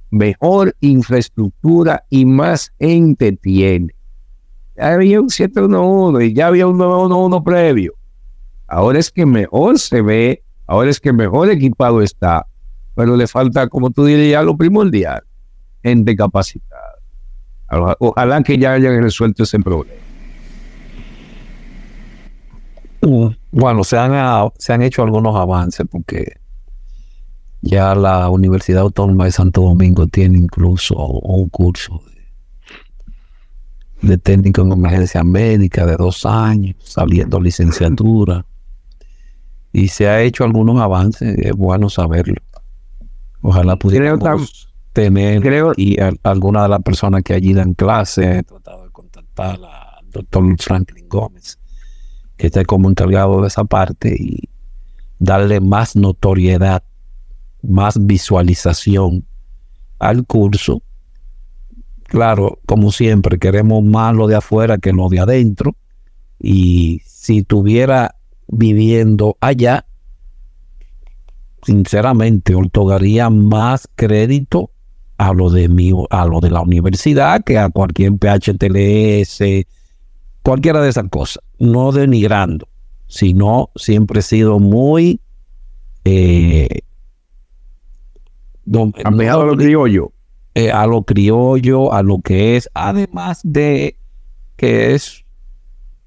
mejor 0.10 0.76
infraestructura 0.80 2.06
y 2.10 2.26
más 2.26 2.72
gente 2.80 3.34
tiene. 3.34 3.94
Ya 4.78 4.94
había 4.94 5.20
un 5.20 5.30
711 5.30 6.26
y 6.26 6.34
ya 6.34 6.48
había 6.48 6.68
un 6.68 6.78
911 6.78 7.44
previo. 7.44 7.94
Ahora 8.68 9.00
es 9.00 9.12
que 9.12 9.26
mejor 9.26 9.78
se 9.78 10.02
ve, 10.02 10.44
ahora 10.66 10.90
es 10.90 11.00
que 11.00 11.12
mejor 11.12 11.50
equipado 11.50 12.02
está, 12.02 12.48
pero 12.96 13.18
le 13.18 13.28
falta, 13.28 13.68
como 13.68 13.92
tú 13.92 14.06
dirías, 14.06 14.44
lo 14.46 14.56
primordial, 14.56 15.24
gente 15.84 16.16
capacitada. 16.16 16.94
Ojalá 18.00 18.42
que 18.44 18.58
ya 18.58 18.74
hayan 18.74 19.02
resuelto 19.02 19.44
ese 19.44 19.60
problema. 19.60 20.13
Bueno, 23.52 23.84
se 23.84 23.98
han, 23.98 24.50
se 24.58 24.74
han 24.74 24.82
hecho 24.82 25.04
algunos 25.04 25.36
avances 25.36 25.86
porque 25.92 26.38
ya 27.62 27.96
la 27.96 28.30
Universidad 28.30 28.82
Autónoma 28.82 29.26
de 29.26 29.32
Santo 29.32 29.62
Domingo 29.62 30.08
tiene 30.08 30.38
incluso 30.38 30.96
un 30.96 31.50
curso 31.50 32.02
de, 34.02 34.18
técnico 34.18 34.62
en 34.62 34.72
emergencia 34.72 35.24
médica 35.24 35.86
de 35.86 35.98
dos 35.98 36.26
años, 36.26 36.76
saliendo 36.80 37.40
licenciatura. 37.40 38.46
Y 39.74 39.88
se 39.88 40.08
ha 40.08 40.22
hecho 40.22 40.44
algunos 40.44 40.80
avances, 40.82 41.38
es 41.38 41.54
bueno 41.54 41.90
saberlo. 41.90 42.36
Ojalá 43.42 43.76
pudiéramos 43.76 44.70
tener 44.94 45.42
creo, 45.42 45.74
y 45.76 45.98
alguna 46.24 46.64
de 46.64 46.70
las 46.70 46.82
personas 46.84 47.24
que 47.24 47.34
allí 47.34 47.54
dan 47.54 47.74
clase, 47.74 48.40
he 48.40 48.44
tratado 48.44 48.86
de 48.86 48.92
contactar 48.92 49.56
al 49.56 50.10
doctor 50.12 50.44
Franklin 50.60 51.10
Gómez 51.10 51.58
esté 52.48 52.66
como 52.66 52.90
encargado 52.90 53.42
de 53.42 53.48
esa 53.48 53.64
parte 53.64 54.16
y 54.18 54.50
darle 55.20 55.60
más 55.62 55.96
notoriedad, 55.96 56.84
más 57.62 58.06
visualización 58.06 59.26
al 60.00 60.26
curso. 60.26 60.82
Claro, 62.04 62.60
como 62.66 62.92
siempre, 62.92 63.40
queremos 63.40 63.84
más 63.84 64.14
lo 64.14 64.28
de 64.28 64.36
afuera 64.36 64.78
que 64.78 64.92
lo 64.92 65.10
de 65.10 65.20
adentro. 65.20 65.76
Y 66.40 67.02
si 67.06 67.40
estuviera 67.40 68.16
viviendo 68.48 69.38
allá, 69.40 69.86
sinceramente, 71.66 72.54
otorgaría 72.54 73.30
más 73.30 73.90
crédito 73.96 74.72
a 75.18 75.34
lo 75.34 75.50
de 75.50 75.70
mi, 75.70 75.92
a 76.10 76.26
lo 76.26 76.40
de 76.42 76.52
la 76.52 76.62
universidad 76.62 77.44
que 77.44 77.58
a 77.58 77.70
cualquier 77.70 78.14
PHTLS, 78.14 79.66
cualquiera 80.44 80.82
de 80.82 80.90
esas 80.90 81.10
cosas, 81.10 81.44
no 81.58 81.92
denigrando, 81.92 82.68
sino 83.08 83.70
siempre 83.76 84.20
he 84.20 84.24
sido 84.24 84.60
muy 84.60 85.20
eh, 86.06 86.82
a 88.74 89.12
lo 89.12 89.58
criollo. 89.58 90.12
Eh, 90.56 90.72
a 90.72 90.86
lo 90.86 91.02
criollo, 91.04 91.92
a 91.92 92.04
lo 92.04 92.20
que 92.22 92.56
es, 92.56 92.70
además 92.76 93.42
de 93.44 93.98
que 94.56 94.94
es 94.94 95.26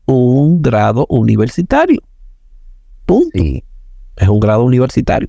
un 0.06 0.62
grado 0.62 1.06
universitario. 1.08 2.00
Punto. 3.06 3.30
Sí. 3.34 3.64
Es 4.16 4.28
un 4.28 4.38
grado 4.38 4.64
universitario. 4.64 5.28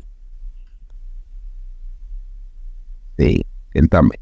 Sí, 3.17 3.43
también. 3.89 4.21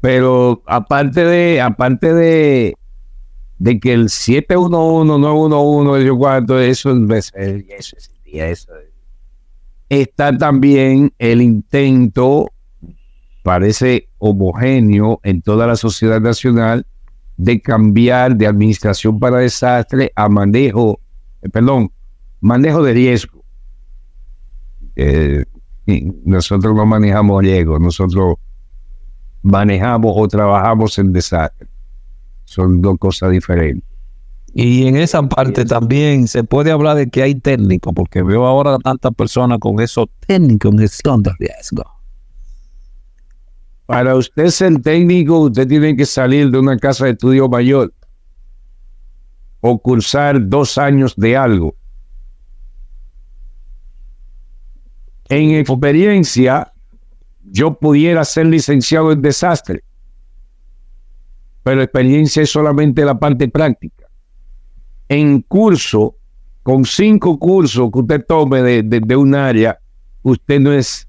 Pero 0.00 0.62
aparte 0.66 1.24
de, 1.24 1.62
aparte 1.62 2.12
de, 2.12 2.76
de 3.58 3.78
que 3.78 3.92
el 3.92 4.08
711, 4.08 5.18
911, 5.18 6.04
yo 6.04 6.16
cuánto, 6.18 6.58
eso, 6.58 6.90
eso, 6.90 7.34
eso, 7.68 7.96
eso, 8.24 8.72
está 9.88 10.36
también 10.36 11.12
el 11.18 11.42
intento, 11.42 12.50
parece 13.42 14.08
homogéneo 14.18 15.20
en 15.22 15.42
toda 15.42 15.66
la 15.66 15.76
sociedad 15.76 16.20
nacional, 16.20 16.86
de 17.36 17.60
cambiar 17.60 18.36
de 18.36 18.46
administración 18.46 19.18
para 19.18 19.38
desastre 19.38 20.12
a 20.14 20.28
manejo, 20.28 21.00
eh, 21.42 21.48
perdón, 21.48 21.90
manejo 22.40 22.82
de 22.82 22.92
riesgo. 22.92 23.44
Eh, 24.96 25.44
nosotros 26.24 26.74
no 26.74 26.86
manejamos 26.86 27.42
riesgo, 27.42 27.78
nosotros 27.78 28.36
manejamos 29.42 30.12
o 30.16 30.28
trabajamos 30.28 30.98
en 30.98 31.12
desastre. 31.12 31.68
Son 32.44 32.80
dos 32.82 32.96
cosas 32.98 33.30
diferentes. 33.30 33.94
Y 34.56 34.86
en 34.86 34.96
esa 34.96 35.20
parte 35.28 35.64
también 35.64 36.28
se 36.28 36.44
puede 36.44 36.70
hablar 36.70 36.96
de 36.96 37.10
que 37.10 37.22
hay 37.22 37.34
técnicos, 37.34 37.92
porque 37.92 38.22
veo 38.22 38.46
ahora 38.46 38.78
tantas 38.78 39.12
personas 39.12 39.58
con 39.58 39.80
esos 39.80 40.06
técnicos 40.26 40.72
en 40.72 40.78
gestión 40.78 41.22
de 41.22 41.32
riesgo. 41.40 41.82
Para 43.86 44.14
usted 44.14 44.46
ser 44.48 44.80
técnico, 44.80 45.40
usted 45.40 45.66
tiene 45.66 45.96
que 45.96 46.06
salir 46.06 46.50
de 46.50 46.58
una 46.58 46.78
casa 46.78 47.06
de 47.06 47.10
estudio 47.12 47.48
mayor 47.48 47.92
o 49.60 49.78
cursar 49.78 50.48
dos 50.48 50.78
años 50.78 51.14
de 51.16 51.36
algo. 51.36 51.74
En 55.28 55.50
experiencia, 55.50 56.72
yo 57.42 57.74
pudiera 57.74 58.24
ser 58.24 58.46
licenciado 58.46 59.10
en 59.10 59.20
desastre 59.20 59.82
pero 61.64 61.82
experiencia 61.82 62.42
es 62.42 62.50
solamente 62.50 63.04
la 63.04 63.18
parte 63.18 63.48
práctica. 63.48 64.06
En 65.08 65.40
curso, 65.40 66.16
con 66.62 66.84
cinco 66.84 67.38
cursos 67.38 67.90
que 67.90 67.98
usted 67.98 68.24
tome 68.26 68.62
de, 68.62 69.16
un 69.16 69.34
área, 69.34 69.80
usted 70.22 70.60
no 70.60 70.72
es 70.72 71.08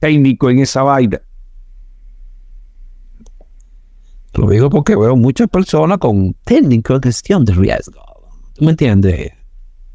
técnico 0.00 0.50
en 0.50 0.58
esa 0.58 0.82
vaina. 0.82 1.22
Lo 4.34 4.50
digo 4.50 4.68
porque 4.68 4.96
veo 4.96 5.16
muchas 5.16 5.48
personas 5.48 5.98
con 5.98 6.34
técnico 6.44 6.98
de 6.98 7.08
gestión 7.08 7.44
de 7.44 7.54
riesgo. 7.54 8.02
¿Tú 8.54 8.64
me 8.64 8.72
entiendes? 8.72 9.32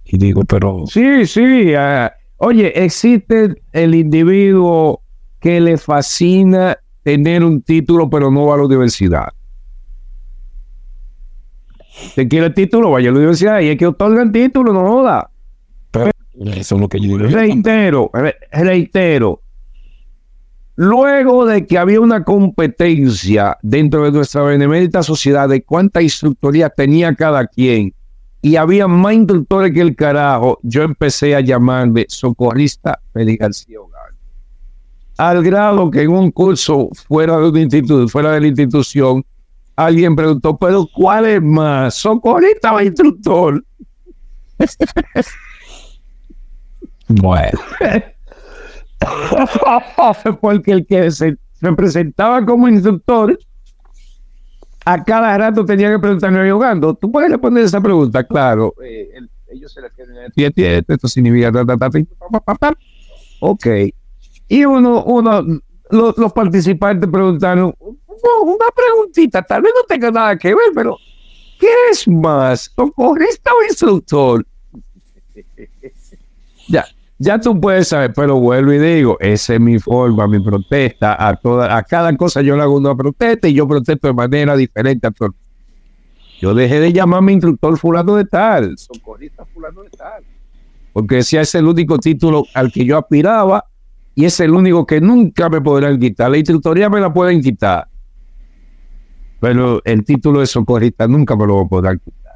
Y 0.05 0.17
digo, 0.17 0.43
pero... 0.45 0.85
Sí, 0.87 1.25
sí. 1.25 1.73
ah, 1.75 2.11
oye, 2.37 2.71
existe 2.83 3.61
el 3.73 3.93
individuo 3.93 5.01
que 5.39 5.59
le 5.59 5.77
fascina 5.77 6.77
tener 7.03 7.43
un 7.43 7.61
título, 7.61 8.09
pero 8.09 8.29
no 8.31 8.45
va 8.45 8.55
a 8.55 8.57
la 8.57 8.63
universidad. 8.65 9.29
Te 12.15 12.27
quiere 12.27 12.47
el 12.47 12.53
título, 12.53 12.91
vaya 12.91 13.09
a 13.09 13.11
la 13.11 13.17
universidad 13.19 13.59
y 13.59 13.67
es 13.69 13.77
que 13.77 13.87
otorgan 13.87 14.31
título, 14.31 14.73
no 14.73 14.87
joda. 14.87 15.29
pero 15.91 16.09
eso 16.53 16.75
es 16.75 16.81
lo 16.81 16.87
que 16.87 16.99
yo 16.99 17.17
digo. 17.17 17.29
Reitero, 17.29 18.09
re- 18.13 18.35
reitero. 18.51 19.41
Luego 20.75 21.45
de 21.45 21.67
que 21.67 21.77
había 21.77 21.99
una 21.99 22.23
competencia 22.23 23.57
dentro 23.61 24.03
de 24.05 24.11
nuestra 24.11 24.41
benemérita 24.41 25.03
sociedad 25.03 25.47
de 25.49 25.63
cuánta 25.63 26.01
instructoría 26.01 26.69
tenía 26.69 27.13
cada 27.13 27.45
quien 27.45 27.93
y 28.41 28.55
había 28.55 28.87
más 28.87 29.13
instructores 29.13 29.71
que 29.73 29.81
el 29.81 29.95
carajo, 29.95 30.59
yo 30.63 30.81
empecé 30.81 31.35
a 31.35 31.41
llamarme 31.41 32.05
socorrista 32.07 32.99
Félix 33.13 33.39
García. 33.39 33.77
Al 35.17 35.43
grado 35.43 35.91
que 35.91 36.01
en 36.01 36.09
un 36.11 36.31
curso 36.31 36.89
fuera 37.07 37.37
de 37.37 37.49
un 37.49 37.57
instituto, 37.57 38.07
fuera 38.07 38.31
de 38.31 38.41
la 38.41 38.47
institución, 38.47 39.23
alguien 39.75 40.15
preguntó, 40.15 40.57
pero 40.57 40.87
¿cuál 40.91 41.25
es 41.25 41.41
más? 41.41 41.93
¿Socorrista 41.95 42.73
o 42.73 42.81
instructor? 42.81 43.63
Bueno, 47.07 47.59
Porque 50.41 50.71
el 50.71 50.85
que 50.85 51.11
se, 51.11 51.35
se 51.53 51.73
presentaba 51.73 52.45
como 52.45 52.69
instructor, 52.69 53.37
a 54.85 55.03
cada 55.03 55.37
rato 55.37 55.65
tenía 55.65 55.91
que 55.91 55.99
preguntarme 55.99 56.49
jugando. 56.51 56.93
¿Tú 56.93 57.11
puedes 57.11 57.29
responder 57.31 57.65
esa 57.65 57.81
pregunta? 57.81 58.23
Claro. 58.23 58.73
eh, 58.83 59.09
el- 59.15 59.29
ellos 59.53 59.73
se 59.73 59.81
refieren 59.81 60.15
a 60.17 60.25
esto 60.87 61.07
significa 61.09 61.51
ta, 61.51 61.65
ta, 61.65 61.89
ta. 62.57 62.73
Ok. 63.41 63.67
Y 64.51 64.65
uno, 64.65 65.01
uno, 65.05 65.41
los, 65.91 66.17
los 66.17 66.33
participantes 66.33 67.09
preguntaron, 67.09 67.73
"No, 67.79 68.43
una 68.43 68.65
preguntita, 68.75 69.41
tal 69.41 69.61
vez 69.61 69.71
no 69.73 69.83
tenga 69.87 70.11
nada 70.11 70.37
que 70.37 70.49
ver, 70.49 70.71
pero 70.75 70.97
¿qué 71.57 71.69
es 71.89 72.05
más? 72.05 72.69
¿Socorrista 72.75 73.49
o 73.53 73.63
instructor? 73.63 74.45
ya, 76.67 76.83
ya 77.17 77.39
tú 77.39 77.61
puedes 77.61 77.87
saber, 77.87 78.11
pero 78.13 78.41
vuelvo 78.41 78.73
y 78.73 78.79
digo, 78.79 79.15
esa 79.21 79.53
es 79.53 79.61
mi 79.61 79.79
forma, 79.79 80.27
mi 80.27 80.41
protesta. 80.43 81.15
A, 81.25 81.33
toda, 81.37 81.77
a 81.77 81.81
cada 81.83 82.13
cosa 82.17 82.41
yo 82.41 82.57
le 82.57 82.63
hago 82.63 82.75
una 82.75 82.93
protesta 82.93 83.47
y 83.47 83.53
yo 83.53 83.65
protesto 83.65 84.09
de 84.09 84.13
manera 84.13 84.57
diferente 84.57 85.07
a 85.07 85.11
todo. 85.11 85.33
Yo 86.41 86.53
dejé 86.53 86.81
de 86.81 86.91
llamarme 86.91 87.31
instructor 87.31 87.77
fulano 87.77 88.17
de 88.17 88.25
tal, 88.25 88.77
socorrista 88.77 89.45
fulano 89.45 89.83
de 89.83 89.91
tal. 89.91 90.25
Porque 90.91 91.19
ese 91.19 91.39
es 91.39 91.55
el 91.55 91.67
único 91.67 91.97
título 91.99 92.43
al 92.53 92.69
que 92.69 92.83
yo 92.83 92.97
aspiraba 92.97 93.70
y 94.15 94.25
es 94.25 94.39
el 94.39 94.51
único 94.51 94.85
que 94.85 94.99
nunca 95.01 95.49
me 95.49 95.61
podrán 95.61 95.99
quitar. 95.99 96.29
La 96.31 96.37
instructoría 96.37 96.89
me 96.89 96.99
la 96.99 97.11
pueden 97.13 97.41
quitar. 97.41 97.87
Pero 99.39 99.81
el 99.85 100.03
título 100.03 100.39
de 100.41 100.45
socorrista 100.45 101.07
nunca 101.07 101.35
me 101.35 101.47
lo 101.47 101.67
podrán 101.67 101.99
quitar. 101.99 102.35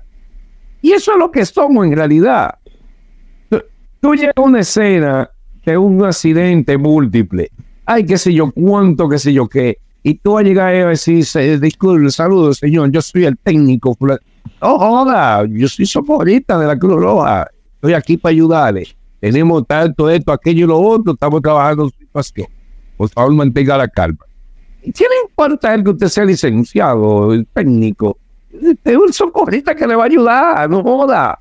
Y 0.81 0.91
eso 0.91 1.11
es 1.13 1.17
lo 1.19 1.31
que 1.31 1.45
somos 1.45 1.85
en 1.85 1.95
realidad. 1.95 2.55
Tú- 3.49 4.13
llegas 4.15 4.33
a 4.35 4.41
una 4.41 4.59
escena 4.59 5.29
de 5.65 5.77
un 5.77 6.03
accidente 6.03 6.77
múltiple. 6.77 7.49
Ay, 7.85 8.05
qué 8.05 8.17
sé 8.17 8.33
yo, 8.33 8.51
cuánto, 8.51 9.07
qué 9.09 9.17
sé 9.19 9.33
yo 9.33 9.47
qué. 9.47 9.79
Y 10.03 10.15
tú 10.15 10.33
vas 10.33 10.41
a 10.41 10.47
llegar 10.47 10.73
a 10.75 10.89
decir, 10.89 11.25
"Se- 11.25 11.59
disculpe, 11.59 12.09
saludos, 12.11 12.57
señor, 12.57 12.91
yo 12.91 13.01
soy 13.01 13.25
el 13.25 13.37
técnico. 13.37 13.95
fulano". 13.95 14.19
No 14.61 14.77
joda, 14.79 15.45
yo 15.47 15.67
soy 15.67 15.85
socorrista 15.85 16.57
de 16.59 16.67
la 16.67 16.77
Cruz 16.77 17.01
Roja. 17.01 17.47
Estoy 17.75 17.93
aquí 17.93 18.17
para 18.17 18.31
ayudarle. 18.31 18.87
Tenemos 19.19 19.65
tanto 19.65 20.09
esto, 20.09 20.31
aquello 20.31 20.65
y 20.65 20.67
lo 20.67 20.79
otro. 20.79 21.13
Estamos 21.13 21.41
trabajando 21.41 21.89
su 21.89 21.97
situación. 21.97 22.47
Por 22.97 23.09
favor, 23.09 23.33
mantenga 23.33 23.77
la 23.77 23.87
calma. 23.87 24.25
¿Y 24.83 24.91
qué 24.91 25.03
le 25.03 25.27
importa 25.27 25.73
él 25.73 25.83
que 25.83 25.89
usted 25.91 26.07
sea 26.07 26.25
licenciado, 26.25 27.33
el 27.33 27.47
técnico? 27.47 28.19
Es 28.83 28.97
un 28.97 29.11
socorrista 29.11 29.75
que 29.75 29.87
le 29.87 29.95
va 29.95 30.03
a 30.03 30.05
ayudar, 30.05 30.69
no 30.69 30.83
joda. 30.83 31.37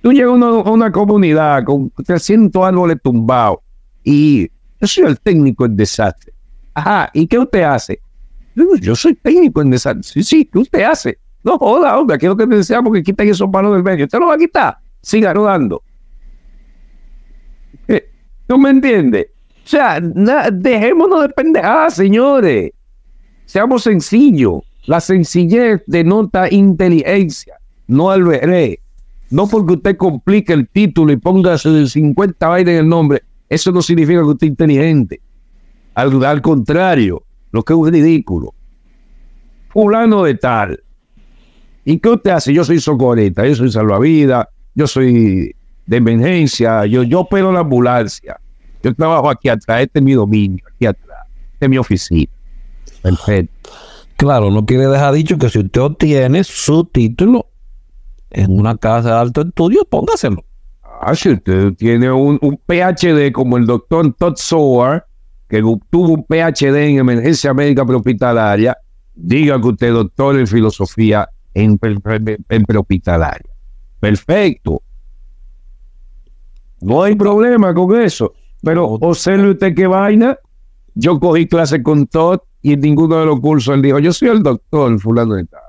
Tú 0.00 0.12
llegas 0.12 0.30
a 0.42 0.70
una, 0.70 0.90
comunidad 0.90 1.64
con 1.64 1.90
300 1.90 2.64
árboles 2.64 2.98
tumbados 3.02 3.58
y 4.02 4.50
yo 4.80 4.86
soy 4.88 5.04
el 5.04 5.20
técnico 5.20 5.64
en 5.64 5.76
desastre. 5.76 6.32
Ajá, 6.74 7.10
¿y 7.12 7.26
qué 7.26 7.38
usted 7.38 7.62
hace? 7.62 8.00
Yo, 8.56 8.64
yo 8.80 8.96
soy 8.96 9.14
técnico 9.14 9.62
en 9.62 9.70
desastre. 9.70 10.02
Sí, 10.02 10.22
sí, 10.24 10.44
¿qué 10.44 10.58
usted 10.58 10.82
hace? 10.82 11.18
No 11.44 11.58
joda, 11.58 11.98
hombre, 11.98 12.18
lo 12.20 12.36
que 12.36 12.46
deseamos 12.46 12.92
que 12.92 13.02
quiten 13.02 13.28
esos 13.28 13.48
palos 13.50 13.74
del 13.74 13.84
medio. 13.84 14.06
¿Usted 14.06 14.18
lo 14.18 14.26
va 14.26 14.34
a 14.34 14.38
quitar? 14.38 14.78
Siga 15.00 15.32
rodando. 15.32 15.82
¿Tú 18.46 18.58
me 18.58 18.70
entiendes? 18.70 19.26
O 19.64 19.68
sea, 19.68 20.00
dejémonos 20.00 21.22
de 21.22 21.28
pendejadas, 21.30 21.94
señores. 21.94 22.72
Seamos 23.46 23.82
sencillos. 23.84 24.62
La 24.86 25.00
sencillez 25.00 25.82
denota 25.86 26.52
inteligencia, 26.52 27.54
no 27.86 28.10
alberé. 28.10 28.80
No 29.30 29.46
porque 29.46 29.74
usted 29.74 29.96
complique 29.96 30.52
el 30.52 30.68
título 30.68 31.12
y 31.12 31.16
ponga 31.16 31.56
50 31.56 32.48
vainas 32.48 32.72
en 32.72 32.78
el 32.80 32.88
nombre, 32.88 33.22
eso 33.48 33.70
no 33.70 33.80
significa 33.80 34.20
que 34.20 34.26
usted 34.26 34.46
es 34.46 34.50
inteligente. 34.50 35.20
Al, 35.94 36.24
al 36.24 36.42
contrario, 36.42 37.22
lo 37.52 37.62
que 37.62 37.74
es 37.74 37.92
ridículo. 37.92 38.52
Fulano 39.68 40.24
de 40.24 40.34
tal. 40.34 40.82
¿Y 41.84 41.98
qué 41.98 42.08
usted 42.08 42.30
hace? 42.32 42.52
Yo 42.52 42.64
soy 42.64 42.80
socorrista, 42.80 43.46
yo 43.46 43.54
soy 43.54 43.70
salvavidas, 43.70 44.48
yo 44.74 44.86
soy 44.86 45.54
de 45.86 45.96
emergencia, 45.96 46.86
yo, 46.86 47.02
yo 47.02 47.20
opero 47.20 47.52
la 47.52 47.60
ambulancia. 47.60 48.38
Yo 48.82 48.94
trabajo 48.94 49.30
aquí 49.30 49.48
atrás, 49.48 49.82
este 49.82 49.98
es 50.00 50.04
mi 50.04 50.12
dominio, 50.12 50.64
aquí 50.74 50.86
atrás, 50.86 51.26
esta 51.52 51.66
es 51.66 51.70
mi 51.70 51.78
oficina. 51.78 52.32
Perfecto. 53.02 53.70
claro, 54.16 54.50
no 54.50 54.64
quiere 54.64 54.86
dejar 54.86 55.14
dicho 55.14 55.36
que 55.38 55.48
si 55.48 55.58
usted 55.58 55.80
obtiene 55.80 56.44
su 56.44 56.84
título 56.84 57.46
en 58.30 58.58
una 58.58 58.76
casa 58.76 59.08
de 59.10 59.20
alto 59.20 59.42
estudio, 59.42 59.84
póngaselo. 59.84 60.44
Ah, 61.00 61.14
si 61.14 61.30
usted 61.30 61.74
tiene 61.74 62.10
un, 62.12 62.38
un 62.40 62.56
PhD 62.66 63.32
como 63.32 63.56
el 63.56 63.66
doctor 63.66 64.12
Todd 64.14 64.34
Soward, 64.36 65.02
que 65.48 65.60
obtuvo 65.62 66.14
un 66.14 66.24
PhD 66.24 66.76
en 66.90 66.98
emergencia 66.98 67.52
médica 67.52 67.84
prehospitalaria, 67.84 68.78
diga 69.14 69.60
que 69.60 69.68
usted 69.68 69.88
es 69.88 69.92
doctor 69.94 70.38
en 70.38 70.46
filosofía 70.46 71.28
en, 71.54 71.76
pre- 71.76 72.38
en 72.48 72.62
prehospitalaria. 72.64 73.50
Perfecto. 74.00 74.80
No 76.82 77.04
hay 77.04 77.14
problema 77.14 77.72
con 77.72 77.98
eso. 78.00 78.34
Pero 78.60 78.86
observe 78.86 79.50
usted 79.50 79.74
qué 79.74 79.86
vaina. 79.86 80.36
Yo 80.94 81.18
cogí 81.18 81.46
clase 81.46 81.82
con 81.82 82.06
Todd 82.06 82.40
y 82.60 82.74
en 82.74 82.80
ninguno 82.80 83.18
de 83.18 83.26
los 83.26 83.40
cursos 83.40 83.74
él 83.74 83.82
dijo, 83.82 83.98
yo 83.98 84.12
soy 84.12 84.28
el 84.28 84.42
doctor 84.42 85.00
fulano 85.00 85.34
de 85.34 85.44
tal. 85.46 85.60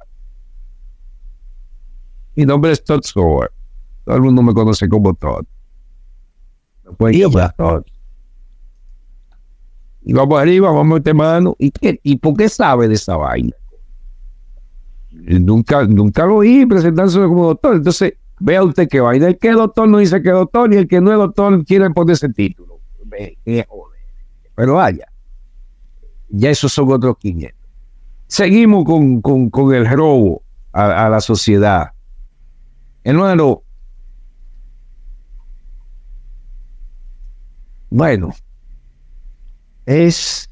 Mi 2.35 2.45
nombre 2.45 2.71
es 2.71 2.83
Todd 2.83 3.01
Soward. 3.03 3.51
Todo 4.03 4.15
el 4.15 4.21
mundo 4.21 4.41
me 4.41 4.53
conoce 4.53 4.89
como 4.89 5.13
Todd. 5.13 5.45
Llamar 6.99 7.53
Todd. 7.55 7.83
Y 10.01 10.13
vamos 10.13 10.41
arriba, 10.41 10.69
vamos 10.69 10.91
a 10.91 10.95
meter 10.95 11.15
mano. 11.15 11.55
¿Y, 11.59 11.71
qué? 11.71 11.99
¿Y 12.03 12.17
por 12.17 12.35
qué 12.35 12.49
sabe 12.49 12.87
de 12.87 12.95
esa 12.95 13.15
vaina? 13.15 13.55
Nunca, 15.11 15.85
nunca 15.85 16.25
lo 16.25 16.37
oí 16.37 16.65
presentarse 16.65 17.19
como 17.19 17.45
doctor. 17.45 17.75
Entonces, 17.75 18.15
vea 18.39 18.63
usted 18.63 18.87
qué 18.89 18.99
vaina. 18.99 19.27
El 19.27 19.37
que 19.37 19.49
es 19.49 19.55
doctor 19.55 19.87
no 19.87 19.97
dice 19.99 20.21
que 20.21 20.29
es 20.29 20.35
doctor 20.35 20.73
y 20.73 20.77
el 20.77 20.87
que 20.87 21.01
no 21.01 21.11
es 21.11 21.17
doctor 21.17 21.63
quiere 21.65 21.89
poner 21.91 22.13
ese 22.13 22.29
título. 22.29 22.79
Pero 24.55 24.75
vaya, 24.75 25.07
ya 26.29 26.49
esos 26.49 26.71
son 26.71 26.91
otros 26.91 27.17
500. 27.17 27.57
Seguimos 28.27 28.85
con, 28.85 29.21
con, 29.21 29.49
con 29.49 29.73
el 29.73 29.89
robo 29.89 30.43
a, 30.71 31.05
a 31.05 31.09
la 31.09 31.21
sociedad. 31.21 31.91
Hermano, 33.03 33.63
bueno, 37.89 38.33
es, 39.85 40.49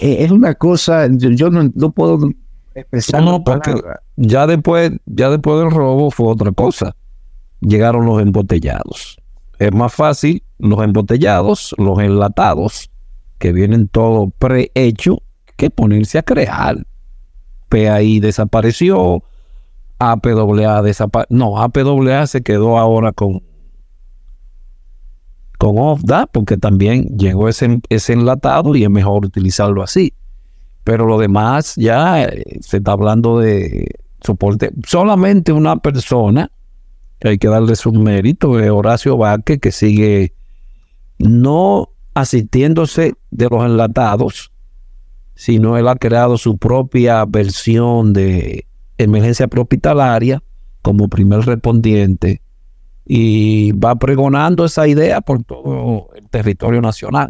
es 0.00 0.30
una 0.30 0.54
cosa, 0.54 1.08
yo 1.10 1.50
no, 1.50 1.70
no 1.74 1.90
puedo 1.92 2.30
expresar 2.80 3.22
No, 3.22 3.42
porque-. 3.42 3.74
Ya 4.16 4.46
después, 4.46 4.92
ya 5.06 5.30
después 5.30 5.60
del 5.60 5.70
robo 5.70 6.10
fue 6.10 6.28
otra 6.28 6.52
cosa. 6.52 6.94
Llegaron 7.60 8.06
los 8.06 8.20
embotellados. 8.20 9.18
Es 9.58 9.72
más 9.72 9.94
fácil 9.94 10.42
los 10.58 10.82
embotellados, 10.82 11.74
los 11.78 11.98
enlatados, 11.98 12.90
que 13.38 13.52
vienen 13.52 13.88
todo 13.88 14.30
prehecho, 14.30 15.22
que 15.56 15.70
ponerse 15.70 16.18
a 16.18 16.22
crear. 16.22 16.86
PAI 17.68 18.20
desapareció, 18.20 19.22
APWA 19.98 20.82
desapareció. 20.82 21.36
No, 21.36 21.58
APWA 21.58 22.26
se 22.26 22.42
quedó 22.42 22.78
ahora 22.78 23.12
con 23.12 23.42
con 25.58 25.78
OFDA, 25.78 26.26
porque 26.26 26.58
también 26.58 27.04
llegó 27.16 27.48
ese, 27.48 27.80
ese 27.88 28.12
enlatado 28.12 28.74
y 28.74 28.84
es 28.84 28.90
mejor 28.90 29.24
utilizarlo 29.24 29.82
así. 29.82 30.12
Pero 30.86 31.04
lo 31.04 31.18
demás 31.18 31.74
ya 31.74 32.22
eh, 32.22 32.60
se 32.60 32.76
está 32.76 32.92
hablando 32.92 33.40
de 33.40 33.88
soporte. 34.20 34.70
Solamente 34.86 35.50
una 35.50 35.78
persona, 35.78 36.52
que 37.18 37.30
hay 37.30 37.38
que 37.38 37.48
darle 37.48 37.74
su 37.74 37.90
mérito, 37.90 38.60
es 38.60 38.70
Horacio 38.70 39.16
Vázquez, 39.16 39.58
que 39.58 39.72
sigue 39.72 40.32
no 41.18 41.88
asistiéndose 42.14 43.14
de 43.32 43.48
los 43.50 43.64
enlatados, 43.64 44.52
sino 45.34 45.76
él 45.76 45.88
ha 45.88 45.96
creado 45.96 46.38
su 46.38 46.56
propia 46.56 47.24
versión 47.24 48.12
de 48.12 48.64
emergencia 48.96 49.48
prehospitalaria 49.48 50.40
como 50.82 51.08
primer 51.08 51.40
respondiente 51.40 52.42
y 53.04 53.72
va 53.72 53.96
pregonando 53.96 54.64
esa 54.64 54.86
idea 54.86 55.20
por 55.20 55.42
todo 55.42 56.10
el 56.14 56.28
territorio 56.28 56.80
nacional. 56.80 57.28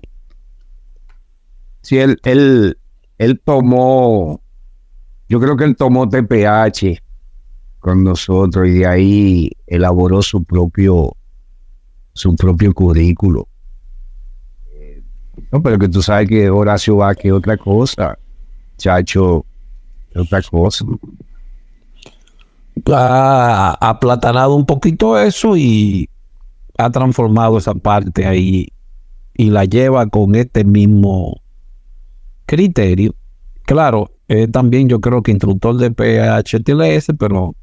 Sí, 1.81 1.97
él, 1.97 2.21
él, 2.25 2.77
él 3.19 3.41
tomó, 3.43 4.41
yo 5.29 5.41
creo 5.41 5.57
que 5.57 5.65
él 5.65 5.77
tomó 5.77 6.09
TPH 6.09 7.03
con 7.79 8.05
nosotros 8.05 8.69
y 8.69 8.73
de 8.73 8.87
ahí 8.87 9.51
elaboró 9.67 10.23
su 10.23 10.45
propio, 10.45 11.17
su 12.13 12.35
propio 12.37 12.75
currículo. 12.75 13.49
No, 15.53 15.63
pero 15.63 15.79
que 15.79 15.89
tú 15.89 16.03
sabes 16.03 16.29
que 16.29 16.51
Horacio 16.51 16.97
va 16.97 17.15
que 17.15 17.31
otra 17.31 17.57
cosa, 17.57 18.19
chacho, 18.77 19.45
otra 20.15 20.43
cosa. 20.43 20.85
Ha 22.93 23.77
aplatanado 23.81 24.55
un 24.55 24.67
poquito 24.67 25.19
eso 25.19 25.57
y 25.57 26.09
ha 26.77 26.91
transformado 26.91 27.57
esa 27.59 27.75
parte 27.75 28.27
ahí 28.27 28.69
y 29.35 29.51
la 29.51 29.65
lleva 29.65 30.07
con 30.09 30.35
este 30.35 30.65
mismo 30.65 31.41
criterio. 32.47 33.15
Claro, 33.65 34.11
también 34.53 34.89
yo 34.89 35.01
creo 35.01 35.23
que 35.23 35.33
instructor 35.33 35.77
de 35.77 35.91
PHTLS, 35.91 37.17
pero 37.19 37.55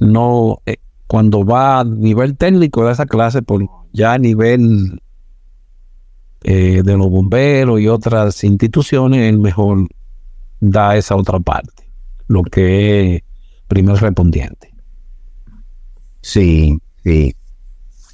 no, 0.00 0.62
eh, 0.66 0.78
cuando 1.06 1.44
va 1.44 1.80
a 1.80 1.84
nivel 1.84 2.36
técnico 2.36 2.86
de 2.86 2.92
esa 2.92 3.06
clase, 3.06 3.42
pues 3.42 3.66
ya 3.92 4.14
a 4.14 4.18
nivel 4.18 5.00
eh, 6.42 6.82
de 6.82 6.96
los 6.96 7.10
bomberos 7.10 7.80
y 7.80 7.88
otras 7.88 8.42
instituciones, 8.44 9.28
el 9.28 9.38
mejor 9.38 9.88
da 10.60 10.96
esa 10.96 11.16
otra 11.16 11.38
parte, 11.38 11.90
lo 12.28 12.42
que 12.42 13.16
es 13.16 13.22
primer 13.68 13.96
respondiente. 13.96 14.72
Sí, 16.22 16.78
sí. 17.02 17.34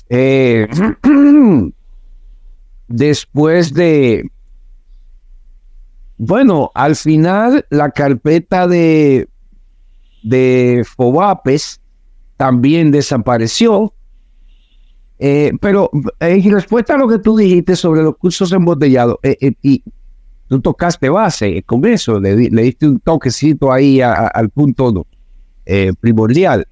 Eh, 0.08 0.66
después 2.88 3.74
de, 3.74 4.28
bueno, 6.18 6.70
al 6.74 6.96
final 6.96 7.66
la 7.70 7.90
carpeta 7.90 8.66
de, 8.66 9.28
de 10.22 10.84
Fobapes 10.96 11.80
también 12.36 12.90
desapareció 12.90 13.92
eh, 15.18 15.52
pero 15.60 15.90
en 16.20 16.52
respuesta 16.52 16.94
a 16.94 16.98
lo 16.98 17.08
que 17.08 17.18
tú 17.18 17.36
dijiste 17.36 17.74
sobre 17.74 18.02
los 18.02 18.16
cursos 18.16 18.52
embotellados, 18.52 19.16
eh, 19.22 19.36
eh, 19.40 19.52
y 19.62 19.82
tú 20.48 20.60
tocaste 20.60 21.08
base 21.08 21.62
con 21.62 21.84
eso, 21.86 22.20
le, 22.20 22.36
diste 22.36 22.86
un 22.86 23.00
toquecito 23.00 23.72
ahí 23.72 24.00
al 24.00 24.50
punto 24.50 25.06
primordial. 26.00 26.66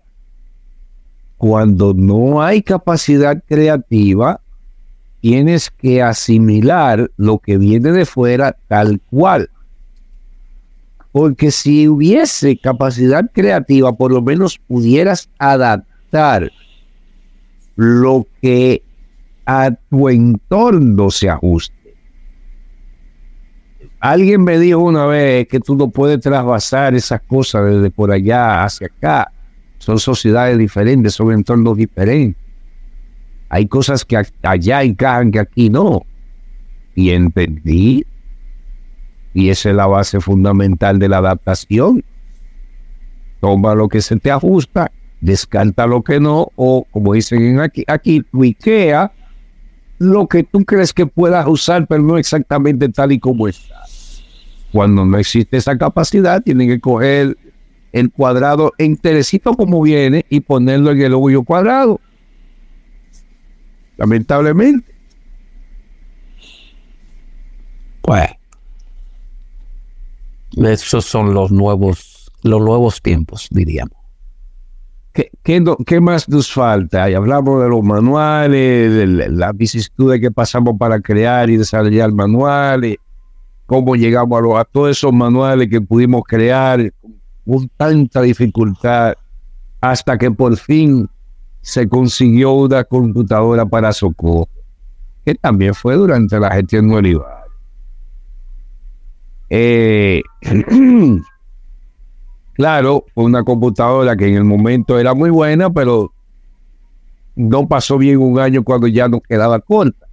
Cuando 1.36 1.92
no 1.94 2.42
hay 2.42 2.62
capacidad 2.62 3.42
creativa, 3.46 4.40
tienes 5.24 5.70
que 5.70 6.02
asimilar 6.02 7.10
lo 7.16 7.38
que 7.38 7.56
viene 7.56 7.92
de 7.92 8.04
fuera 8.04 8.54
tal 8.68 9.00
cual. 9.08 9.48
Porque 11.12 11.50
si 11.50 11.88
hubiese 11.88 12.58
capacidad 12.58 13.30
creativa, 13.32 13.94
por 13.94 14.12
lo 14.12 14.20
menos 14.20 14.58
pudieras 14.58 15.30
adaptar 15.38 16.52
lo 17.74 18.26
que 18.42 18.82
a 19.46 19.70
tu 19.88 20.10
entorno 20.10 21.10
se 21.10 21.30
ajuste. 21.30 21.94
Alguien 24.00 24.44
me 24.44 24.58
dijo 24.58 24.80
una 24.80 25.06
vez 25.06 25.48
que 25.48 25.58
tú 25.58 25.74
no 25.74 25.88
puedes 25.88 26.20
trasvasar 26.20 26.94
esas 26.94 27.22
cosas 27.22 27.64
desde 27.64 27.88
por 27.88 28.12
allá 28.12 28.62
hacia 28.62 28.88
acá. 28.88 29.32
Son 29.78 29.98
sociedades 29.98 30.58
diferentes, 30.58 31.14
son 31.14 31.32
entornos 31.32 31.78
diferentes. 31.78 32.43
Hay 33.48 33.66
cosas 33.66 34.04
que 34.04 34.20
allá 34.42 34.82
encajan 34.82 35.30
que 35.30 35.40
aquí 35.40 35.70
no. 35.70 36.02
Y 36.94 37.10
entendí. 37.10 38.06
Y 39.32 39.48
esa 39.48 39.70
es 39.70 39.76
la 39.76 39.86
base 39.86 40.20
fundamental 40.20 40.98
de 40.98 41.08
la 41.08 41.18
adaptación. 41.18 42.04
Toma 43.40 43.74
lo 43.74 43.88
que 43.88 44.00
se 44.00 44.16
te 44.16 44.30
ajusta 44.30 44.90
descarta 45.24 45.86
lo 45.86 46.02
que 46.02 46.20
no, 46.20 46.48
o 46.54 46.86
como 46.90 47.14
dicen 47.14 47.58
aquí, 47.60 47.82
aquí 47.86 48.22
lo 49.98 50.26
que 50.26 50.42
tú 50.42 50.64
crees 50.64 50.92
que 50.92 51.06
puedas 51.06 51.46
usar, 51.48 51.86
pero 51.86 52.02
no 52.02 52.18
exactamente 52.18 52.88
tal 52.90 53.12
y 53.12 53.18
como 53.18 53.48
está. 53.48 53.82
Cuando 54.70 55.06
no 55.06 55.16
existe 55.16 55.56
esa 55.56 55.78
capacidad, 55.78 56.42
tienen 56.42 56.68
que 56.68 56.80
coger 56.80 57.38
el 57.92 58.10
cuadrado 58.10 58.72
enterecito 58.76 59.54
como 59.54 59.80
viene 59.80 60.26
y 60.28 60.40
ponerlo 60.40 60.90
en 60.90 61.00
el 61.00 61.14
hoyo 61.14 61.42
cuadrado. 61.42 62.00
Lamentablemente. 63.96 64.94
Pues, 68.02 68.30
esos 70.56 71.04
son 71.04 71.32
los 71.32 71.50
nuevos, 71.50 72.30
los 72.42 72.60
nuevos 72.60 73.00
tiempos, 73.00 73.48
diríamos. 73.50 73.96
¿Qué, 75.12 75.30
qué, 75.86 76.00
más 76.00 76.28
nos 76.28 76.52
falta? 76.52 77.08
Y 77.08 77.14
hablamos 77.14 77.62
de 77.62 77.68
los 77.68 77.82
manuales, 77.84 78.92
de 78.92 79.06
las 79.30 79.56
vicisitudes 79.56 80.20
que 80.20 80.32
pasamos 80.32 80.74
para 80.76 81.00
crear 81.00 81.48
y 81.48 81.56
desarrollar 81.56 82.12
manuales, 82.12 82.96
cómo 83.64 83.94
llegamos 83.94 84.42
a, 84.56 84.60
a 84.60 84.64
todos 84.64 84.90
esos 84.90 85.12
manuales 85.12 85.68
que 85.68 85.80
pudimos 85.80 86.24
crear 86.24 86.92
con 87.46 87.68
tanta 87.76 88.22
dificultad 88.22 89.14
hasta 89.80 90.18
que 90.18 90.30
por 90.30 90.56
fin 90.56 91.08
se 91.64 91.88
consiguió 91.88 92.52
una 92.52 92.84
computadora 92.84 93.66
para 93.66 93.92
socorro, 93.92 94.48
que 95.24 95.34
también 95.34 95.74
fue 95.74 95.96
durante 95.96 96.38
la 96.38 96.50
gestión 96.52 96.88
de 96.88 96.94
Olivar. 96.94 97.44
Eh, 99.50 100.22
Claro, 102.54 103.04
fue 103.12 103.24
una 103.24 103.42
computadora 103.42 104.16
que 104.16 104.28
en 104.28 104.36
el 104.36 104.44
momento 104.44 104.98
era 104.98 105.12
muy 105.12 105.30
buena, 105.30 105.70
pero 105.70 106.12
no 107.34 107.66
pasó 107.66 107.98
bien 107.98 108.18
un 108.18 108.38
año 108.38 108.62
cuando 108.62 108.86
ya 108.86 109.08
nos 109.08 109.22
quedaba 109.22 109.58
corta. 109.58 110.06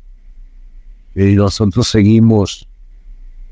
Y 1.13 1.35
nosotros 1.35 1.87
seguimos 1.87 2.67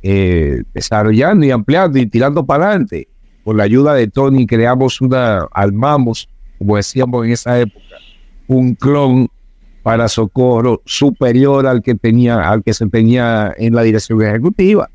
eh, 0.02 0.64
desarrollando 0.74 1.46
y 1.46 1.52
ampliando 1.52 2.00
y 2.00 2.08
tirando 2.08 2.44
para 2.44 2.70
adelante. 2.70 3.08
Con 3.44 3.58
la 3.58 3.64
ayuda 3.64 3.94
de 3.94 4.08
Tony 4.08 4.48
creamos 4.48 5.02
una, 5.02 5.48
armamos, 5.52 6.28
como 6.60 6.76
decíamos 6.76 7.26
en 7.26 7.32
esa 7.32 7.60
época, 7.60 7.96
un 8.48 8.76
clon 8.76 9.28
para 9.82 10.08
socorro 10.08 10.82
superior 10.86 11.66
al 11.66 11.82
que 11.82 11.96
tenía, 11.96 12.48
al 12.48 12.64
que 12.64 12.74
se 12.74 12.86
tenía 12.88 13.54
en 13.58 13.74
la 13.74 13.82
dirección 13.82 14.22
ejecutiva 14.22 14.90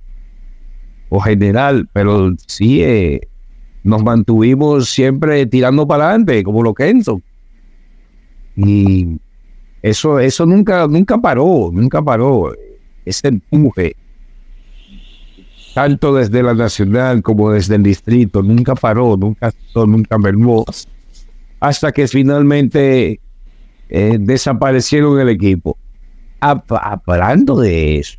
o 1.09 1.21
general, 1.21 1.89
pero 1.93 2.33
sí 2.47 2.83
eh, 2.83 3.29
nos 3.83 4.03
mantuvimos 4.03 4.91
siempre 4.91 5.47
tirando 5.47 5.87
para 5.87 6.09
adelante, 6.09 6.43
como 6.45 6.63
lo 6.63 6.75
que 6.75 6.95
Y 8.57 9.19
eso, 9.83 10.19
eso 10.19 10.47
nunca, 10.47 10.87
nunca 10.87 11.19
paró, 11.19 11.71
nunca 11.73 12.03
paró. 12.03 12.53
Ese 13.05 13.29
empuje, 13.29 13.97
tanto 15.75 16.15
desde 16.15 16.43
la 16.43 16.55
nacional 16.55 17.23
como 17.23 17.51
desde 17.51 17.75
el 17.77 17.83
distrito, 17.83 18.43
nunca 18.43 18.75
paró, 18.75 19.17
nunca, 19.17 19.53
nunca 19.75 20.17
mermó, 20.19 20.65
hasta 21.61 21.93
que 21.93 22.09
finalmente 22.09 23.21
eh, 23.89 24.17
desaparecieron 24.21 25.21
el 25.21 25.29
equipo. 25.29 25.77
Hablando 26.41 27.59
de 27.61 27.99
eso, 27.99 28.19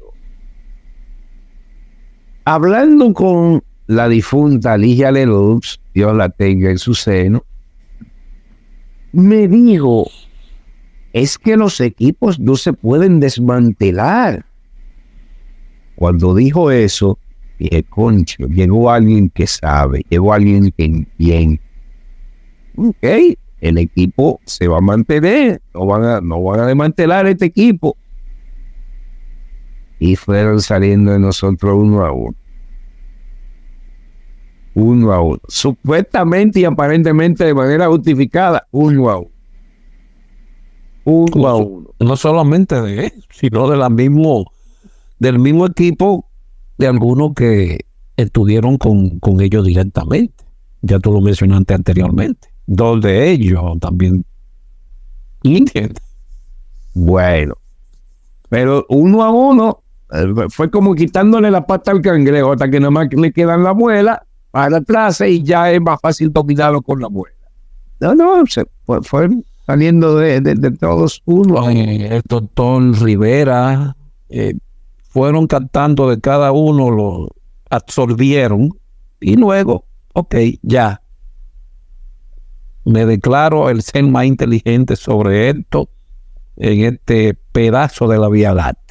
hablando 2.44 3.14
con 3.14 3.64
la 3.88 4.08
difunta 4.08 4.78
Ligia 4.78 5.12
Lelux, 5.12 5.80
Dios 5.94 6.16
la 6.16 6.30
tenga 6.30 6.72
en 6.72 6.80
su 6.80 6.96
seno, 6.96 7.44
me 9.12 9.48
dijo, 9.48 10.10
es 11.14 11.38
que 11.38 11.56
los 11.56 11.80
equipos 11.80 12.40
no 12.40 12.56
se 12.56 12.74
pueden 12.74 13.20
desmantelar. 13.20 14.46
Cuando 15.96 16.36
dijo 16.36 16.72
eso, 16.72 17.18
dije, 17.58 17.84
concho, 17.84 18.48
llegó 18.48 18.92
alguien 18.92 19.30
que 19.30 19.48
sabe, 19.48 20.04
llegó 20.10 20.34
alguien 20.34 20.72
que 20.72 20.86
entiende. 20.86 21.62
Ok, 22.78 23.38
el 23.62 23.78
equipo 23.78 24.40
se 24.46 24.68
va 24.68 24.78
a 24.78 24.82
mantener, 24.82 25.62
no 25.74 25.86
van 25.86 26.04
a, 26.04 26.22
no 26.22 26.42
van 26.44 26.60
a 26.60 26.68
desmantelar 26.68 27.26
este 27.28 27.46
equipo. 27.46 27.98
Y 30.00 30.16
fueron 30.16 30.62
saliendo 30.62 31.12
de 31.12 31.20
nosotros 31.20 31.74
uno 31.76 32.06
a 32.06 32.12
uno. 32.12 32.36
Uno 34.76 35.14
a 35.14 35.22
uno. 35.22 35.40
Supuestamente 35.48 36.60
y 36.60 36.66
aparentemente 36.66 37.46
de 37.46 37.54
manera 37.54 37.88
justificada, 37.88 38.68
uno 38.72 39.10
a 39.10 39.20
uno. 39.20 39.32
Uno 41.06 41.48
a 41.48 41.56
uno. 41.56 41.90
No 42.00 42.18
solamente 42.18 42.82
de 42.82 43.06
él, 43.06 43.24
sino 43.30 43.70
de 43.70 43.78
la 43.78 43.90
mismo, 43.90 44.52
del 45.18 45.40
mismo 45.40 45.66
equipo 45.66 46.30
de 46.78 46.88
algunos 46.88 47.34
que 47.34 47.86
estuvieron 48.18 48.78
con, 48.78 49.20
con 49.20 49.40
ellos 49.40 49.66
directamente. 49.66 50.44
Ya 50.82 51.00
tú 51.00 51.14
lo 51.14 51.22
mencionaste 51.22 51.74
anteriormente. 51.74 52.55
Dos 52.68 53.02
de 53.02 53.32
ellos 53.32 53.62
también. 53.80 54.26
¿Entiendes? 55.44 56.02
Bueno, 56.94 57.56
pero 58.50 58.86
uno 58.90 59.24
a 59.24 59.32
uno 59.32 59.84
eh, 60.12 60.34
fue 60.50 60.72
como 60.72 60.96
quitándole 60.96 61.52
la 61.52 61.66
pata 61.66 61.92
al 61.92 62.02
cangrejo 62.02 62.54
hasta 62.54 62.70
que 62.70 62.80
nada 62.80 62.92
más 62.92 63.08
le 63.12 63.32
quedan 63.32 63.64
la 63.64 63.74
muela 63.74 64.26
para 64.52 64.78
atrás 64.78 65.22
y 65.22 65.44
ya 65.44 65.72
es 65.72 65.82
más 65.82 66.00
fácil 66.02 66.32
dominarlo 66.32 66.82
con 66.82 67.02
la 67.02 67.10
muela. 67.10 67.36
No, 68.00 68.16
no, 68.16 68.46
se 68.48 68.66
fue, 68.86 69.30
saliendo 69.66 70.18
de, 70.18 70.42
de, 70.42 70.56
de 70.56 70.72
todos 70.72 71.22
uno. 71.26 71.70
El 71.70 72.22
doctor 72.28 73.02
Rivera 73.02 73.96
eh, 74.30 74.54
fueron 75.10 75.48
cantando 75.48 76.10
de 76.10 76.20
cada 76.20 76.52
uno, 76.52 76.92
lo 76.92 77.30
absorbieron 77.70 78.70
y 79.20 79.36
luego, 79.36 79.86
ok, 80.14 80.36
ya. 80.62 81.02
Me 82.86 83.06
declaro 83.06 83.70
el 83.70 83.82
ser 83.82 84.04
más 84.04 84.26
inteligente 84.26 84.96
sobre 84.96 85.50
esto 85.50 85.90
en 86.58 86.94
este 86.94 87.34
pedazo 87.52 88.08
de 88.08 88.18
la 88.18 88.30
Vía 88.30 88.54
Láctea. 88.54 88.86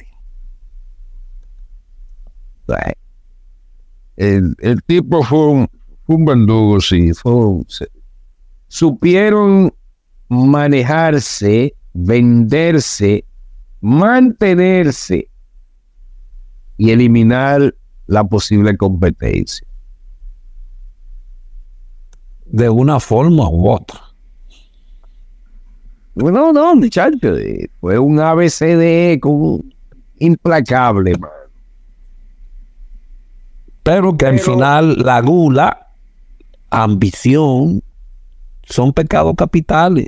El, 4.15 4.83
tipo 4.85 5.23
fue 5.23 5.47
un, 5.47 5.67
un 6.07 6.25
bandugo, 6.25 6.79
sí. 6.79 7.11
Supieron 8.67 9.73
manejarse, 10.29 11.75
venderse, 11.93 13.25
mantenerse 13.81 15.29
y 16.77 16.91
eliminar 16.91 17.75
la 18.07 18.23
posible 18.23 18.75
competencia. 18.77 19.64
De 22.45 22.69
una 22.69 22.99
forma 22.99 23.49
u 23.49 23.69
otra. 23.69 24.01
No, 26.15 26.53
no, 26.53 26.75
muchacho, 26.75 27.35
eh, 27.37 27.69
fue 27.81 27.99
un 27.99 28.19
ABCD 28.19 29.19
implacable, 30.19 31.13
man. 31.19 31.29
Pero 33.83 34.15
que 34.17 34.25
al 34.25 34.39
final 34.39 34.95
la 34.97 35.21
gula, 35.21 35.87
ambición, 36.69 37.83
son 38.63 38.93
pecados 38.93 39.35
capitales. 39.35 40.07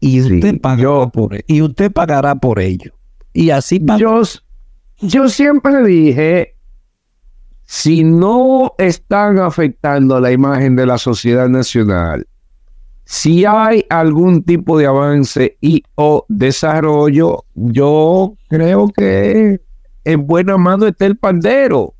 Y 0.00 0.20
Sí, 0.22 0.34
usted 0.34 0.60
pagará 0.60 1.06
por 1.08 1.34
e- 1.34 1.44
y 1.46 1.62
usted 1.62 1.90
pagará 1.90 2.34
por 2.34 2.60
ello. 2.60 2.92
Y 3.32 3.50
así 3.50 3.80
Yo, 3.98 4.22
yo 5.00 5.28
siempre 5.28 5.82
dije, 5.82 6.56
si 7.70 8.02
no 8.02 8.74
están 8.78 9.38
afectando 9.38 10.16
a 10.16 10.20
la 10.20 10.32
imagen 10.32 10.74
de 10.74 10.86
la 10.86 10.98
sociedad 10.98 11.48
nacional, 11.48 12.26
si 13.04 13.44
hay 13.44 13.86
algún 13.90 14.42
tipo 14.42 14.76
de 14.76 14.86
avance 14.86 15.56
y 15.60 15.84
o 15.94 16.26
desarrollo, 16.28 17.44
yo 17.54 18.34
creo 18.48 18.88
que 18.88 19.60
en 20.02 20.26
buena 20.26 20.58
mano 20.58 20.88
está 20.88 21.06
el 21.06 21.16
pandero. 21.16 21.94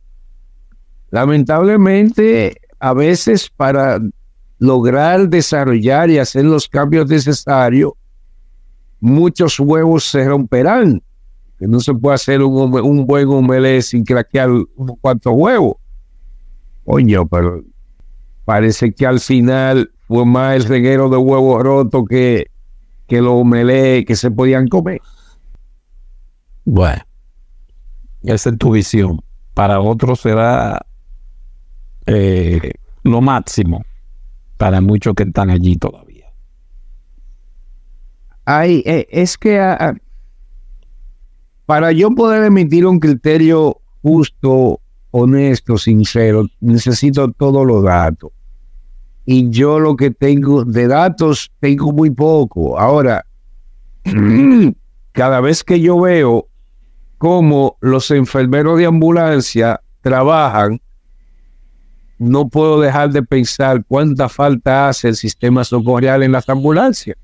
Lamentablemente, 1.11 2.61
a 2.81 2.93
veces 2.93 3.49
para 3.49 4.01
lograr 4.59 5.29
desarrollar 5.29 6.11
y 6.11 6.19
hacer 6.19 6.47
los 6.47 6.69
cambios 6.69 7.09
necesarios, 7.09 7.93
muchos 8.99 9.61
huevos 9.61 10.03
se 10.03 10.29
romperán 10.29 11.01
que 11.61 11.69
no 11.69 11.79
se 11.79 11.93
puede 11.93 12.15
hacer 12.15 12.43
un, 12.43 12.75
un 12.75 13.07
buen 13.07 13.29
omelette 13.29 13.83
sin 13.83 14.03
craquear 14.03 14.49
unos 14.51 14.97
cuantos 14.99 15.35
huevos. 15.37 15.77
Coño, 16.87 17.29
pero 17.29 17.63
parece 18.47 18.93
que 18.93 19.07
al 19.07 19.21
final 19.21 19.93
fue 20.09 20.25
más 20.25 20.57
el 20.57 20.65
reguero 20.65 21.11
de 21.11 21.19
huevos 21.19 21.63
rotos 21.63 22.05
que, 22.09 22.47
que 23.07 23.21
los 23.21 23.35
omelets 23.35 24.07
que 24.07 24.17
se 24.17 24.31
podían 24.31 24.69
comer. 24.69 25.03
Bueno, 26.65 27.03
esa 28.23 28.49
es 28.49 28.59
tu 28.59 28.73
visión. 28.73 29.21
Para 29.53 29.81
otros 29.81 30.21
será 30.21 30.81
eh, 32.07 32.73
lo 33.03 33.21
máximo. 33.21 33.85
Para 34.57 34.81
muchos 34.81 35.15
que 35.15 35.25
están 35.25 35.51
allí 35.51 35.77
todavía. 35.77 36.33
Ay, 38.47 38.83
eh, 38.87 39.07
es 39.11 39.37
que 39.37 39.61
ah, 39.61 39.77
ah, 39.79 39.95
para 41.71 41.93
yo 41.93 42.11
poder 42.11 42.43
emitir 42.43 42.85
un 42.85 42.99
criterio 42.99 43.81
justo, 44.03 44.81
honesto, 45.13 45.79
sincero, 45.79 46.49
necesito 46.59 47.31
todos 47.31 47.65
los 47.65 47.85
datos. 47.85 48.33
Y 49.25 49.51
yo 49.51 49.79
lo 49.79 49.95
que 49.95 50.11
tengo 50.11 50.65
de 50.65 50.89
datos, 50.89 51.53
tengo 51.61 51.93
muy 51.93 52.11
poco. 52.11 52.77
Ahora, 52.77 53.25
cada 55.13 55.41
vez 55.41 55.63
que 55.63 55.81
yo 55.81 56.01
veo 56.01 56.49
cómo 57.19 57.77
los 57.81 58.11
enfermeros 58.11 58.77
de 58.77 58.87
ambulancia 58.87 59.81
trabajan, 60.01 60.81
no 62.19 62.49
puedo 62.49 62.81
dejar 62.81 63.11
de 63.11 63.23
pensar 63.23 63.85
cuánta 63.87 64.29
falta 64.29 64.89
hace 64.89 65.07
el 65.07 65.15
sistema 65.15 65.63
socorrial 65.63 66.25
en 66.25 66.33
las 66.33 66.49
ambulancias. 66.49 67.17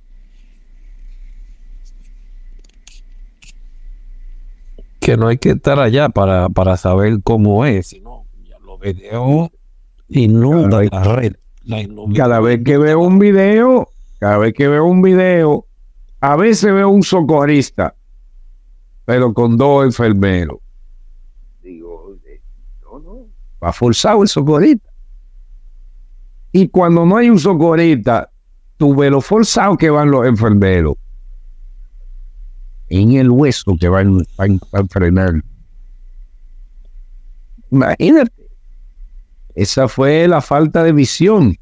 Que 5.06 5.16
no 5.16 5.28
hay 5.28 5.38
que 5.38 5.50
estar 5.50 5.78
allá 5.78 6.08
para, 6.08 6.48
para 6.48 6.76
saber 6.76 7.20
cómo 7.22 7.64
es, 7.64 7.86
sino 7.86 8.26
ya 8.42 8.58
los 8.58 8.80
videos 8.80 9.50
inundan 10.08 10.88
la 10.90 11.04
red. 11.04 11.36
La 11.62 11.86
cada 12.12 12.40
vez 12.40 12.64
que 12.64 12.76
veo 12.76 12.98
un 12.98 13.20
video, 13.20 13.88
cada 14.18 14.38
vez 14.38 14.52
que 14.52 14.66
veo 14.66 14.84
un 14.84 15.02
video, 15.02 15.64
a 16.18 16.34
veces 16.34 16.74
veo 16.74 16.88
un 16.88 17.04
socorrista, 17.04 17.94
pero 19.04 19.32
con 19.32 19.56
dos 19.56 19.84
enfermeros. 19.84 20.58
Digo, 21.62 22.16
eh, 22.26 22.40
no, 22.82 22.98
no, 22.98 23.28
va 23.62 23.72
forzado 23.72 24.24
el 24.24 24.28
socorrista. 24.28 24.90
Y 26.50 26.66
cuando 26.66 27.06
no 27.06 27.16
hay 27.16 27.30
un 27.30 27.38
socorrista, 27.38 28.28
tú 28.76 28.96
ves 28.96 29.12
lo 29.12 29.20
forzado 29.20 29.76
que 29.76 29.88
van 29.88 30.10
los 30.10 30.26
enfermeros. 30.26 30.96
En 32.88 33.12
el 33.12 33.30
hueso 33.30 33.76
que 33.78 33.88
van, 33.88 34.18
van, 34.36 34.60
van 34.70 34.84
a 34.84 34.88
frenar. 34.88 35.42
Imagínate. 37.70 38.32
Esa 39.54 39.88
fue 39.88 40.28
la 40.28 40.40
falta 40.40 40.84
de 40.84 40.92
visión 40.92 41.56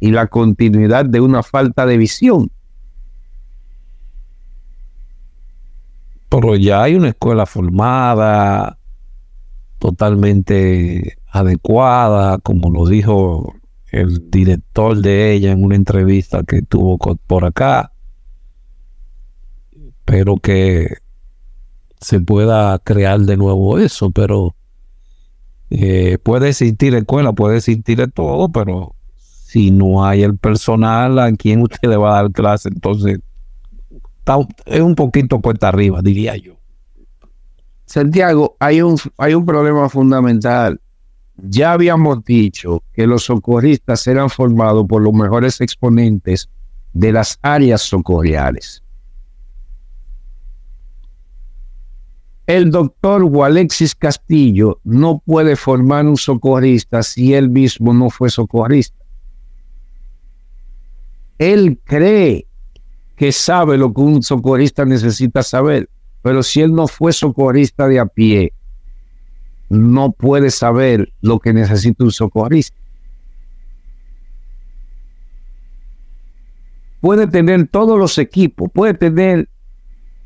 y 0.00 0.10
la 0.10 0.26
continuidad 0.26 1.06
de 1.06 1.20
una 1.20 1.42
falta 1.42 1.86
de 1.86 1.96
visión. 1.96 2.50
Pero 6.28 6.56
ya 6.56 6.82
hay 6.82 6.94
una 6.94 7.08
escuela 7.08 7.46
formada, 7.46 8.78
totalmente 9.78 11.18
adecuada, 11.30 12.38
como 12.38 12.70
lo 12.70 12.86
dijo 12.86 13.54
el 13.92 14.30
director 14.30 14.96
de 14.98 15.32
ella 15.32 15.52
en 15.52 15.64
una 15.64 15.76
entrevista 15.76 16.42
que 16.42 16.62
tuvo 16.62 16.98
por 16.98 17.44
acá. 17.44 17.92
Espero 20.08 20.36
que 20.36 20.98
se 22.00 22.20
pueda 22.20 22.78
crear 22.78 23.18
de 23.18 23.36
nuevo 23.36 23.76
eso, 23.80 24.12
pero 24.12 24.54
eh, 25.68 26.18
puede 26.22 26.50
existir 26.50 26.94
escuela, 26.94 27.32
puede 27.32 27.56
existir 27.56 28.08
todo, 28.12 28.48
pero 28.48 28.94
si 29.16 29.72
no 29.72 30.04
hay 30.04 30.22
el 30.22 30.38
personal 30.38 31.18
a 31.18 31.32
quien 31.32 31.62
usted 31.62 31.88
le 31.88 31.96
va 31.96 32.12
a 32.12 32.22
dar 32.22 32.30
clase, 32.30 32.68
entonces 32.68 33.18
es 34.66 34.80
un 34.80 34.94
poquito 34.94 35.40
cuesta 35.40 35.70
arriba, 35.70 36.00
diría 36.02 36.36
yo. 36.36 36.54
Santiago, 37.86 38.54
hay 38.60 38.82
un, 38.82 38.96
hay 39.18 39.34
un 39.34 39.44
problema 39.44 39.88
fundamental. 39.88 40.80
Ya 41.36 41.72
habíamos 41.72 42.24
dicho 42.24 42.84
que 42.92 43.08
los 43.08 43.24
socorristas 43.24 44.06
eran 44.06 44.30
formados 44.30 44.86
por 44.86 45.02
los 45.02 45.12
mejores 45.12 45.60
exponentes 45.60 46.48
de 46.92 47.10
las 47.10 47.40
áreas 47.42 47.82
socorriales. 47.82 48.84
El 52.46 52.70
doctor 52.70 53.28
Alexis 53.44 53.96
Castillo 53.96 54.80
no 54.84 55.18
puede 55.18 55.56
formar 55.56 56.06
un 56.06 56.16
socorrista 56.16 57.02
si 57.02 57.34
él 57.34 57.50
mismo 57.50 57.92
no 57.92 58.08
fue 58.08 58.30
socorrista. 58.30 59.04
Él 61.38 61.80
cree 61.82 62.46
que 63.16 63.32
sabe 63.32 63.76
lo 63.76 63.92
que 63.92 64.00
un 64.00 64.22
socorrista 64.22 64.84
necesita 64.84 65.42
saber, 65.42 65.90
pero 66.22 66.44
si 66.44 66.60
él 66.60 66.72
no 66.72 66.86
fue 66.86 67.12
socorrista 67.12 67.88
de 67.88 67.98
a 67.98 68.06
pie, 68.06 68.52
no 69.68 70.12
puede 70.12 70.50
saber 70.50 71.12
lo 71.22 71.40
que 71.40 71.52
necesita 71.52 72.04
un 72.04 72.12
socorrista. 72.12 72.76
Puede 77.00 77.26
tener 77.26 77.66
todos 77.66 77.98
los 77.98 78.18
equipos, 78.18 78.70
puede 78.72 78.94
tener 78.94 79.48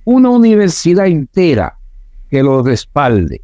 una 0.05 0.29
universidad 0.29 1.07
entera 1.07 1.80
que 2.31 2.43
lo 2.43 2.63
respalde, 2.63 3.43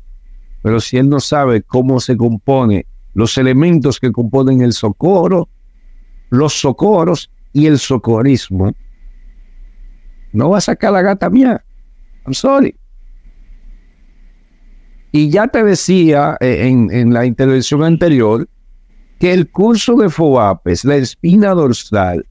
pero 0.63 0.81
si 0.81 0.97
él 0.97 1.09
no 1.09 1.21
sabe 1.21 1.63
cómo 1.63 2.01
se 2.01 2.17
compone 2.17 2.87
los 3.15 3.37
elementos 3.39 3.99
que 3.99 4.13
componen 4.13 4.61
el 4.61 4.73
socorro, 4.73 5.49
los 6.31 6.53
socorros 6.61 7.31
y 7.53 7.67
el 7.67 7.79
socorrismo, 7.79 8.75
no 10.33 10.51
va 10.51 10.59
a 10.59 10.61
sacar 10.61 10.93
la 10.93 11.03
gata 11.03 11.31
mía. 11.31 11.65
I'm 12.27 12.35
sorry. 12.35 12.75
Y 15.13 15.31
ya 15.31 15.49
te 15.49 15.65
decía 15.65 16.37
eh, 16.41 16.69
en, 16.69 16.91
en 16.91 17.15
la 17.15 17.25
intervención 17.25 17.83
anterior 17.83 18.47
que 19.19 19.33
el 19.33 19.49
curso 19.51 19.97
de 19.97 20.11
FOAPES, 20.11 20.85
la 20.85 20.97
espina 20.97 21.55
dorsal, 21.55 22.27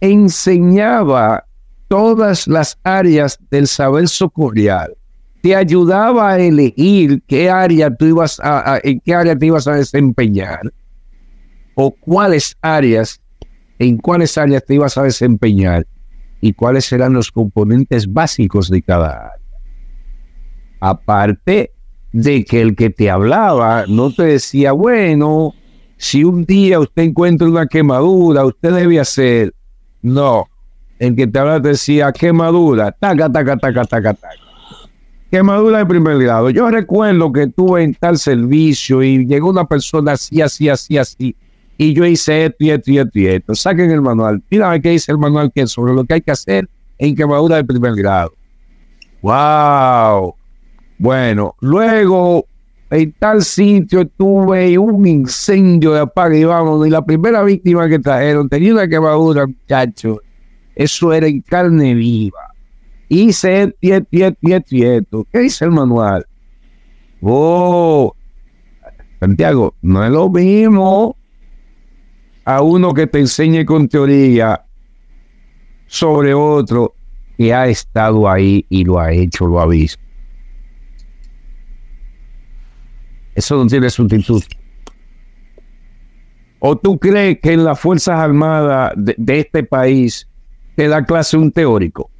enseñaba 0.00 1.46
todas 1.88 2.48
las 2.48 2.78
áreas 2.82 3.38
del 3.50 3.66
saber 3.66 4.08
socorrial. 4.08 4.96
Te 5.46 5.54
ayudaba 5.54 6.30
a 6.30 6.40
elegir 6.40 7.22
qué 7.28 7.48
área 7.48 7.94
tú 7.94 8.06
ibas 8.06 8.40
a, 8.42 8.80
en 8.82 8.98
qué 8.98 9.14
área 9.14 9.38
te 9.38 9.46
ibas 9.46 9.68
a 9.68 9.74
desempeñar 9.74 10.72
o 11.76 11.92
cuáles 11.92 12.56
áreas, 12.62 13.20
en 13.78 13.98
cuáles 13.98 14.36
áreas 14.36 14.64
te 14.64 14.74
ibas 14.74 14.98
a 14.98 15.04
desempeñar 15.04 15.86
y 16.40 16.52
cuáles 16.52 16.90
eran 16.90 17.12
los 17.12 17.30
componentes 17.30 18.12
básicos 18.12 18.68
de 18.68 18.82
cada 18.82 19.34
área. 19.34 19.46
Aparte 20.80 21.70
de 22.10 22.44
que 22.44 22.60
el 22.60 22.74
que 22.74 22.90
te 22.90 23.08
hablaba 23.08 23.84
no 23.86 24.12
te 24.12 24.24
decía, 24.24 24.72
bueno, 24.72 25.54
si 25.96 26.24
un 26.24 26.44
día 26.44 26.80
usted 26.80 27.04
encuentra 27.04 27.46
una 27.46 27.68
quemadura, 27.68 28.44
usted 28.44 28.72
debe 28.74 28.98
hacer. 28.98 29.54
No, 30.02 30.48
el 30.98 31.14
que 31.14 31.28
te 31.28 31.38
hablaba 31.38 31.62
te 31.62 31.68
decía 31.68 32.10
quemadura, 32.10 32.90
taca, 32.90 33.30
taca, 33.30 33.56
taca, 33.56 33.84
taca, 33.84 34.12
taca. 34.12 34.45
Quemadura 35.30 35.78
de 35.78 35.86
primer 35.86 36.18
grado. 36.18 36.50
Yo 36.50 36.70
recuerdo 36.70 37.32
que 37.32 37.48
tuve 37.48 37.82
en 37.82 37.94
tal 37.94 38.18
servicio 38.18 39.02
y 39.02 39.26
llegó 39.26 39.50
una 39.50 39.64
persona 39.64 40.12
así, 40.12 40.40
así, 40.40 40.68
así, 40.68 40.96
así. 40.98 41.36
Y 41.78 41.92
yo 41.92 42.06
hice 42.06 42.46
esto 42.46 42.56
y 42.60 42.70
esto 42.70 42.90
y 42.90 42.98
esto 42.98 43.18
y 43.18 43.26
esto. 43.26 43.54
Saquen 43.54 43.90
el 43.90 44.00
manual. 44.00 44.42
Mira 44.50 44.78
qué 44.80 44.90
dice 44.90 45.12
el 45.12 45.18
manual 45.18 45.50
que 45.52 45.62
es 45.62 45.70
sobre 45.70 45.92
lo 45.94 46.04
que 46.04 46.14
hay 46.14 46.20
que 46.20 46.30
hacer 46.30 46.68
en 46.98 47.14
quemadura 47.14 47.56
de 47.56 47.64
primer 47.64 47.94
grado. 47.94 48.32
¡Wow! 49.20 50.34
Bueno, 50.98 51.54
luego 51.60 52.46
en 52.90 53.12
tal 53.18 53.42
sitio 53.42 54.06
tuve 54.06 54.78
un 54.78 55.06
incendio 55.06 55.92
de 55.92 56.00
apague 56.00 56.38
y 56.38 56.44
vámonos. 56.44 56.86
Y 56.86 56.90
la 56.90 57.04
primera 57.04 57.42
víctima 57.42 57.88
que 57.88 57.98
trajeron 57.98 58.48
tenía 58.48 58.72
una 58.72 58.88
quemadura, 58.88 59.46
muchacho. 59.46 60.20
Eso 60.74 61.12
era 61.12 61.26
en 61.26 61.40
carne 61.40 61.94
viva. 61.94 62.45
Hice 63.08 63.62
esto, 63.62 63.76
y 63.80 63.92
esto, 64.52 65.26
¿Qué 65.32 65.38
dice 65.38 65.64
el 65.64 65.70
manual? 65.70 66.26
Oh, 67.22 68.14
Santiago, 69.20 69.74
no 69.82 70.04
es 70.04 70.10
lo 70.10 70.28
mismo 70.28 71.16
a 72.44 72.62
uno 72.62 72.94
que 72.94 73.06
te 73.06 73.18
enseñe 73.20 73.64
con 73.64 73.88
teoría 73.88 74.64
sobre 75.86 76.34
otro 76.34 76.94
que 77.36 77.52
ha 77.52 77.66
estado 77.66 78.28
ahí 78.28 78.64
y 78.68 78.84
lo 78.84 78.98
ha 78.98 79.12
hecho, 79.12 79.46
lo 79.46 79.60
ha 79.60 79.66
visto. 79.66 80.02
Eso 83.34 83.56
no 83.56 83.66
tiene 83.66 83.90
sustituto. 83.90 84.56
¿O 86.58 86.76
tú 86.76 86.98
crees 86.98 87.38
que 87.40 87.52
en 87.52 87.64
las 87.64 87.78
Fuerzas 87.78 88.18
Armadas 88.18 88.92
de, 88.96 89.38
este 89.38 89.62
país 89.62 90.26
te 90.74 90.88
da 90.88 91.04
clase 91.04 91.36
un 91.36 91.52
teórico? 91.52 92.10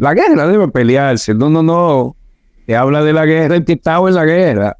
La 0.00 0.14
guerra 0.14 0.46
debe 0.46 0.66
pelearse. 0.68 1.34
No, 1.34 1.50
no, 1.50 1.62
no. 1.62 2.16
Te 2.64 2.74
habla 2.74 3.04
de 3.04 3.12
la 3.12 3.26
guerra 3.26 3.56
el 3.56 3.66
que 3.66 3.74
estaba 3.74 4.08
en 4.08 4.14
la 4.14 4.24
guerra. 4.24 4.78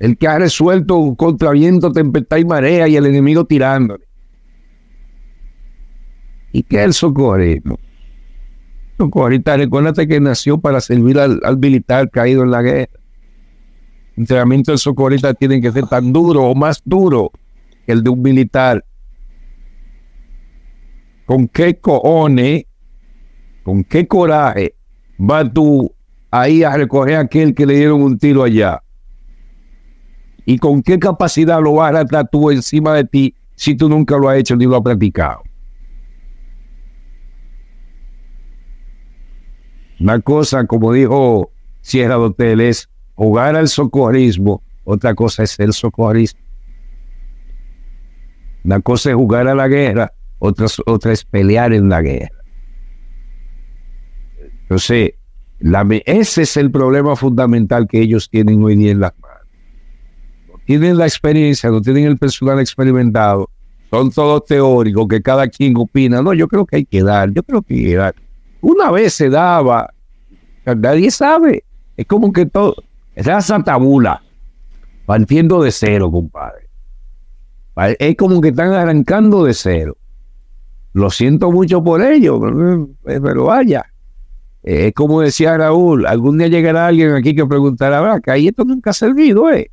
El 0.00 0.18
que 0.18 0.26
ha 0.26 0.36
resuelto 0.36 1.14
contra 1.16 1.52
viento, 1.52 1.92
tempestad 1.92 2.38
y 2.38 2.44
marea 2.44 2.88
y 2.88 2.96
el 2.96 3.06
enemigo 3.06 3.44
tirándole. 3.44 4.04
¿Y 6.50 6.64
qué 6.64 6.80
es 6.80 6.86
el 6.86 6.92
socorrismo? 6.92 7.78
Ahorita 8.98 9.56
recuérdate 9.56 10.08
que 10.08 10.18
nació 10.18 10.58
para 10.58 10.80
servir 10.80 11.20
al, 11.20 11.40
militar 11.56 12.10
caído 12.10 12.42
en 12.42 12.50
la 12.50 12.62
guerra. 12.62 12.98
El 14.16 14.22
entrenamiento 14.22 14.72
del 14.72 14.80
socorrista 14.80 15.34
tiene 15.34 15.60
que 15.60 15.70
ser 15.70 15.86
tan 15.86 16.12
duro 16.12 16.42
o 16.46 16.54
más 16.56 16.82
duro 16.84 17.30
que 17.86 17.92
el 17.92 18.02
de 18.02 18.10
un 18.10 18.22
militar. 18.22 18.84
¿Con 21.26 21.48
qué 21.48 21.76
cojones, 21.76 22.64
con 23.64 23.82
qué 23.82 24.06
coraje 24.06 24.76
vas 25.18 25.52
tú 25.52 25.92
ahí 26.30 26.62
a 26.62 26.76
recoger 26.76 27.16
a 27.16 27.20
aquel 27.20 27.52
que 27.52 27.66
le 27.66 27.74
dieron 27.74 28.00
un 28.00 28.16
tiro 28.16 28.44
allá? 28.44 28.80
¿Y 30.44 30.58
con 30.58 30.80
qué 30.82 31.00
capacidad 31.00 31.60
lo 31.60 31.74
vas 31.74 31.90
a 31.90 32.04
tratar 32.04 32.28
tú 32.30 32.52
encima 32.52 32.94
de 32.94 33.04
ti 33.04 33.34
si 33.56 33.74
tú 33.74 33.88
nunca 33.88 34.16
lo 34.16 34.28
has 34.28 34.38
hecho 34.38 34.54
ni 34.54 34.66
lo 34.66 34.76
has 34.76 34.82
practicado? 34.82 35.42
Una 39.98 40.20
cosa, 40.20 40.64
como 40.64 40.92
dijo 40.92 41.50
Sierra 41.80 42.14
de 42.14 42.20
Hotel, 42.20 42.60
es 42.60 42.88
jugar 43.16 43.56
al 43.56 43.66
socorrismo, 43.66 44.62
otra 44.84 45.14
cosa 45.16 45.42
es 45.42 45.50
ser 45.50 45.72
socorrista. 45.72 46.38
Una 48.62 48.80
cosa 48.80 49.10
es 49.10 49.16
jugar 49.16 49.48
a 49.48 49.54
la 49.56 49.66
guerra, 49.66 50.12
otra, 50.38 50.66
otra 50.86 51.12
es 51.12 51.24
pelear 51.24 51.72
en 51.72 51.88
la 51.88 52.02
guerra. 52.02 52.36
Entonces, 54.62 55.12
ese 56.04 56.42
es 56.42 56.56
el 56.56 56.70
problema 56.70 57.16
fundamental 57.16 57.86
que 57.88 58.00
ellos 58.00 58.28
tienen 58.28 58.62
hoy 58.62 58.76
día 58.76 58.92
en 58.92 59.00
las 59.00 59.12
manos. 59.18 59.46
No 60.48 60.58
tienen 60.64 60.98
la 60.98 61.06
experiencia, 61.06 61.70
no 61.70 61.80
tienen 61.80 62.04
el 62.04 62.18
personal 62.18 62.60
experimentado, 62.60 63.48
son 63.90 64.10
todos 64.10 64.44
teóricos, 64.44 65.06
que 65.08 65.22
cada 65.22 65.48
quien 65.48 65.76
opina. 65.76 66.20
No, 66.20 66.34
yo 66.34 66.48
creo 66.48 66.66
que 66.66 66.76
hay 66.76 66.84
que 66.84 67.02
dar, 67.02 67.30
yo 67.30 67.42
creo 67.42 67.62
que 67.62 67.74
hay 67.74 67.84
que 67.84 67.96
dar. 67.96 68.14
Una 68.60 68.90
vez 68.90 69.14
se 69.14 69.30
daba, 69.30 69.92
nadie 70.64 71.10
sabe. 71.10 71.64
Es 71.96 72.06
como 72.06 72.32
que 72.32 72.46
todo, 72.46 72.74
esa 73.14 73.62
tabula, 73.62 74.22
partiendo 75.06 75.62
de 75.62 75.70
cero, 75.70 76.10
compadre. 76.10 76.68
Es 77.98 78.16
como 78.16 78.40
que 78.40 78.48
están 78.48 78.72
arrancando 78.72 79.44
de 79.44 79.54
cero. 79.54 79.96
Lo 80.96 81.10
siento 81.10 81.52
mucho 81.52 81.84
por 81.84 82.00
ello, 82.00 82.40
pero 83.04 83.44
vaya. 83.44 83.84
Es 84.62 84.94
como 84.94 85.20
decía 85.20 85.54
Raúl, 85.58 86.06
algún 86.06 86.38
día 86.38 86.48
llegará 86.48 86.86
alguien 86.86 87.12
aquí 87.12 87.34
que 87.34 87.44
preguntará, 87.44 88.18
que 88.18 88.30
ahí 88.30 88.48
esto 88.48 88.64
nunca 88.64 88.90
ha 88.90 88.92
servido, 88.94 89.50
¿eh? 89.50 89.70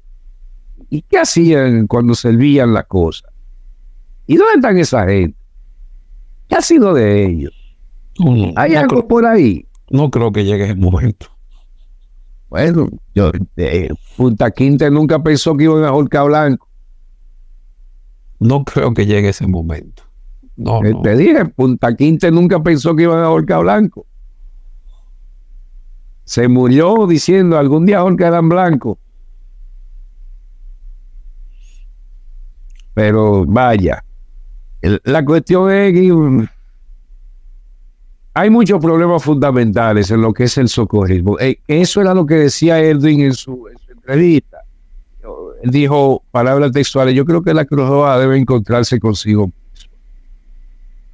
¿Y 0.89 1.01
qué 1.03 1.19
hacían 1.19 1.87
cuando 1.87 2.13
servían 2.13 2.73
las 2.73 2.87
cosas? 2.87 3.31
¿Y 4.27 4.35
dónde 4.35 4.55
están 4.55 4.77
esa 4.77 5.07
gente? 5.07 5.37
¿Qué 6.49 6.55
ha 6.55 6.61
sido 6.61 6.93
de 6.93 7.25
ellos? 7.25 7.53
¿Hay 8.57 8.75
algo 8.75 9.07
por 9.07 9.25
ahí? 9.25 9.65
No 9.91 10.11
creo 10.11 10.33
que 10.33 10.43
llegue 10.43 10.65
ese 10.65 10.75
momento. 10.75 11.27
Bueno, 12.49 12.89
yo, 13.15 13.31
eh, 13.55 13.87
Punta 14.17 14.51
Quinte 14.51 14.91
nunca 14.91 15.23
pensó 15.23 15.55
que 15.55 15.63
iban 15.63 15.85
a 15.85 15.91
Jorca 15.91 16.21
Blanco. 16.23 16.67
No 18.39 18.65
creo 18.65 18.93
que 18.93 19.05
llegue 19.05 19.29
ese 19.29 19.47
momento. 19.47 20.03
No, 20.55 20.83
eh, 20.83 20.93
Te 21.03 21.15
dije, 21.15 21.45
Punta 21.45 21.95
Quinte 21.95 22.31
nunca 22.31 22.61
pensó 22.61 22.95
que 22.95 23.03
iban 23.03 23.19
a 23.19 23.27
Jorca 23.27 23.57
Blanco. 23.59 24.05
Se 26.23 26.47
murió 26.47 27.05
diciendo 27.07 27.57
algún 27.57 27.85
día 27.85 28.01
Jorca 28.01 28.27
eran 28.27 28.47
blanco. 28.47 28.97
Pero 32.93 33.45
vaya, 33.45 34.05
la 35.03 35.25
cuestión 35.25 35.71
es 35.71 35.93
que 35.93 36.47
hay 38.35 38.49
muchos 38.49 38.79
problemas 38.79 39.23
fundamentales 39.23 40.11
en 40.11 40.21
lo 40.21 40.33
que 40.33 40.43
es 40.45 40.57
el 40.57 40.69
socorrismo. 40.69 41.39
Eh, 41.39 41.59
eso 41.67 42.01
era 42.01 42.13
lo 42.13 42.25
que 42.25 42.35
decía 42.35 42.79
Edwin 42.79 43.21
en 43.21 43.33
su, 43.33 43.67
entrevista. 43.89 44.59
Él 45.63 45.71
dijo, 45.71 46.23
palabras 46.31 46.71
textuales, 46.71 47.15
yo 47.15 47.25
creo 47.25 47.41
que 47.41 47.53
la 47.53 47.65
Cruz 47.65 47.87
Roja 47.87 48.19
debe 48.19 48.37
encontrarse 48.37 48.99
consigo. 48.99 49.51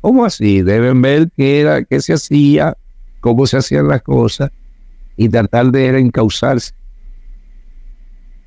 ¿Cómo 0.01 0.25
así? 0.25 0.61
Deben 0.61 1.01
ver 1.01 1.29
qué 1.35 1.61
era, 1.61 1.83
qué 1.83 2.01
se 2.01 2.13
hacía, 2.13 2.77
cómo 3.19 3.45
se 3.45 3.57
hacían 3.57 3.87
las 3.87 4.01
cosas 4.01 4.51
y 5.17 5.29
tratar 5.29 5.71
de 5.71 5.91
reencauzarse. 5.91 6.73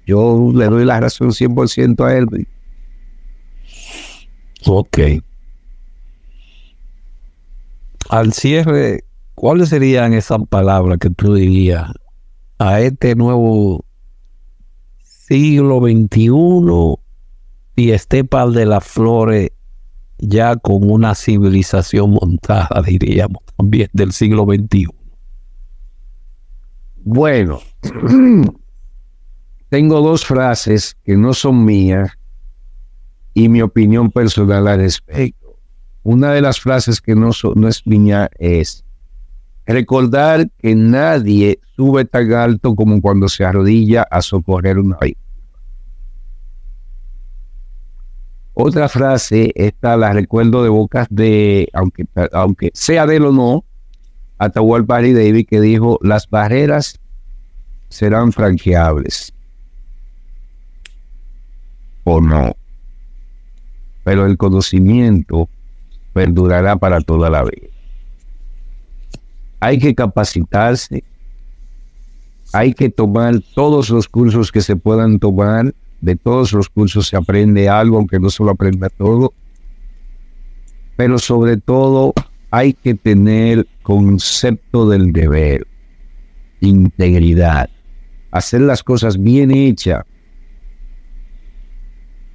Yo 0.06 0.50
le 0.54 0.66
doy 0.66 0.84
la 0.84 1.00
razón 1.00 1.30
100% 1.30 2.04
a 2.04 2.16
Edwin. 2.16 2.46
Ok 4.66 4.98
al 8.12 8.34
cierre, 8.34 9.04
¿cuáles 9.34 9.70
serían 9.70 10.12
esas 10.12 10.40
palabras 10.50 10.98
que 10.98 11.08
tú 11.08 11.34
dirías 11.34 11.90
a 12.58 12.78
este 12.82 13.14
nuevo 13.14 13.86
siglo 14.98 15.80
XXI 15.80 17.00
y 17.76 17.90
Estepal 17.92 18.52
de 18.52 18.66
las 18.66 18.84
Flores 18.84 19.52
ya 20.22 20.54
con 20.56 20.88
una 20.88 21.14
civilización 21.16 22.12
montada, 22.12 22.80
diríamos, 22.86 23.42
también 23.56 23.88
del 23.92 24.12
siglo 24.12 24.44
XXI. 24.44 24.86
Bueno, 27.04 27.60
tengo 29.68 30.00
dos 30.00 30.24
frases 30.24 30.96
que 31.04 31.16
no 31.16 31.34
son 31.34 31.64
mías 31.64 32.12
y 33.34 33.48
mi 33.48 33.62
opinión 33.62 34.12
personal 34.12 34.68
al 34.68 34.78
respecto. 34.78 35.58
Una 36.04 36.32
de 36.32 36.40
las 36.40 36.60
frases 36.60 37.00
que 37.00 37.16
no, 37.16 37.30
no 37.56 37.68
es 37.68 37.84
mía 37.84 38.30
es 38.38 38.84
recordar 39.66 40.48
que 40.58 40.74
nadie 40.76 41.58
sube 41.74 42.04
tan 42.04 42.32
alto 42.32 42.76
como 42.76 43.00
cuando 43.00 43.28
se 43.28 43.44
arrodilla 43.44 44.02
a 44.02 44.22
socorrer 44.22 44.78
una 44.78 44.98
vida. 45.00 45.18
Otra 48.54 48.88
frase, 48.88 49.52
esta 49.54 49.96
la 49.96 50.12
recuerdo 50.12 50.62
de 50.62 50.68
bocas 50.68 51.06
de, 51.10 51.68
aunque, 51.72 52.04
aunque 52.32 52.70
sea 52.74 53.06
de 53.06 53.16
él 53.16 53.24
o 53.24 53.32
no, 53.32 53.64
Atahualpa 54.42 55.00
David, 55.00 55.46
que 55.48 55.60
dijo, 55.60 56.00
las 56.02 56.28
barreras 56.28 56.98
serán 57.88 58.32
franqueables. 58.32 59.32
O 62.02 62.20
no. 62.20 62.56
Pero 64.02 64.26
el 64.26 64.36
conocimiento 64.36 65.48
perdurará 66.12 66.74
para 66.74 67.00
toda 67.00 67.30
la 67.30 67.44
vida. 67.44 67.68
Hay 69.60 69.78
que 69.78 69.94
capacitarse, 69.94 71.04
hay 72.52 72.74
que 72.74 72.90
tomar 72.90 73.36
todos 73.54 73.90
los 73.90 74.08
cursos 74.08 74.50
que 74.50 74.60
se 74.60 74.74
puedan 74.74 75.20
tomar 75.20 75.72
de 76.02 76.16
todos 76.16 76.52
los 76.52 76.68
cursos 76.68 77.06
se 77.06 77.16
aprende 77.16 77.68
algo, 77.68 77.96
aunque 77.96 78.18
no 78.18 78.28
se 78.28 78.44
lo 78.44 78.50
aprenda 78.50 78.90
todo. 78.90 79.32
Pero 80.96 81.18
sobre 81.18 81.56
todo 81.56 82.12
hay 82.50 82.74
que 82.74 82.94
tener 82.94 83.66
concepto 83.82 84.88
del 84.90 85.12
deber, 85.12 85.66
integridad, 86.60 87.70
hacer 88.32 88.62
las 88.62 88.82
cosas 88.82 89.16
bien 89.16 89.52
hechas 89.52 90.04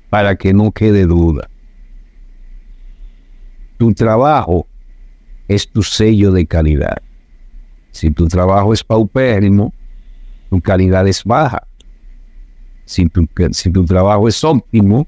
para 0.10 0.36
que 0.38 0.54
no 0.54 0.72
quede 0.72 1.06
duda. 1.06 1.50
Tu 3.78 3.94
trabajo 3.94 4.66
es 5.50 5.70
tu 5.70 5.84
sello 5.84 6.32
de 6.32 6.46
calidad. 6.46 6.98
Si 7.92 8.12
tu 8.12 8.28
trabajo 8.28 8.74
es 8.74 8.84
paupérrimo, 8.84 9.74
tu 10.50 10.62
calidad 10.62 11.06
es 11.06 11.24
baja. 11.26 11.67
Si 12.88 13.06
tu, 13.10 13.28
si 13.52 13.70
tu 13.70 13.84
trabajo 13.84 14.30
es 14.30 14.42
óptimo, 14.46 15.06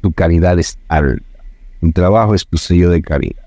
tu 0.00 0.12
calidad 0.12 0.58
es 0.58 0.76
alta. 0.88 1.24
Tu 1.80 1.92
trabajo 1.92 2.34
es 2.34 2.44
tu 2.44 2.58
sello 2.58 2.90
de 2.90 3.00
calidad. 3.00 3.46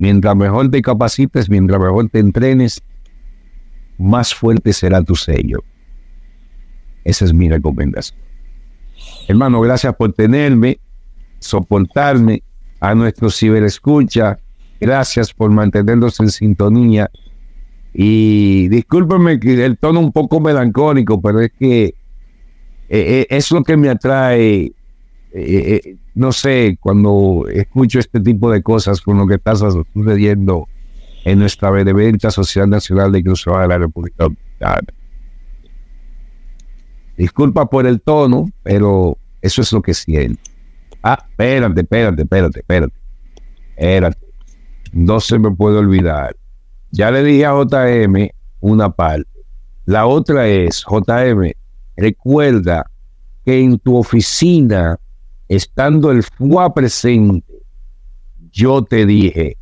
Mientras 0.00 0.34
mejor 0.34 0.68
te 0.68 0.82
capacites, 0.82 1.48
mientras 1.48 1.80
mejor 1.80 2.08
te 2.08 2.18
entrenes, 2.18 2.82
más 3.96 4.34
fuerte 4.34 4.72
será 4.72 5.02
tu 5.04 5.14
sello. 5.14 5.62
Esa 7.04 7.26
es 7.26 7.32
mi 7.32 7.48
recomendación. 7.48 8.18
Hermano, 9.28 9.60
gracias 9.60 9.94
por 9.94 10.12
tenerme, 10.12 10.80
soportarme 11.38 12.42
a 12.80 12.92
nuestro 12.96 13.30
ciberescucha. 13.30 14.40
Gracias 14.80 15.32
por 15.32 15.52
mantenernos 15.52 16.18
en 16.18 16.30
sintonía. 16.30 17.08
Y 17.94 18.66
discúlpenme 18.66 19.38
el 19.42 19.78
tono 19.78 20.00
un 20.00 20.10
poco 20.10 20.40
melancólico, 20.40 21.22
pero 21.22 21.40
es 21.40 21.52
que 21.56 21.94
eh, 22.88 23.20
eh, 23.20 23.26
es 23.30 23.50
lo 23.50 23.62
que 23.62 23.76
me 23.76 23.88
atrae, 23.90 24.72
eh, 25.32 25.96
no 26.14 26.32
sé, 26.32 26.78
cuando 26.80 27.44
escucho 27.52 27.98
este 27.98 28.20
tipo 28.20 28.50
de 28.50 28.62
cosas 28.62 29.00
con 29.00 29.18
lo 29.18 29.26
que 29.26 29.34
está 29.34 29.54
sucediendo 29.56 30.66
en 31.24 31.38
nuestra 31.38 31.70
benevolenta 31.70 32.30
Social 32.30 32.70
Nacional 32.70 33.12
de 33.12 33.18
Inclusión 33.18 33.60
de 33.60 33.68
la 33.68 33.78
República 33.78 34.24
Dominicana. 34.24 34.88
Disculpa 37.16 37.66
por 37.66 37.86
el 37.86 38.00
tono, 38.00 38.50
pero 38.62 39.18
eso 39.42 39.60
es 39.60 39.72
lo 39.72 39.82
que 39.82 39.92
siento. 39.92 40.40
Ah, 41.02 41.18
espérate, 41.28 41.80
espérate, 41.80 42.22
espérate, 42.22 42.60
espérate. 42.60 42.94
Espérate. 43.76 44.18
No 44.92 45.20
se 45.20 45.38
me 45.38 45.50
puede 45.50 45.78
olvidar. 45.78 46.36
Ya 46.90 47.10
le 47.10 47.22
dije 47.22 47.44
a 47.44 47.52
JM 47.52 48.30
una 48.60 48.90
parte. 48.90 49.28
La 49.84 50.06
otra 50.06 50.48
es, 50.48 50.84
JM, 50.84 51.52
Recuerda 51.98 52.88
que 53.44 53.60
en 53.60 53.76
tu 53.80 53.96
oficina, 53.96 54.96
estando 55.48 56.12
el 56.12 56.22
FUA 56.22 56.72
presente, 56.72 57.52
yo 58.52 58.82
te 58.84 59.04
dije, 59.04 59.56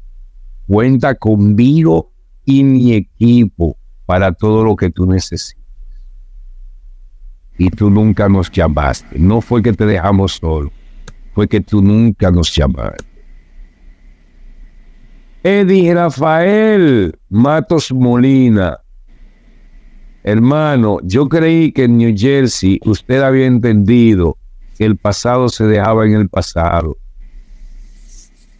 cuenta 0.67 1.15
conmigo 1.15 2.13
y 2.45 2.63
mi 2.63 2.93
equipo 2.93 3.79
para 4.05 4.33
todo 4.33 4.65
lo 4.65 4.77
que 4.77 4.91
tú 4.91 5.07
necesites. 5.07 5.57
Y 7.57 7.71
tú 7.71 7.89
nunca 7.89 8.29
nos 8.29 8.51
llamaste. 8.51 9.19
No 9.19 9.41
fue 9.41 9.63
que 9.63 9.73
te 9.73 9.87
dejamos 9.87 10.33
solo, 10.33 10.71
fue 11.35 11.49
que 11.49 11.63
tú 11.63 11.81
nunca 11.81 12.31
nos 12.31 12.55
llamaste. 12.55 13.05
Eddie 15.43 15.95
Rafael 15.95 17.19
Matos 17.31 17.91
Molina, 17.93 18.79
Hermano, 20.27 20.99
yo 21.05 21.29
creí 21.29 21.71
que 21.71 21.85
en 21.85 21.99
New 21.99 22.13
Jersey 22.17 22.81
usted 22.85 23.23
había 23.23 23.47
entendido 23.47 24.37
que 24.77 24.85
el 24.85 24.97
pasado 24.97 25.49
se 25.49 25.63
dejaba 25.69 26.05
en 26.05 26.15
el 26.15 26.29
pasado. 26.29 26.97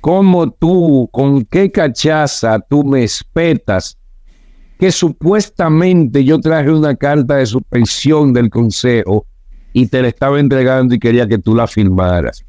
¿Cómo 0.01 0.49
tú, 0.49 1.09
con 1.11 1.45
qué 1.45 1.73
cachaza 1.73 2.61
tú 2.61 2.85
me 2.85 3.03
espetas 3.03 3.99
que 4.79 4.93
supuestamente 4.93 6.23
yo 6.23 6.39
traje 6.39 6.71
una 6.71 6.95
carta 6.95 7.35
de 7.35 7.47
suspensión 7.47 8.33
del 8.33 8.49
consejo 8.49 9.27
y 9.73 9.89
te 9.89 10.03
la 10.03 10.07
estaba 10.07 10.39
entregando 10.39 10.95
y 10.95 11.01
quería 11.01 11.27
que 11.27 11.39
tú 11.39 11.53
la 11.57 11.67
firmaras? 11.67 12.45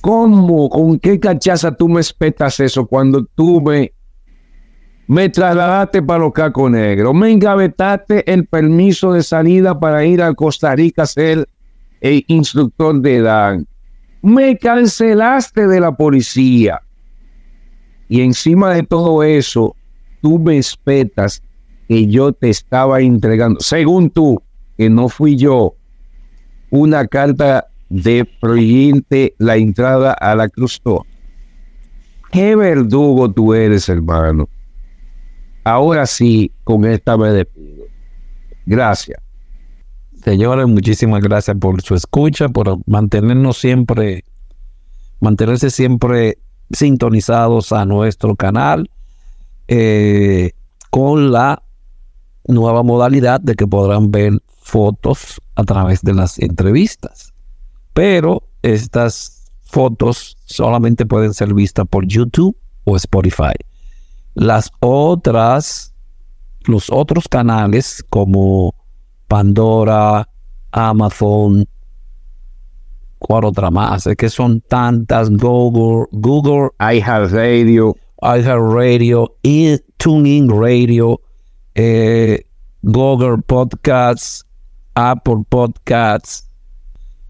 ¿Cómo, 0.00 0.68
con 0.68 0.98
qué 0.98 1.20
cachaza 1.20 1.76
tú 1.76 1.88
me 1.88 2.00
espetas 2.00 2.58
eso 2.58 2.88
cuando 2.88 3.24
tú 3.36 3.60
me 3.60 3.92
me 5.10 5.28
trasladaste 5.28 6.04
para 6.04 6.20
los 6.20 6.32
Cacos 6.32 6.70
Negros, 6.70 7.12
me 7.16 7.32
engavetaste 7.32 8.32
el 8.32 8.46
permiso 8.46 9.12
de 9.12 9.24
salida 9.24 9.80
para 9.80 10.04
ir 10.04 10.22
a 10.22 10.32
Costa 10.34 10.76
Rica 10.76 11.02
a 11.02 11.06
ser 11.06 11.48
el 12.00 12.24
instructor 12.28 13.00
de 13.00 13.20
Dan, 13.20 13.66
me 14.22 14.56
cancelaste 14.56 15.66
de 15.66 15.80
la 15.80 15.96
policía. 15.96 16.80
Y 18.08 18.20
encima 18.20 18.72
de 18.72 18.84
todo 18.84 19.24
eso, 19.24 19.74
tú 20.22 20.38
me 20.38 20.58
espetas 20.58 21.42
que 21.88 22.06
yo 22.06 22.32
te 22.32 22.50
estaba 22.50 23.00
entregando, 23.00 23.58
según 23.58 24.10
tú, 24.10 24.40
que 24.78 24.88
no 24.90 25.08
fui 25.08 25.34
yo, 25.34 25.74
una 26.70 27.04
carta 27.08 27.66
de 27.88 28.28
prohibirte 28.40 29.34
la 29.38 29.56
entrada 29.56 30.12
a 30.12 30.36
la 30.36 30.48
cruz. 30.48 30.80
Qué 32.30 32.54
verdugo 32.54 33.28
tú 33.28 33.54
eres, 33.54 33.88
hermano. 33.88 34.48
Ahora 35.70 36.04
sí, 36.04 36.50
con 36.64 36.84
esta 36.84 37.16
me 37.16 37.28
despido. 37.30 37.84
Gracias. 38.66 39.20
Señores, 40.24 40.66
muchísimas 40.66 41.22
gracias 41.22 41.56
por 41.58 41.80
su 41.82 41.94
escucha, 41.94 42.48
por 42.48 42.78
mantenernos 42.86 43.58
siempre, 43.58 44.24
mantenerse 45.20 45.70
siempre 45.70 46.38
sintonizados 46.72 47.70
a 47.70 47.84
nuestro 47.84 48.34
canal 48.34 48.90
eh, 49.68 50.50
con 50.90 51.30
la 51.30 51.62
nueva 52.48 52.82
modalidad 52.82 53.40
de 53.40 53.54
que 53.54 53.68
podrán 53.68 54.10
ver 54.10 54.42
fotos 54.60 55.40
a 55.54 55.62
través 55.62 56.02
de 56.02 56.14
las 56.14 56.40
entrevistas. 56.40 57.32
Pero 57.92 58.42
estas 58.62 59.52
fotos 59.62 60.36
solamente 60.46 61.06
pueden 61.06 61.32
ser 61.32 61.54
vistas 61.54 61.86
por 61.88 62.06
YouTube 62.06 62.56
o 62.82 62.96
Spotify. 62.96 63.54
Las 64.34 64.70
otras, 64.80 65.94
los 66.62 66.90
otros 66.90 67.28
canales 67.28 68.04
como 68.08 68.74
Pandora, 69.28 70.28
Amazon, 70.72 71.66
¿cuál 73.18 73.44
otra 73.44 73.70
más? 73.70 74.06
Es 74.06 74.16
que 74.16 74.28
son 74.28 74.60
tantas, 74.60 75.30
Google, 75.30 76.06
Google, 76.12 76.70
iHeartRadio, 76.80 77.96
iHeartRadio, 78.22 79.36
TuneIn 79.96 80.48
Radio, 80.48 81.20
eh, 81.74 82.44
Google 82.82 83.38
Podcasts, 83.46 84.46
Apple 84.94 85.44
Podcasts. 85.48 86.48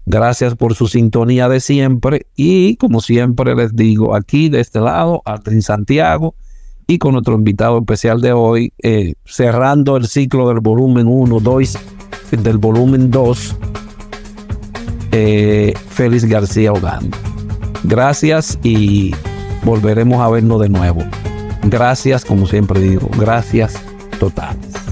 Gracias 0.05 0.55
por 0.55 0.73
su 0.73 0.87
sintonía 0.87 1.47
de 1.47 1.59
siempre 1.59 2.25
y 2.35 2.75
como 2.77 3.01
siempre 3.01 3.55
les 3.55 3.75
digo, 3.75 4.15
aquí 4.15 4.49
de 4.49 4.59
este 4.59 4.79
lado, 4.79 5.21
en 5.45 5.61
Santiago, 5.61 6.35
con 6.97 7.13
nuestro 7.13 7.35
invitado 7.35 7.79
especial 7.79 8.21
de 8.21 8.33
hoy, 8.33 8.73
eh, 8.81 9.13
cerrando 9.25 9.97
el 9.97 10.07
ciclo 10.07 10.47
del 10.49 10.59
volumen 10.59 11.07
1, 11.07 11.39
2, 11.39 11.77
del 12.31 12.57
volumen 12.57 13.11
2, 13.11 13.55
eh, 15.11 15.73
Félix 15.89 16.25
García 16.25 16.71
Ogando. 16.73 17.17
Gracias 17.83 18.59
y 18.63 19.13
volveremos 19.63 20.21
a 20.21 20.29
vernos 20.29 20.61
de 20.61 20.69
nuevo. 20.69 21.01
Gracias, 21.63 22.25
como 22.25 22.47
siempre 22.47 22.79
digo, 22.79 23.09
gracias 23.17 23.81
totales. 24.19 24.90